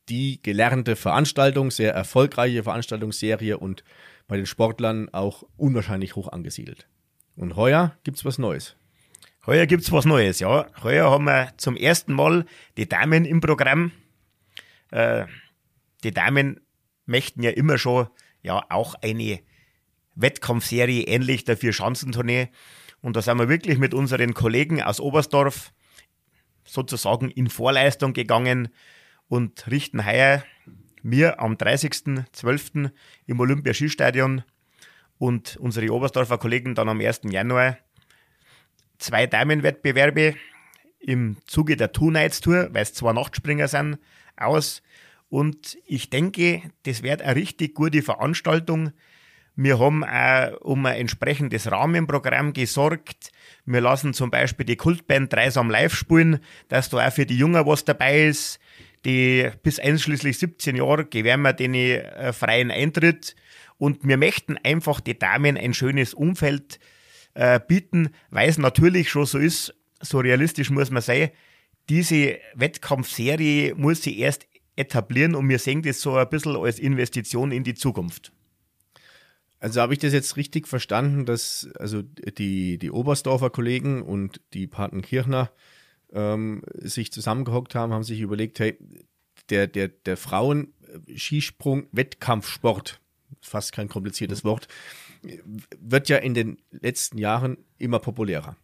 die 0.09 0.43
gelernte 0.43 0.97
Veranstaltung, 0.97 1.70
sehr 1.70 1.95
erfolgreiche 1.95 2.64
Veranstaltungsserie 2.64 3.59
und 3.59 3.85
bei 4.27 4.37
den 4.37 4.47
Sportlern 4.47 5.09
auch 5.11 5.45
unwahrscheinlich 5.57 6.16
hoch 6.16 6.29
angesiedelt. 6.29 6.89
Und 7.37 7.55
heuer 7.55 7.97
gibt 8.03 8.18
es 8.18 8.24
was 8.24 8.39
Neues. 8.39 8.77
Heuer 9.47 9.66
gibt 9.66 9.85
es 9.85 9.93
was 9.93 10.05
Neues, 10.05 10.41
ja. 10.41 10.66
Heuer 10.83 11.11
haben 11.11 11.24
wir 11.24 11.53
zum 11.59 11.77
ersten 11.77 12.12
Mal 12.12 12.45
die 12.77 12.89
Damen 12.89 13.24
im 13.24 13.41
Programm. 13.41 13.93
Äh, 14.91 15.27
die 16.03 16.11
Damen 16.11 16.61
möchten 17.05 17.43
ja 17.43 17.51
immer 17.51 17.79
schon 17.79 18.09
ja 18.43 18.64
auch 18.68 18.97
eine 18.97 19.41
Wettkampfserie 20.16 21.05
ähnlich 21.05 21.45
der 21.45 21.57
Vier-Schanzentournee. 21.57 22.49
Und 23.01 23.14
da 23.14 23.22
sind 23.22 23.39
wir 23.39 23.49
wirklich 23.49 23.79
mit 23.79 23.95
unseren 23.95 24.35
Kollegen 24.35 24.83
aus 24.83 24.99
Oberstdorf 24.99 25.72
sozusagen 26.67 27.31
in 27.31 27.49
Vorleistung 27.49 28.12
gegangen 28.12 28.69
und 29.29 29.71
richten 29.71 30.05
heuer 30.05 30.45
mir 31.03 31.41
am 31.41 31.55
30.12. 31.55 32.91
im 33.27 33.41
Olympia-Skistadion 33.41 34.43
und 35.19 35.57
unsere 35.57 35.93
Oberstdorfer 35.93 36.39
Kollegen 36.39 36.75
dann 36.75 36.89
am 36.89 37.01
1. 37.01 37.23
Januar 37.31 37.79
zwei 38.99 39.27
Damenwettbewerbe 39.27 40.35
im 40.99 41.37
Zuge 41.47 41.77
der 41.77 41.93
Two 41.93 42.11
Nights 42.11 42.41
Tour, 42.41 42.69
weil 42.73 42.83
es 42.83 42.95
zwei 42.95 43.12
Nachtspringer 43.12 43.69
sind, 43.69 43.99
aus. 44.37 44.83
Und 45.29 45.79
ich 45.87 46.11
denke, 46.11 46.62
das 46.85 47.03
wird 47.03 47.23
eine 47.23 47.37
richtig 47.37 47.75
gute 47.75 48.03
Veranstaltung. 48.03 48.93
Wir 49.57 49.79
haben 49.79 50.05
auch 50.05 50.61
um 50.61 50.85
ein 50.85 50.97
entsprechendes 50.97 51.71
Rahmenprogramm 51.71 52.53
gesorgt. 52.53 53.33
Wir 53.65 53.81
lassen 53.81 54.13
zum 54.13 54.31
Beispiel 54.31 54.67
die 54.67 54.77
Kultband 54.77 55.33
Dreisam 55.33 55.71
live 55.71 55.95
spielen, 55.95 56.41
dass 56.69 56.91
da 56.91 57.09
auch 57.09 57.13
für 57.13 57.25
die 57.25 57.39
Jungen 57.39 57.65
was 57.65 57.85
dabei 57.87 58.27
ist. 58.27 58.61
Die 59.07 59.49
bis 59.63 59.79
einschließlich 59.79 60.39
17 60.39 60.77
Jahre 60.77 61.07
gewähren 61.07 61.41
wir 61.41 61.55
denen 61.55 61.75
äh, 61.75 62.33
freien 62.35 62.71
Eintritt. 62.71 63.35
Und 63.79 64.07
wir 64.07 64.19
möchten 64.19 64.59
einfach 64.63 65.01
die 65.01 65.19
Damen 65.19 65.57
ein 65.57 65.73
schönes 65.73 66.13
Umfeld 66.13 66.79
äh, 67.33 67.59
bieten, 67.59 68.11
weil 68.31 68.51
es 68.51 68.59
natürlich 68.59 69.11
schon 69.11 69.27
so 69.27 69.39
ist, 69.39 69.75
so 70.01 70.19
realistisch 70.19 70.69
muss 70.71 70.91
man 70.91 71.03
sein, 71.03 71.31
diese 71.89 72.39
Wettkampfserie 72.55 73.75
muss 73.75 74.03
sie 74.03 74.19
erst 74.19 74.47
etablieren 74.75 75.35
und 75.35 75.49
wir 75.49 75.59
sehen 75.59 75.83
das 75.83 76.01
so 76.01 76.17
ein 76.17 76.29
bisschen 76.29 76.57
als 76.57 76.79
Investition 76.79 77.53
in 77.53 77.65
die 77.65 77.75
Zukunft. 77.75 78.33
Also 79.59 79.81
habe 79.81 79.95
ich 79.95 79.99
das 79.99 80.13
jetzt 80.13 80.37
richtig 80.37 80.69
verstanden, 80.69 81.25
dass 81.25 81.69
also 81.79 82.03
die, 82.03 82.79
die 82.79 82.91
Oberstdorfer 82.91 83.51
Kollegen 83.51 84.03
und 84.03 84.41
die 84.53 84.67
Patenkirchner 84.67 85.51
ähm, 86.13 86.63
sich 86.75 87.13
zusammengehockt 87.13 87.75
haben, 87.75 87.93
haben 87.93 88.05
sich 88.05 88.21
überlegt, 88.21 88.59
hey, 88.59 88.77
der, 89.51 89.67
der, 89.67 89.89
der 89.89 90.17
Frauen-Skisprung, 90.17 91.87
Wettkampfsport, 91.93 93.01
fast 93.41 93.73
kein 93.73 93.89
kompliziertes 93.89 94.45
Wort, 94.45 94.69
wird 95.79 96.09
ja 96.09 96.19
in 96.19 96.35
den 96.35 96.59
letzten 96.71 97.19
Jahren 97.19 97.59
immer 97.79 97.99
populärer. 97.99 98.57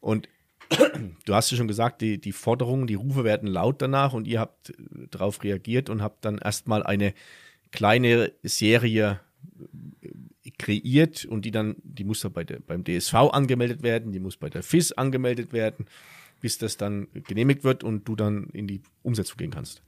Und 0.00 0.28
du 1.24 1.34
hast 1.34 1.50
ja 1.50 1.56
schon 1.56 1.68
gesagt, 1.68 2.02
die, 2.02 2.20
die 2.20 2.32
Forderungen, 2.32 2.86
die 2.86 2.94
Rufe 2.94 3.24
werden 3.24 3.48
laut 3.48 3.80
danach 3.80 4.12
und 4.12 4.26
ihr 4.26 4.40
habt 4.40 4.74
darauf 5.10 5.42
reagiert 5.42 5.88
und 5.88 6.02
habt 6.02 6.24
dann 6.24 6.38
erstmal 6.38 6.82
eine 6.82 7.14
kleine 7.70 8.32
Serie 8.42 9.20
kreiert 10.58 11.24
und 11.24 11.44
die 11.44 11.50
dann, 11.50 11.76
die 11.82 12.04
muss 12.04 12.20
dann 12.20 12.32
bei 12.32 12.44
der, 12.44 12.60
beim 12.60 12.84
DSV 12.84 13.14
angemeldet 13.14 13.82
werden, 13.82 14.12
die 14.12 14.20
muss 14.20 14.36
bei 14.36 14.50
der 14.50 14.62
FIS 14.62 14.92
angemeldet 14.92 15.52
werden, 15.52 15.86
bis 16.40 16.58
das 16.58 16.76
dann 16.76 17.08
genehmigt 17.12 17.64
wird 17.64 17.84
und 17.84 18.06
du 18.06 18.16
dann 18.16 18.48
in 18.52 18.66
die 18.66 18.80
Umsetzung 19.02 19.36
gehen 19.36 19.50
kannst. 19.50 19.82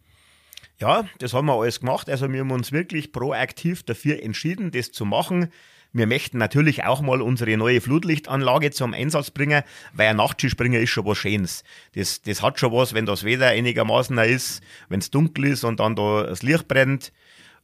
Ja, 0.79 1.09
das 1.19 1.35
haben 1.35 1.47
wir 1.47 1.55
alles 1.55 1.81
gemacht. 1.81 2.09
Also 2.09 2.31
wir 2.33 2.41
haben 2.41 2.51
uns 2.51 2.73
wirklich 2.73 3.13
proaktiv 3.13 3.83
dafür 3.83 4.23
entschieden, 4.23 4.71
das 4.71 4.93
zu 4.93 5.05
machen, 5.05 5.51
Wir 5.93 6.07
möchten 6.07 6.39
natürlich 6.39 6.85
auch 6.85 7.01
mal 7.01 7.21
unsere 7.21 7.57
neue 7.57 7.81
Flutlichtanlage 7.81 8.71
zum 8.71 8.95
Einsatz 8.95 9.33
bringen, 9.33 9.65
weil 9.93 10.09
ein 10.09 10.17
Nachtskispringen 10.17 10.81
ist 10.81 10.91
schon 10.91 11.05
was 11.05 11.19
Schönes. 11.19 11.65
Das, 11.95 12.23
das 12.23 12.43
hat 12.43 12.61
schon 12.61 12.73
was, 12.73 12.95
wenn 12.95 13.07
das 13.07 13.25
Wetter 13.25 13.47
einigermaßen 13.47 14.17
ist, 14.19 14.63
wenn 14.89 15.01
es 15.01 15.11
dunkel 15.11 15.47
ist 15.47 15.65
und 15.65 15.81
dann 15.81 15.97
da 15.97 16.23
das 16.23 16.45
Licht 16.45 16.69
brennt. 16.69 17.13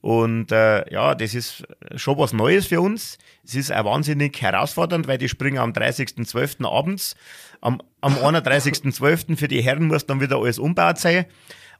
Und 0.01 0.53
äh, 0.53 0.91
ja, 0.93 1.15
das 1.15 1.35
ist 1.35 1.65
schon 1.97 2.19
was 2.19 2.33
Neues 2.33 2.67
für 2.67 2.81
uns. 2.81 3.19
Es 3.45 3.55
ist 3.55 3.73
auch 3.73 3.85
wahnsinnig 3.85 4.41
herausfordernd, 4.41 5.09
weil 5.09 5.19
die 5.19 5.29
springen 5.29 5.59
am 5.59 5.73
30.12. 5.73 6.65
abends. 6.65 7.17
Am, 7.61 7.81
am 8.01 8.15
31.12. 8.17 9.37
für 9.37 9.49
die 9.49 9.63
Herren 9.63 9.87
muss 9.87 10.07
dann 10.07 10.21
wieder 10.21 10.37
alles 10.37 10.59
umbaut 10.59 10.99
sein. 10.99 11.27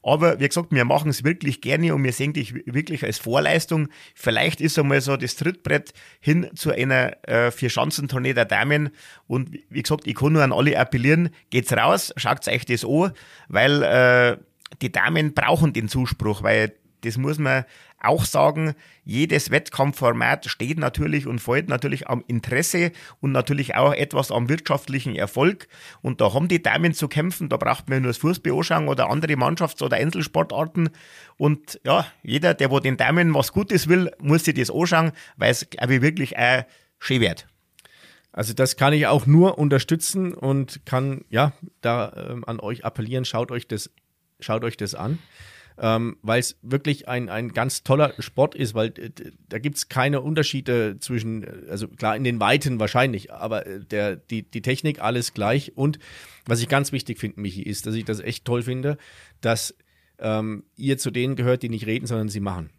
Aber 0.03 0.39
wie 0.39 0.47
gesagt, 0.47 0.71
wir 0.71 0.85
machen 0.85 1.09
es 1.09 1.23
wirklich 1.23 1.61
gerne 1.61 1.93
und 1.93 2.03
wir 2.03 2.13
sehen 2.13 2.33
dich 2.33 2.53
wirklich 2.65 3.03
als 3.03 3.17
Vorleistung. 3.17 3.89
Vielleicht 4.15 4.61
ist 4.61 4.77
einmal 4.79 5.01
so 5.01 5.17
das 5.17 5.35
Trittbrett 5.35 5.91
hin 6.19 6.49
zu 6.55 6.71
einer 6.71 7.17
äh, 7.27 7.51
Vier-Schanzentournee 7.51 8.33
der 8.33 8.45
Damen. 8.45 8.91
Und 9.27 9.57
wie 9.69 9.81
gesagt, 9.81 10.07
ich 10.07 10.15
kann 10.15 10.33
nur 10.33 10.43
an 10.43 10.53
alle 10.53 10.79
appellieren, 10.79 11.29
geht's 11.49 11.73
raus, 11.73 12.13
schaut 12.15 12.47
euch 12.47 12.65
das 12.65 12.85
an, 12.85 13.11
weil 13.47 13.83
äh, 13.83 14.37
die 14.81 14.91
Damen 14.91 15.33
brauchen 15.33 15.73
den 15.73 15.89
Zuspruch, 15.89 16.43
weil 16.43 16.73
das 17.01 17.17
muss 17.17 17.37
man 17.37 17.65
auch 17.99 18.25
sagen, 18.25 18.75
jedes 19.03 19.49
Wettkampfformat 19.49 20.45
steht 20.45 20.77
natürlich 20.77 21.27
und 21.27 21.39
fällt 21.39 21.67
natürlich 21.67 22.07
am 22.07 22.23
Interesse 22.27 22.91
und 23.21 23.31
natürlich 23.31 23.75
auch 23.75 23.93
etwas 23.93 24.31
am 24.31 24.49
wirtschaftlichen 24.49 25.15
Erfolg. 25.15 25.67
Und 26.01 26.21
da 26.21 26.33
haben 26.33 26.47
die 26.47 26.61
Damen 26.61 26.93
zu 26.93 27.07
kämpfen, 27.07 27.49
da 27.49 27.57
braucht 27.57 27.89
man 27.89 28.03
nur 28.03 28.09
das 28.09 28.17
Fußball 28.17 28.53
anschauen 28.53 28.87
oder 28.87 29.09
andere 29.09 29.33
Mannschafts- 29.33 29.81
oder 29.81 29.97
Einzelsportarten. 29.97 30.89
Und 31.37 31.79
ja, 31.83 32.05
jeder, 32.23 32.53
der 32.53 32.69
wo 32.71 32.79
den 32.79 32.97
Damen 32.97 33.33
was 33.33 33.51
Gutes 33.51 33.87
will, 33.87 34.11
muss 34.19 34.45
sich 34.45 34.55
das 34.55 34.69
anschauen, 34.69 35.11
weil 35.37 35.51
es, 35.51 35.67
glaube 35.69 35.95
ich, 35.95 36.01
wirklich 36.01 36.37
auch 36.37 36.63
schön 36.99 37.21
wird. 37.21 37.47
Also 38.31 38.53
das 38.53 38.77
kann 38.77 38.93
ich 38.93 39.07
auch 39.07 39.25
nur 39.25 39.57
unterstützen 39.57 40.33
und 40.33 40.85
kann 40.85 41.25
ja 41.29 41.53
da 41.81 42.13
ähm, 42.29 42.43
an 42.45 42.59
euch 42.59 42.85
appellieren, 42.85 43.25
schaut 43.25 43.51
euch 43.51 43.67
das, 43.67 43.89
schaut 44.39 44.63
euch 44.63 44.77
das 44.77 44.93
an 44.93 45.17
ähm, 45.79 46.17
weil 46.21 46.39
es 46.39 46.57
wirklich 46.61 47.07
ein, 47.07 47.29
ein 47.29 47.49
ganz 47.49 47.83
toller 47.83 48.13
Sport 48.19 48.55
ist, 48.55 48.73
weil 48.73 48.87
äh, 48.97 49.11
da 49.49 49.59
gibt 49.59 49.77
es 49.77 49.89
keine 49.89 50.21
Unterschiede 50.21 50.97
zwischen, 50.99 51.43
äh, 51.43 51.69
also 51.69 51.87
klar 51.87 52.15
in 52.15 52.23
den 52.23 52.39
Weiten 52.39 52.79
wahrscheinlich, 52.79 53.31
aber 53.31 53.65
äh, 53.65 53.79
der, 53.79 54.15
die, 54.15 54.43
die 54.43 54.61
Technik 54.61 55.01
alles 55.01 55.33
gleich. 55.33 55.75
Und 55.75 55.99
was 56.45 56.61
ich 56.61 56.69
ganz 56.69 56.91
wichtig 56.91 57.19
finde, 57.19 57.41
Michi, 57.41 57.61
ist, 57.61 57.85
dass 57.85 57.95
ich 57.95 58.05
das 58.05 58.19
echt 58.19 58.45
toll 58.45 58.63
finde, 58.63 58.97
dass 59.41 59.75
ähm, 60.19 60.63
ihr 60.75 60.97
zu 60.97 61.11
denen 61.11 61.35
gehört, 61.35 61.63
die 61.63 61.69
nicht 61.69 61.85
reden, 61.85 62.07
sondern 62.07 62.29
sie 62.29 62.39
machen 62.39 62.69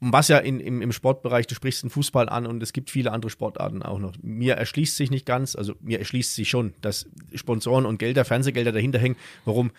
was 0.00 0.28
ja 0.28 0.38
in, 0.38 0.60
im, 0.60 0.80
im 0.80 0.92
Sportbereich, 0.92 1.46
du 1.46 1.54
sprichst 1.54 1.82
den 1.82 1.90
Fußball 1.90 2.30
an 2.30 2.46
und 2.46 2.62
es 2.62 2.72
gibt 2.72 2.88
viele 2.88 3.12
andere 3.12 3.30
Sportarten 3.30 3.82
auch 3.82 3.98
noch. 3.98 4.14
Mir 4.22 4.54
erschließt 4.54 4.96
sich 4.96 5.10
nicht 5.10 5.26
ganz, 5.26 5.54
also 5.54 5.74
mir 5.80 5.98
erschließt 5.98 6.34
sich 6.34 6.48
schon, 6.48 6.72
dass 6.80 7.06
Sponsoren 7.34 7.84
und 7.84 7.98
Gelder, 7.98 8.24
Fernsehgelder 8.24 8.72
dahinter 8.72 8.98
hängen, 8.98 9.16
warum 9.44 9.72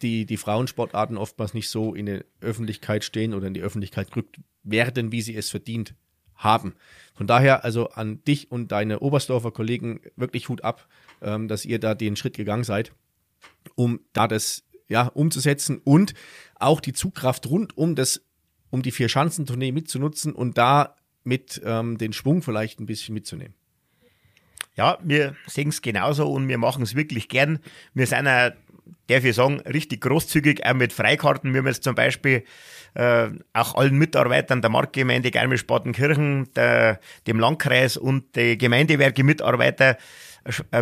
die, 0.00 0.24
die 0.24 0.38
Frauensportarten 0.38 1.18
oftmals 1.18 1.52
nicht 1.52 1.68
so 1.68 1.94
in 1.94 2.06
der 2.06 2.24
Öffentlichkeit 2.40 3.04
stehen 3.04 3.34
oder 3.34 3.48
in 3.48 3.54
die 3.54 3.60
Öffentlichkeit 3.60 4.10
gerückt 4.10 4.40
werden, 4.62 5.12
wie 5.12 5.20
sie 5.20 5.36
es 5.36 5.50
verdient 5.50 5.94
haben. 6.34 6.74
Von 7.14 7.26
daher 7.26 7.62
also 7.62 7.90
an 7.90 8.24
dich 8.24 8.50
und 8.50 8.72
deine 8.72 9.00
Oberstdorfer 9.00 9.50
Kollegen 9.50 10.00
wirklich 10.16 10.48
Hut 10.48 10.64
ab, 10.64 10.86
ähm, 11.20 11.48
dass 11.48 11.66
ihr 11.66 11.78
da 11.78 11.94
den 11.94 12.16
Schritt 12.16 12.36
gegangen 12.36 12.64
seid, 12.64 12.92
um 13.74 14.00
da 14.14 14.26
das 14.26 14.64
ja, 14.88 15.08
umzusetzen 15.08 15.80
und 15.84 16.14
auch 16.54 16.80
die 16.80 16.92
Zugkraft 16.92 17.46
rund 17.46 17.76
um 17.76 17.94
das 17.94 18.22
um 18.70 18.82
die 18.82 18.90
Vier-Schanzentournee 18.90 19.72
mitzunutzen 19.72 20.32
und 20.32 20.58
da 20.58 20.94
mit 21.24 21.60
ähm, 21.64 21.98
den 21.98 22.12
Schwung 22.12 22.42
vielleicht 22.42 22.80
ein 22.80 22.86
bisschen 22.86 23.14
mitzunehmen. 23.14 23.54
Ja, 24.76 24.98
wir 25.02 25.34
sehen 25.46 25.68
es 25.68 25.80
genauso 25.80 26.30
und 26.30 26.48
wir 26.48 26.58
machen 26.58 26.82
es 26.82 26.94
wirklich 26.94 27.28
gern. 27.28 27.60
Wir 27.94 28.06
sind 28.06 28.28
auch, 28.28 28.52
darf 29.06 29.24
ich 29.24 29.34
sagen, 29.34 29.60
richtig 29.60 30.02
großzügig, 30.02 30.66
auch 30.66 30.74
mit 30.74 30.92
Freikarten. 30.92 31.52
Wir 31.54 31.60
haben 31.60 31.66
jetzt 31.66 31.82
zum 31.82 31.94
Beispiel 31.94 32.44
äh, 32.94 33.28
auch 33.54 33.74
allen 33.74 33.96
Mitarbeitern 33.96 34.60
der 34.60 34.70
Marktgemeinde 34.70 35.30
Garmisch-Partenkirchen, 35.30 36.50
dem 36.54 37.40
Landkreis 37.40 37.96
und 37.96 38.36
die 38.36 38.58
Gemeindewerke-Mitarbeiter 38.58 39.96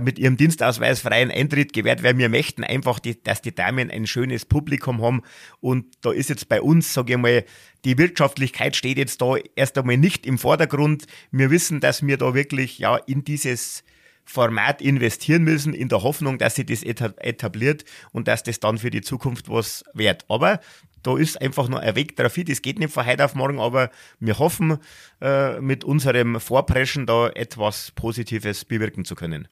mit 0.03 0.19
ihrem 0.19 0.37
Dienstausweis 0.37 1.01
freien 1.01 1.31
Eintritt 1.31 1.73
gewährt, 1.73 2.03
weil 2.03 2.19
wir 2.19 2.29
möchten 2.29 2.65
einfach, 2.65 2.99
die, 2.99 3.23
dass 3.23 3.43
die 3.43 3.55
Damen 3.55 3.91
ein 3.91 4.07
schönes 4.07 4.45
Publikum 4.45 5.03
haben. 5.03 5.23
Und 5.61 5.87
da 6.03 6.13
ist 6.13 6.29
jetzt 6.29 6.49
bei 6.49 6.61
uns, 6.61 6.95
sage 6.95 7.15
ich 7.15 7.19
mal, 7.19 7.45
die 7.85 7.99
Wirtschaftlichkeit 7.99 8.77
steht 8.77 8.99
jetzt 8.99 9.21
da 9.21 9.35
erst 9.57 9.77
einmal 9.79 9.97
nicht 9.97 10.27
im 10.27 10.39
Vordergrund. 10.39 11.07
Wir 11.31 11.51
wissen, 11.51 11.81
dass 11.81 12.07
wir 12.07 12.17
da 12.17 12.35
wirklich 12.35 12.79
ja 12.79 12.97
in 12.97 13.25
dieses 13.25 13.85
Format 14.25 14.81
investieren 14.81 15.45
müssen, 15.45 15.75
in 15.75 15.89
der 15.89 16.03
Hoffnung, 16.03 16.39
dass 16.39 16.55
sich 16.55 16.67
das 16.67 16.83
etabliert 16.83 17.85
und 18.13 18.27
dass 18.27 18.43
das 18.43 18.59
dann 18.59 18.79
für 18.79 18.91
die 18.91 19.03
Zukunft 19.03 19.51
was 19.51 19.85
wert. 19.93 20.25
Aber 20.29 20.61
da 21.03 21.19
ist 21.19 21.41
einfach 21.41 21.69
nur 21.69 21.81
ein 21.81 21.95
Weg 21.95 22.17
drauf. 22.17 22.35
Das 22.35 22.63
geht 22.63 22.79
nicht 22.79 22.93
von 22.93 23.07
heute 23.07 23.25
auf 23.25 23.35
morgen, 23.35 23.61
aber 23.61 23.91
wir 24.19 24.39
hoffen, 24.39 24.79
äh, 25.21 25.61
mit 25.61 25.85
unserem 25.85 26.41
Vorpreschen 26.41 27.07
da 27.07 27.29
etwas 27.29 27.93
Positives 27.93 28.65
bewirken 28.65 29.05
zu 29.05 29.15
können. 29.15 29.47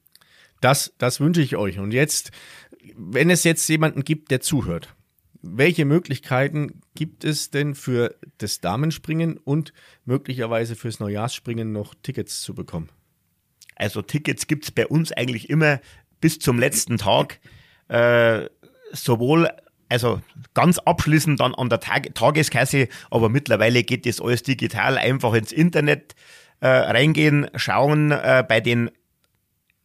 Das, 0.63 0.95
das 0.97 1.21
wünsche 1.21 1.43
ich 1.43 1.57
euch. 1.57 1.79
Und 1.79 1.93
jetzt, 1.93 2.31
wenn 2.97 3.29
es 3.29 3.45
jetzt 3.45 3.69
jemanden 3.69 4.05
gibt, 4.05 4.31
der 4.31 4.41
zuhört, 4.41 4.95
welche 5.43 5.85
Möglichkeiten 5.85 6.81
gibt 6.95 7.25
es 7.25 7.51
denn 7.51 7.75
für 7.75 8.15
das 8.39 8.61
Damenspringen 8.61 9.39
und 9.39 9.73
möglicherweise 10.05 10.77
fürs 10.77 11.01
Neujahrsspringen 11.01 11.73
noch 11.73 11.95
Tickets 12.01 12.43
zu 12.43 12.55
bekommen? 12.55 12.91
Also 13.75 14.03
Tickets 14.03 14.47
gibt 14.47 14.65
es 14.65 14.71
bei 14.71 14.87
uns 14.87 15.11
eigentlich 15.11 15.51
immer 15.51 15.81
bis 16.21 16.39
zum 16.39 16.61
letzten 16.61 16.97
Tag. 16.97 17.41
Äh, 17.89 18.49
sowohl 18.93 19.51
also 19.89 20.23
ganz 20.55 20.79
abschließend 20.79 21.41
dann 21.41 21.55
an 21.57 21.69
der 21.71 21.81
Tag 21.81 22.15
Tageskasse, 22.15 22.89
aber 23.11 23.29
mittlerweile 23.29 23.83
geht 23.83 24.07
das 24.07 24.21
alles 24.21 24.45
digital, 24.45 24.97
einfach 24.97 25.35
ins 25.35 25.51
Internet 25.51 26.15
äh, 26.61 26.69
reingehen, 26.69 27.49
schauen 27.57 28.13
äh, 28.13 28.45
bei 28.49 28.61
den 28.61 28.91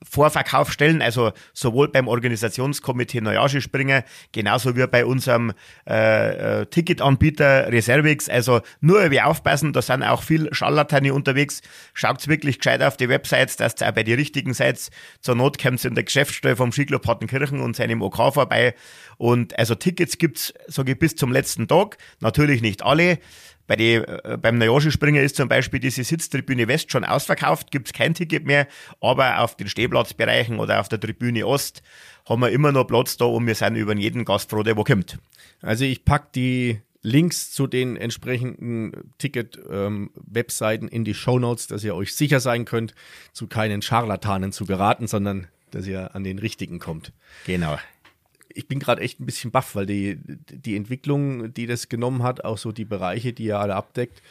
Vorverkauf 0.03 0.71
stellen, 0.71 1.01
also 1.01 1.31
sowohl 1.53 1.89
beim 1.89 2.07
Organisationskomitee 2.07 3.21
Springer, 3.61 4.03
genauso 4.31 4.75
wie 4.75 4.85
bei 4.87 5.05
unserem 5.05 5.53
äh, 5.87 6.61
äh, 6.61 6.65
Ticketanbieter 6.67 7.71
Reservix. 7.71 8.29
Also 8.29 8.61
nur 8.79 9.09
wie 9.09 9.21
aufpassen, 9.21 9.73
da 9.73 9.81
sind 9.81 10.03
auch 10.03 10.21
viel 10.21 10.53
Scharlatane 10.53 11.13
unterwegs. 11.13 11.61
Schaut's 11.93 12.27
wirklich 12.27 12.59
gescheit 12.59 12.83
auf 12.83 12.97
die 12.97 13.09
Websites, 13.09 13.57
dass 13.57 13.81
ihr 13.81 13.89
auch 13.89 13.93
bei 13.93 14.03
die 14.03 14.13
richtigen 14.13 14.53
seid. 14.53 14.89
Zur 15.21 15.35
Not 15.35 15.61
kommt 15.61 15.83
in 15.83 15.95
der 15.95 16.03
Geschäftsstelle 16.03 16.55
vom 16.55 16.71
Skiclub 16.71 17.01
Partenkirchen 17.01 17.59
und 17.59 17.75
seinem 17.75 18.01
OK 18.01 18.33
vorbei. 18.33 18.75
Und 19.17 19.57
also 19.57 19.73
Tickets 19.73 20.17
gibt's, 20.17 20.53
sage 20.67 20.91
ich, 20.91 20.99
bis 20.99 21.15
zum 21.15 21.31
letzten 21.31 21.67
Tag. 21.67 21.97
Natürlich 22.19 22.61
nicht 22.61 22.83
alle. 22.83 23.17
Bei 23.67 23.75
die, 23.75 23.95
äh, 23.95 24.37
beim 24.41 24.57
Nayoshi-Springer 24.57 25.21
ist 25.21 25.35
zum 25.35 25.49
Beispiel 25.49 25.79
diese 25.79 26.03
Sitztribüne 26.03 26.67
West 26.67 26.91
schon 26.91 27.03
ausverkauft, 27.03 27.71
gibt's 27.71 27.93
kein 27.93 28.13
Ticket 28.13 28.45
mehr, 28.45 28.67
aber 29.01 29.41
auf 29.41 29.55
den 29.55 29.67
Stehplatzbereichen 29.67 30.59
oder 30.59 30.79
auf 30.79 30.89
der 30.89 30.99
Tribüne 30.99 31.45
Ost 31.45 31.83
haben 32.25 32.41
wir 32.41 32.49
immer 32.49 32.71
noch 32.71 32.85
Platz 32.85 33.17
da 33.17 33.25
und 33.25 33.45
wir 33.45 33.55
sind 33.55 33.75
über 33.75 33.95
jeden 33.95 34.25
Gast 34.25 34.49
froh, 34.49 34.63
der 34.63 34.77
wo 34.77 34.83
kommt. 34.83 35.17
Also 35.61 35.83
ich 35.83 36.05
pack 36.05 36.33
die 36.33 36.79
Links 37.01 37.51
zu 37.51 37.67
den 37.67 37.95
entsprechenden 37.95 39.13
Ticket-Webseiten 39.17 40.85
ähm, 40.85 40.91
in 40.91 41.05
die 41.05 41.13
Show 41.13 41.39
Notes, 41.39 41.67
dass 41.67 41.83
ihr 41.83 41.95
euch 41.95 42.15
sicher 42.15 42.39
sein 42.39 42.65
könnt, 42.65 42.95
zu 43.33 43.47
keinen 43.47 43.81
Scharlatanen 43.81 44.51
zu 44.51 44.65
geraten, 44.65 45.07
sondern 45.07 45.47
dass 45.71 45.85
ihr 45.85 46.15
an 46.15 46.23
den 46.23 46.39
richtigen 46.39 46.79
kommt. 46.79 47.11
Genau 47.45 47.77
ich 48.57 48.67
bin 48.67 48.79
gerade 48.79 49.01
echt 49.03 49.19
ein 49.19 49.25
bisschen 49.25 49.51
baff, 49.51 49.75
weil 49.75 49.85
die, 49.85 50.17
die 50.25 50.75
Entwicklung, 50.75 51.53
die 51.53 51.67
das 51.67 51.89
genommen 51.89 52.23
hat, 52.23 52.43
auch 52.43 52.57
so 52.57 52.71
die 52.71 52.85
Bereiche, 52.85 53.31
die 53.31 53.47
er 53.47 53.59
alle 53.59 53.75
abdeckt, 53.75 54.23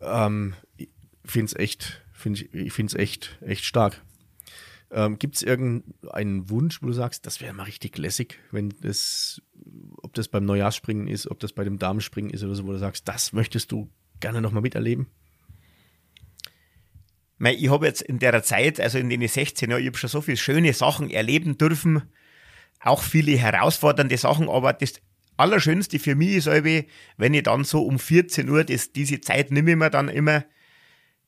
ähm, 0.00 0.54
ich 0.76 0.88
finde 1.24 1.56
echt, 1.56 2.04
find 2.12 2.40
ich, 2.40 2.54
ich 2.54 2.72
finde 2.72 2.90
es 2.92 2.94
echt, 2.94 3.38
echt 3.40 3.64
stark. 3.64 4.02
Ähm, 4.92 5.18
Gibt 5.18 5.34
es 5.34 5.42
irgendeinen 5.42 6.48
Wunsch, 6.48 6.80
wo 6.80 6.86
du 6.86 6.92
sagst, 6.92 7.26
das 7.26 7.40
wäre 7.40 7.52
mal 7.52 7.64
richtig 7.64 7.98
lässig, 7.98 8.38
wenn 8.52 8.72
das, 8.82 9.42
ob 9.96 10.14
das 10.14 10.28
beim 10.28 10.44
Neujahrsspringen 10.44 11.08
ist, 11.08 11.28
ob 11.28 11.40
das 11.40 11.52
bei 11.52 11.64
dem 11.64 11.80
Damenspringen 11.80 12.30
ist 12.30 12.44
oder 12.44 12.54
so, 12.54 12.66
wo 12.66 12.72
du 12.72 12.78
sagst, 12.78 13.08
das 13.08 13.32
möchtest 13.32 13.72
du 13.72 13.90
gerne 14.20 14.40
nochmal 14.40 14.62
miterleben? 14.62 15.08
Ich 17.40 17.68
habe 17.68 17.84
jetzt 17.84 18.00
in 18.00 18.20
der 18.20 18.42
Zeit, 18.44 18.80
also 18.80 18.98
in 18.98 19.10
den 19.10 19.26
16 19.26 19.68
Jahren, 19.68 19.82
ich 19.82 19.88
habe 19.88 19.98
schon 19.98 20.08
so 20.08 20.20
viele 20.20 20.36
schöne 20.36 20.72
Sachen 20.72 21.10
erleben 21.10 21.58
dürfen 21.58 22.02
auch 22.86 23.02
viele 23.02 23.36
herausfordernde 23.36 24.16
Sachen, 24.16 24.48
aber 24.48 24.72
das 24.72 24.94
Allerschönste 25.36 25.98
für 25.98 26.14
mich 26.14 26.36
ist 26.36 26.46
irgendwie, 26.46 26.86
wenn 27.16 27.34
ich 27.34 27.42
dann 27.42 27.64
so 27.64 27.82
um 27.82 27.98
14 27.98 28.48
Uhr, 28.48 28.64
das, 28.64 28.92
diese 28.92 29.20
Zeit 29.20 29.50
nehme 29.50 29.72
ich 29.72 29.76
mir 29.76 29.90
dann 29.90 30.08
immer, 30.08 30.44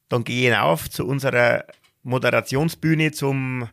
dann 0.09 0.25
gehe 0.25 0.39
ich 0.39 0.45
hinauf 0.47 0.89
zu 0.89 1.07
unserer 1.07 1.65
Moderationsbühne, 2.03 3.13
zum 3.13 3.69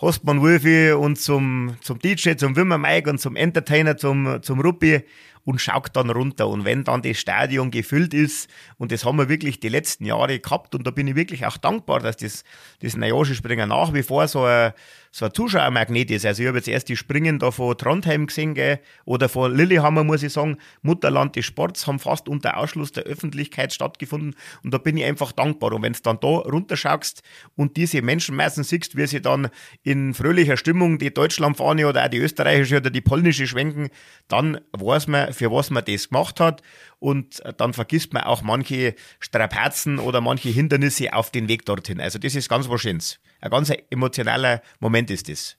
Hostmann 0.00 0.42
Wolfi 0.42 0.92
und 0.92 1.16
zum, 1.18 1.76
zum 1.80 1.98
DJ, 1.98 2.34
zum 2.36 2.56
Wimmer 2.56 2.78
Mike 2.78 3.08
und 3.08 3.18
zum 3.18 3.34
Entertainer, 3.36 3.96
zum, 3.96 4.42
zum 4.42 4.60
Ruppi 4.60 5.04
und 5.44 5.60
schaut 5.60 5.94
dann 5.94 6.10
runter. 6.10 6.48
Und 6.48 6.64
wenn 6.64 6.84
dann 6.84 7.02
das 7.02 7.18
Stadion 7.18 7.70
gefüllt 7.70 8.12
ist, 8.12 8.50
und 8.76 8.92
das 8.92 9.04
haben 9.04 9.16
wir 9.16 9.28
wirklich 9.28 9.60
die 9.60 9.68
letzten 9.68 10.04
Jahre 10.04 10.38
gehabt, 10.38 10.74
und 10.74 10.86
da 10.86 10.90
bin 10.90 11.06
ich 11.06 11.14
wirklich 11.14 11.46
auch 11.46 11.56
dankbar, 11.56 12.00
dass 12.00 12.16
das, 12.16 12.44
das 12.80 12.96
Najoshi-Springen 12.96 13.68
nach 13.68 13.94
wie 13.94 14.02
vor 14.02 14.26
so 14.28 14.44
ein, 14.44 14.72
so 15.16 15.24
ein 15.24 15.32
Zuschauermagnet 15.32 16.10
ist. 16.10 16.26
Also 16.26 16.42
ich 16.42 16.48
habe 16.48 16.58
jetzt 16.58 16.68
erst 16.68 16.90
die 16.90 16.96
Springen 16.96 17.38
da 17.38 17.50
von 17.50 17.78
Trondheim 17.78 18.26
gesehen, 18.26 18.52
gell, 18.52 18.80
oder 19.06 19.30
von 19.30 19.56
Lillehammer, 19.56 20.04
muss 20.04 20.22
ich 20.22 20.34
sagen, 20.34 20.58
Mutterland 20.82 21.34
des 21.36 21.46
Sports, 21.46 21.86
haben 21.86 21.98
fast 21.98 22.28
unter 22.28 22.58
Ausschluss 22.58 22.92
der 22.92 23.04
Öffentlichkeit 23.04 23.72
stattgefunden. 23.72 24.34
Und 24.62 24.74
da 24.74 24.78
bin 24.78 24.98
ich 24.98 25.04
einfach 25.04 25.32
dankbar. 25.32 25.72
Und 25.72 25.80
wenn 25.80 25.94
du 25.94 26.00
dann 26.02 26.20
da 26.20 26.28
runterschaust 26.28 27.22
und 27.54 27.78
diese 27.78 28.02
Menschenmassen 28.02 28.62
siehst, 28.62 28.94
wie 28.98 29.06
sie 29.06 29.22
dann 29.22 29.48
in 29.82 30.12
fröhlicher 30.12 30.58
Stimmung 30.58 30.98
die 30.98 31.14
Deutschlandfahne 31.14 31.88
oder 31.88 32.04
auch 32.04 32.08
die 32.08 32.18
österreichische 32.18 32.76
oder 32.76 32.90
die 32.90 33.00
polnische 33.00 33.46
schwenken, 33.46 33.88
dann 34.28 34.60
weiß 34.72 35.06
man, 35.06 35.32
für 35.32 35.50
was 35.50 35.70
man 35.70 35.82
das 35.86 36.10
gemacht 36.10 36.40
hat. 36.40 36.60
Und 36.98 37.42
dann 37.56 37.72
vergisst 37.72 38.12
man 38.12 38.24
auch 38.24 38.42
manche 38.42 38.94
Strapazen 39.20 39.98
oder 39.98 40.20
manche 40.20 40.50
Hindernisse 40.50 41.14
auf 41.14 41.30
den 41.30 41.48
Weg 41.48 41.64
dorthin. 41.64 42.02
Also 42.02 42.18
das 42.18 42.34
ist 42.34 42.50
ganz 42.50 42.68
was 42.68 42.82
Schönes. 42.82 43.18
Ein 43.46 43.50
ganz 43.50 43.72
emotionaler 43.90 44.62
Moment 44.80 45.10
ist 45.10 45.28
das. 45.28 45.56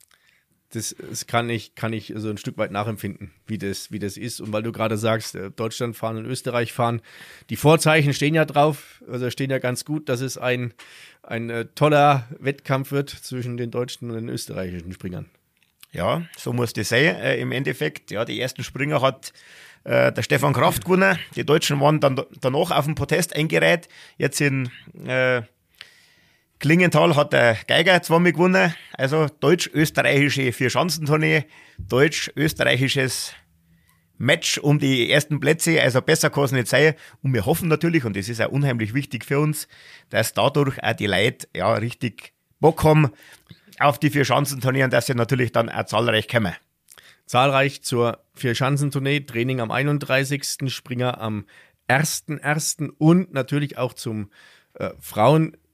Das, 0.71 0.93
das, 1.09 1.27
kann 1.27 1.49
ich, 1.49 1.75
kann 1.75 1.93
ich 1.93 2.11
so 2.17 2.29
ein 2.29 2.37
Stück 2.37 2.57
weit 2.57 2.71
nachempfinden, 2.71 3.31
wie 3.45 3.57
das, 3.57 3.89
wie 3.89 3.99
das 3.99 4.17
ist. 4.17 4.41
Und 4.41 4.51
weil 4.51 4.63
du 4.63 4.73
gerade 4.73 4.97
sagst, 4.97 5.35
äh, 5.35 5.49
Deutschland 5.49 5.95
fahren 5.95 6.17
und 6.17 6.25
Österreich 6.25 6.73
fahren, 6.73 7.01
die 7.49 7.55
Vorzeichen 7.55 8.13
stehen 8.13 8.35
ja 8.35 8.43
drauf, 8.43 9.01
also 9.09 9.29
stehen 9.29 9.49
ja 9.49 9.59
ganz 9.59 9.85
gut, 9.85 10.09
dass 10.09 10.19
es 10.19 10.37
ein, 10.37 10.73
ein 11.23 11.49
äh, 11.49 11.67
toller 11.73 12.27
Wettkampf 12.39 12.91
wird 12.91 13.09
zwischen 13.09 13.55
den 13.55 13.71
deutschen 13.71 14.09
und 14.09 14.17
den 14.17 14.27
österreichischen 14.27 14.91
Springern. 14.91 15.27
Ja, 15.93 16.23
so 16.37 16.51
muss 16.51 16.73
das 16.73 16.89
sein. 16.89 17.15
Äh, 17.15 17.39
Im 17.39 17.53
Endeffekt, 17.53 18.11
ja, 18.11 18.25
die 18.25 18.39
ersten 18.39 18.61
Springer 18.61 19.01
hat 19.01 19.31
äh, 19.85 20.11
der 20.11 20.21
Stefan 20.21 20.51
Kraft 20.51 20.83
gewonnen. 20.83 21.17
Die 21.37 21.45
Deutschen 21.45 21.79
waren 21.79 22.01
dann 22.01 22.21
danach 22.41 22.71
auf 22.71 22.85
dem 22.85 22.95
Protest 22.95 23.33
eingereiht. 23.33 23.87
Jetzt 24.17 24.41
in 24.41 24.69
äh, 25.05 25.43
Klingenthal 26.59 27.15
hat 27.15 27.33
der 27.33 27.55
Geiger 27.67 28.01
zweimal 28.01 28.31
gewonnen. 28.31 28.73
Also 28.93 29.27
deutsch-österreichische 29.39 30.51
Vier-Schanzentournee, 30.51 31.45
deutsch-österreichisches 31.77 33.33
Match 34.17 34.57
um 34.57 34.79
die 34.79 35.11
ersten 35.11 35.39
Plätze. 35.39 35.81
Also 35.81 36.01
besser 36.01 36.29
kann 36.31 36.45
es 36.45 36.51
nicht 36.51 36.67
sein. 36.67 36.95
Und 37.21 37.33
wir 37.33 37.45
hoffen 37.45 37.69
natürlich, 37.69 38.05
und 38.05 38.15
das 38.15 38.29
ist 38.29 38.41
auch 38.41 38.49
unheimlich 38.49 38.93
wichtig 38.95 39.25
für 39.25 39.39
uns, 39.39 39.67
dass 40.09 40.33
dadurch 40.33 40.83
auch 40.83 40.93
die 40.93 41.05
Leute 41.05 41.47
ja, 41.55 41.71
richtig 41.73 42.33
Bock 42.59 42.83
haben 42.83 43.11
auf 43.79 43.99
die 43.99 44.09
Vier-Schanzentournee 44.09 44.83
und 44.83 44.93
dass 44.93 45.05
sie 45.05 45.13
natürlich 45.13 45.51
dann 45.51 45.69
auch 45.69 45.85
zahlreich 45.85 46.27
kommen. 46.27 46.53
Zahlreich 47.27 47.83
zur 47.83 48.23
Vier-Schanzentournee, 48.33 49.19
Training 49.21 49.59
am 49.59 49.69
31., 49.69 50.73
Springer 50.73 51.21
am 51.21 51.45
1.1. 51.87 52.89
und 52.97 53.33
natürlich 53.33 53.77
auch 53.77 53.93
zum 53.93 54.31
äh, 54.73 54.89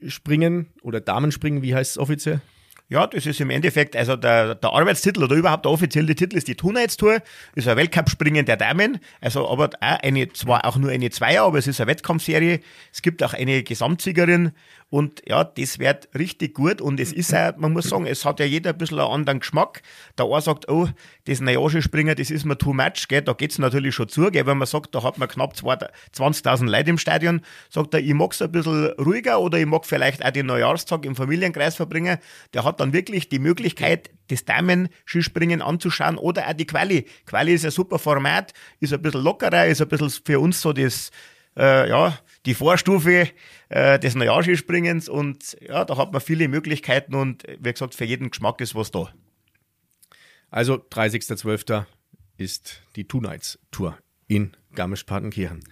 Frauenspringen 0.04 0.68
oder 0.82 1.02
Damenspringen, 1.02 1.62
wie 1.62 1.74
heißt 1.74 1.92
es 1.92 1.98
offiziell? 1.98 2.42
Ja, 2.90 3.08
das 3.08 3.26
ist 3.26 3.40
im 3.40 3.50
Endeffekt, 3.50 3.96
also 3.96 4.16
der, 4.16 4.56
der 4.56 4.70
Arbeitstitel 4.70 5.24
oder 5.24 5.36
überhaupt 5.36 5.66
der 5.66 5.72
offizielle 5.72 6.14
Titel 6.14 6.38
ist 6.38 6.48
die 6.48 6.56
Tunheitstour, 6.56 7.22
ist 7.56 7.68
ein 7.68 7.78
Weltcup-Springen 7.78 8.46
der 8.46 8.58
Damen, 8.58 9.00
also 9.22 9.50
aber 9.50 9.70
auch 9.70 10.00
eine, 10.02 10.32
zwar 10.34 10.66
auch 10.66 10.78
nur 10.78 10.92
eine 10.92 11.10
Zweier, 11.10 11.44
aber 11.44 11.58
es 11.58 11.66
ist 11.66 11.80
eine 11.80 11.90
Wettkampfserie. 11.90 12.60
Es 12.92 13.02
gibt 13.02 13.24
auch 13.24 13.34
eine 13.34 13.64
Gesamtsiegerin 13.64 14.52
und 14.94 15.24
ja, 15.26 15.44
das 15.44 15.80
wird 15.80 16.08
richtig 16.14 16.54
gut 16.54 16.80
und 16.80 17.00
es 17.00 17.12
ist 17.12 17.34
auch, 17.34 17.58
man 17.58 17.74
muss 17.74 17.90
sagen, 17.90 18.06
es 18.06 18.26
hat 18.26 18.40
ja 18.40 18.46
jeder 18.46 18.70
ein 18.70 18.78
bisschen 18.78 19.00
einen 19.00 19.10
anderen 19.10 19.40
Geschmack. 19.40 19.82
Der 20.20 20.28
eine 20.28 20.40
sagt, 20.40 20.70
oh, 20.70 20.88
das 21.26 21.42
Nayage-Springen, 21.42 22.16
das 22.16 22.30
ist 22.30 22.46
mir 22.46 22.60
too 22.60 22.74
much, 22.74 23.08
gell? 23.08 23.24
da 23.24 23.34
geht's 23.34 23.58
natürlich 23.58 23.96
schon 23.96 24.08
zu, 24.08 24.30
gell? 24.30 24.46
wenn 24.46 24.60
man 24.60 24.68
sagt, 24.68 24.94
da 24.94 25.02
hat 25.02 25.18
man 25.18 25.28
knapp 25.28 25.56
20.000 25.56 26.70
Leute 26.70 26.92
im 26.92 27.00
Stadion, 27.00 27.42
sagt 27.72 27.96
er, 27.96 28.02
ich 28.02 28.14
mag's 28.14 28.40
ein 28.44 28.52
bisschen 28.52 28.92
ruhiger 29.00 29.42
oder 29.42 29.58
ich 29.58 29.66
mag 29.66 29.88
vielleicht 29.88 30.24
auch 30.24 30.30
den 30.30 30.46
Neujahrstag 30.46 31.06
im 31.06 31.16
Familienkreis 31.16 31.76
verbringen. 31.76 32.20
Der 32.54 32.64
hat 32.64 32.80
dann 32.80 32.94
wirklich 32.94 33.30
die 33.30 33.40
Möglichkeit, 33.40 34.12
das 34.28 34.46
Damen-Skispringen 34.46 35.64
anzuschauen 35.64 36.20
oder 36.20 36.48
auch 36.48 36.54
die 36.54 36.68
Quali. 36.68 37.08
Quali 37.26 37.56
ist 37.56 37.66
ein 37.66 37.72
super 37.72 37.98
Format, 37.98 38.54
ist 38.80 38.94
ein 38.94 39.02
bisschen 39.02 39.24
lockerer, 39.24 39.66
ist 39.66 39.82
ein 39.82 39.88
bisschen 39.88 40.12
für 40.24 40.40
uns 40.40 40.62
so 40.62 40.72
das, 40.72 41.10
äh, 41.58 41.90
ja, 41.90 42.18
die 42.46 42.54
Vorstufe 42.54 43.30
äh, 43.70 44.00
des 44.00 44.16
Neujahrskispringens 44.16 45.10
und 45.10 45.58
ja, 45.62 45.86
da 45.86 45.98
hat 45.98 46.12
man 46.12 46.22
viele 46.22 46.48
Möglichkeiten 46.48 47.16
und 47.16 47.44
wie 47.60 47.72
gesagt, 47.72 47.96
für 47.96 48.06
jeden 48.06 48.30
Geschmack 48.30 48.62
ist 48.62 48.76
was 48.76 48.92
da. 48.92 49.14
Also 50.50 50.76
30.12. 50.76 51.86
ist 52.38 52.84
die 52.96 53.08
Two 53.08 53.22
Nights 53.22 53.60
Tour 53.72 53.98
in 54.28 54.56
Garmisch-Partenkirchen. 54.76 55.64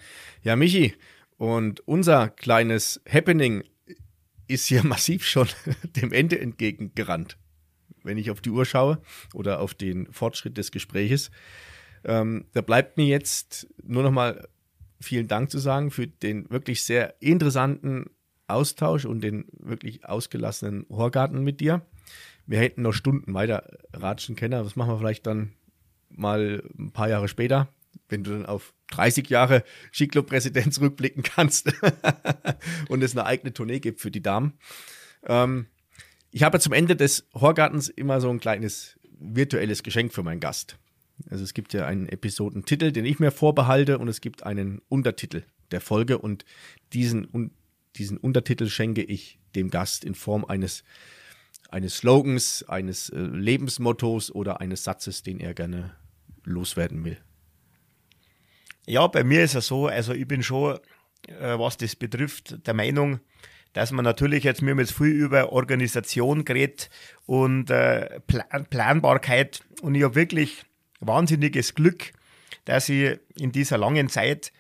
Ja, 0.44 0.56
Michi, 0.56 0.96
und 1.38 1.88
unser 1.88 2.30
kleines 2.30 3.02
Happening 3.12 3.64
ist 4.48 4.68
hier 4.68 4.84
massiv 4.86 5.26
schon 5.26 5.48
dem 5.84 6.12
Ende 6.12 6.40
entgegengerannt. 6.40 7.38
Wenn 8.04 8.18
ich 8.18 8.32
auf 8.32 8.42
die 8.42 8.50
Uhr 8.50 8.66
schaue 8.66 9.02
oder 9.34 9.60
auf 9.60 9.74
den 9.74 10.12
Fortschritt 10.12 10.58
des 10.58 10.72
Gespräches, 10.72 11.32
ähm, 12.04 12.46
da 12.54 12.62
bleibt 12.62 12.98
mir 12.98 13.06
jetzt 13.06 13.68
nur 13.84 14.04
noch 14.04 14.12
mal 14.12 14.48
vielen 15.02 15.28
Dank 15.28 15.52
zu 15.52 15.60
sagen 15.60 15.92
für 15.92 16.08
den 16.08 16.50
wirklich 16.50 16.84
sehr 16.84 17.16
interessanten 17.22 18.12
Austausch 18.48 19.06
und 19.06 19.22
den 19.22 19.46
wirklich 19.52 20.06
ausgelassenen 20.06 20.86
Horgarten 20.90 21.44
mit 21.44 21.60
dir. 21.60 21.86
Wir 22.46 22.60
hätten 22.60 22.82
noch 22.82 22.94
Stunden 22.94 23.34
weiter 23.34 23.78
ratschen 23.94 24.36
können, 24.36 24.64
das 24.64 24.76
machen 24.76 24.92
wir 24.92 24.98
vielleicht 24.98 25.26
dann 25.26 25.54
mal 26.10 26.64
ein 26.78 26.92
paar 26.92 27.10
Jahre 27.10 27.28
später, 27.28 27.70
wenn 28.10 28.24
du 28.24 28.32
dann 28.32 28.46
auf 28.46 28.74
30 28.92 29.30
Jahre 29.30 29.64
Skiclub-Präsident 29.94 30.74
zurückblicken 30.74 31.24
kannst 31.24 31.72
und 32.90 33.02
es 33.04 33.14
eine 33.14 33.26
eigene 33.26 33.54
Tournee 33.54 33.80
gibt 33.80 34.02
für 34.02 34.12
die 34.12 34.22
Damen. 34.22 34.54
Ähm, 35.26 35.68
ich 36.32 36.44
habe 36.44 36.60
zum 36.60 36.74
Ende 36.74 36.96
des 36.96 37.28
Horgartens 37.34 37.90
immer 37.90 38.22
so 38.22 38.30
ein 38.30 38.40
kleines 38.40 39.00
virtuelles 39.20 39.84
Geschenk 39.84 40.14
für 40.14 40.24
meinen 40.24 40.40
Gast. 40.40 40.78
Also 41.30 41.44
es 41.44 41.54
gibt 41.54 41.74
ja 41.74 41.86
einen 41.86 42.08
Episodentitel, 42.08 42.92
den 42.92 43.06
ich 43.06 43.20
mir 43.20 43.32
vorbehalte 43.32 43.98
und 44.00 44.08
es 44.08 44.22
gibt 44.22 44.44
einen 44.44 44.82
Untertitel 44.90 45.44
der 45.72 45.82
Folge 45.82 46.18
und 46.18 46.46
diesen, 46.94 47.28
un, 47.32 47.52
diesen 47.96 48.18
Untertitel 48.18 48.68
schenke 48.68 49.04
ich 49.04 49.40
dem 49.56 49.70
Gast 49.70 50.06
in 50.06 50.16
Form 50.16 50.46
eines, 50.46 50.84
eines 51.70 51.98
Slogans, 51.98 52.64
eines 52.68 53.10
äh, 53.10 53.20
Lebensmottos 53.20 54.32
oder 54.32 54.62
eines 54.62 54.84
Satzes, 54.84 55.24
den 55.24 55.40
er 55.40 55.54
gerne 55.54 55.96
loswerden 56.44 57.04
will. 57.06 57.18
Ja, 58.88 59.08
bei 59.08 59.24
mir 59.24 59.44
ist 59.44 59.56
es 59.56 59.68
so, 59.68 59.88
also 59.88 60.14
ich 60.14 60.28
bin 60.28 60.44
schon, 60.44 60.80
äh, 61.28 61.58
was 61.58 61.78
das 61.78 61.96
betrifft, 61.96 62.66
der 62.66 62.74
Meinung, 62.74 63.20
dass 63.74 63.92
man 63.92 64.04
natürlich 64.04 64.44
jetzt, 64.44 64.62
wir 64.62 64.72
haben 64.72 64.80
jetzt 64.80 64.98
viel 64.98 65.08
über 65.08 65.52
Organisation 65.52 66.44
geredet 66.44 66.90
und 67.26 67.70
äh, 67.70 68.20
Plan 68.22 68.66
Planbarkeit 68.70 69.64
und 69.82 69.96
ich 69.96 70.04
habe 70.04 70.16
wirklich 70.16 70.66
wahnsinniges 71.02 71.76
Glück, 71.76 72.14
dass 72.66 72.90
ich 72.90 73.20
in 73.38 73.52
dieser 73.52 73.78
langen 73.78 74.10
Zeit 74.10 74.52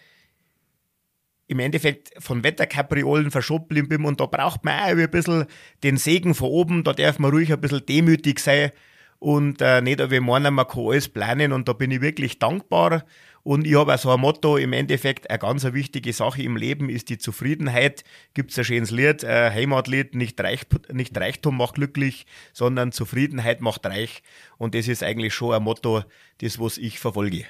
im 1.47 1.59
Endeffekt 1.59 2.11
von 2.19 2.43
Wetterkapriolen 2.43 3.29
verschoben 3.29 3.89
bin. 3.89 4.05
Und 4.05 4.19
da 4.19 4.25
braucht 4.25 4.63
man 4.63 4.79
auch 4.79 4.97
ein 4.97 5.11
bisschen 5.11 5.45
den 5.83 5.97
Segen 5.97 6.33
von 6.33 6.47
oben, 6.47 6.83
da 6.83 6.93
darf 6.93 7.19
man 7.19 7.31
ruhig 7.31 7.51
ein 7.51 7.59
bisschen 7.61 7.85
demütig 7.85 8.39
sein 8.39 8.71
und 9.19 9.61
äh, 9.61 9.81
nicht, 9.81 9.99
wie 10.09 10.19
meinen, 10.19 10.55
man 10.55 10.67
kann 10.67 10.87
alles 10.87 11.07
planen. 11.07 11.51
Und 11.53 11.67
da 11.67 11.73
bin 11.73 11.91
ich 11.91 12.01
wirklich 12.01 12.39
dankbar 12.39 13.05
und 13.43 13.65
ich 13.65 13.75
habe 13.75 13.93
auch 13.93 13.97
so 13.97 14.11
ein 14.11 14.19
Motto, 14.19 14.57
im 14.57 14.71
Endeffekt 14.73 15.29
eine 15.29 15.39
ganz 15.39 15.63
wichtige 15.63 16.13
Sache 16.13 16.43
im 16.43 16.57
Leben 16.57 16.89
ist 16.89 17.09
die 17.09 17.17
Zufriedenheit. 17.17 18.03
Gibt 18.33 18.51
es 18.51 18.59
ein 18.59 18.65
schönes 18.65 18.91
Lied, 18.91 19.25
ein 19.25 19.53
Heimatlied, 19.53 20.13
nicht, 20.13 20.39
Reich, 20.39 20.61
nicht 20.91 21.17
Reichtum 21.17 21.57
macht 21.57 21.75
glücklich, 21.75 22.27
sondern 22.53 22.91
Zufriedenheit 22.91 23.61
macht 23.61 23.85
reich. 23.85 24.21
Und 24.57 24.75
das 24.75 24.87
ist 24.87 25.01
eigentlich 25.01 25.33
schon 25.33 25.55
ein 25.55 25.63
Motto, 25.63 26.03
das, 26.39 26.59
was 26.59 26.77
ich 26.77 26.99
verfolge. 26.99 27.45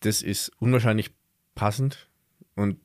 Das 0.00 0.22
ist 0.22 0.50
unwahrscheinlich 0.58 1.10
passend. 1.54 2.08
Und 2.56 2.78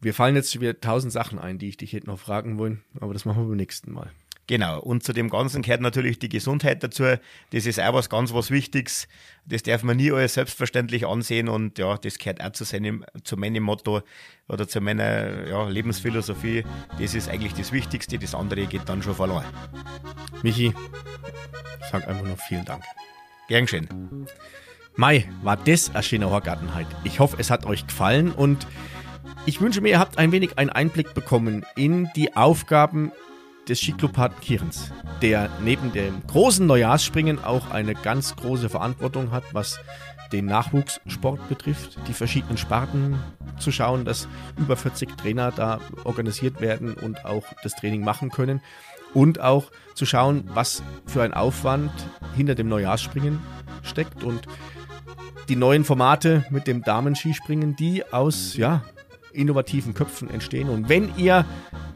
wir 0.00 0.14
fallen 0.14 0.36
jetzt 0.36 0.60
wieder 0.60 0.80
tausend 0.80 1.12
Sachen 1.12 1.38
ein, 1.38 1.58
die 1.58 1.68
ich 1.68 1.76
dich 1.76 1.92
hätte 1.92 2.06
noch 2.06 2.18
fragen 2.18 2.58
wollen, 2.58 2.84
aber 3.00 3.12
das 3.12 3.24
machen 3.24 3.42
wir 3.42 3.48
beim 3.48 3.56
nächsten 3.56 3.92
Mal. 3.92 4.12
Genau, 4.48 4.80
und 4.80 5.04
zu 5.04 5.12
dem 5.12 5.30
Ganzen 5.30 5.62
gehört 5.62 5.80
natürlich 5.80 6.18
die 6.18 6.28
Gesundheit 6.28 6.82
dazu. 6.82 7.04
Das 7.50 7.66
ist 7.66 7.80
auch 7.80 7.94
was 7.94 8.10
ganz 8.10 8.34
was 8.34 8.50
Wichtiges. 8.50 9.06
Das 9.46 9.62
darf 9.62 9.84
man 9.84 9.96
nie 9.96 10.10
als 10.10 10.34
selbstverständlich 10.34 11.06
ansehen 11.06 11.48
und 11.48 11.78
ja, 11.78 11.96
das 11.96 12.18
gehört 12.18 12.42
auch 12.42 12.50
zu, 12.50 12.64
seinem, 12.64 13.04
zu 13.22 13.36
meinem 13.36 13.62
Motto 13.62 14.02
oder 14.48 14.66
zu 14.66 14.80
meiner 14.80 15.46
ja, 15.46 15.68
Lebensphilosophie. 15.68 16.64
Das 17.00 17.14
ist 17.14 17.28
eigentlich 17.28 17.54
das 17.54 17.72
Wichtigste, 17.72 18.18
das 18.18 18.34
andere 18.34 18.66
geht 18.66 18.88
dann 18.88 19.02
schon 19.02 19.14
verloren. 19.14 19.46
Michi, 20.42 20.74
sag 21.90 22.08
einfach 22.08 22.26
noch 22.26 22.38
vielen 22.38 22.64
Dank. 22.64 22.82
Gern 23.48 23.68
schön. 23.68 23.88
Mai, 24.96 25.28
war 25.42 25.56
das 25.56 25.94
ein 25.94 26.02
schöner 26.02 26.30
Horgartenheit. 26.30 26.86
Ich 27.04 27.20
hoffe, 27.20 27.36
es 27.38 27.50
hat 27.50 27.64
euch 27.64 27.86
gefallen 27.86 28.32
und 28.32 28.66
ich 29.46 29.60
wünsche 29.60 29.80
mir, 29.80 29.90
ihr 29.90 29.98
habt 29.98 30.18
ein 30.18 30.32
wenig 30.32 30.58
einen 30.58 30.70
Einblick 30.70 31.14
bekommen 31.14 31.64
in 31.76 32.10
die 32.16 32.36
Aufgaben 32.36 33.12
des 33.72 33.80
Skiclub 33.80 34.12
Kirchens, 34.42 34.92
der 35.22 35.48
neben 35.64 35.92
dem 35.92 36.20
großen 36.26 36.66
Neujahrsspringen 36.66 37.42
auch 37.42 37.70
eine 37.70 37.94
ganz 37.94 38.36
große 38.36 38.68
Verantwortung 38.68 39.30
hat, 39.30 39.44
was 39.52 39.80
den 40.30 40.44
Nachwuchssport 40.44 41.48
betrifft, 41.48 41.96
die 42.06 42.12
verschiedenen 42.12 42.58
Sparten 42.58 43.18
zu 43.58 43.72
schauen, 43.72 44.04
dass 44.04 44.28
über 44.58 44.76
40 44.76 45.16
Trainer 45.16 45.52
da 45.52 45.80
organisiert 46.04 46.60
werden 46.60 46.92
und 46.92 47.24
auch 47.24 47.44
das 47.62 47.74
Training 47.74 48.04
machen 48.04 48.28
können. 48.28 48.60
Und 49.14 49.40
auch 49.40 49.70
zu 49.94 50.04
schauen, 50.04 50.44
was 50.52 50.82
für 51.06 51.22
ein 51.22 51.32
Aufwand 51.32 51.92
hinter 52.36 52.54
dem 52.54 52.68
Neujahrsspringen 52.68 53.40
steckt 53.82 54.22
und 54.22 54.42
die 55.48 55.56
neuen 55.56 55.84
Formate 55.84 56.44
mit 56.50 56.66
dem 56.66 56.82
Damenskispringen, 56.82 57.74
die 57.74 58.04
aus 58.12 58.54
ja, 58.54 58.84
innovativen 59.32 59.94
Köpfen 59.94 60.28
entstehen. 60.28 60.68
Und 60.68 60.90
wenn 60.90 61.16
ihr 61.16 61.46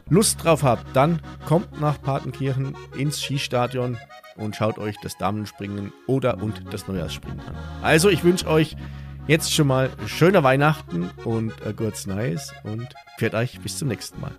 Lust 0.09 0.43
drauf 0.43 0.63
habt, 0.63 0.95
dann 0.95 1.21
kommt 1.45 1.81
nach 1.81 2.01
Partenkirchen 2.01 2.75
ins 2.97 3.21
Skistadion 3.21 3.97
und 4.35 4.55
schaut 4.55 4.77
euch 4.77 4.95
das 5.01 5.17
Damenspringen 5.17 5.91
oder 6.05 6.41
und 6.41 6.61
das 6.71 6.87
Neujahrsspringen 6.87 7.39
an. 7.41 7.55
Also 7.81 8.09
ich 8.09 8.23
wünsche 8.23 8.47
euch 8.47 8.77
jetzt 9.27 9.53
schon 9.53 9.67
mal 9.67 9.89
schöne 10.05 10.43
Weihnachten 10.43 11.09
und 11.25 11.53
ein 11.65 11.75
gutes 11.75 12.07
Neues 12.07 12.53
und 12.63 12.87
pfiat 13.17 13.33
euch 13.35 13.59
bis 13.59 13.77
zum 13.77 13.89
nächsten 13.89 14.21
Mal. 14.21 14.31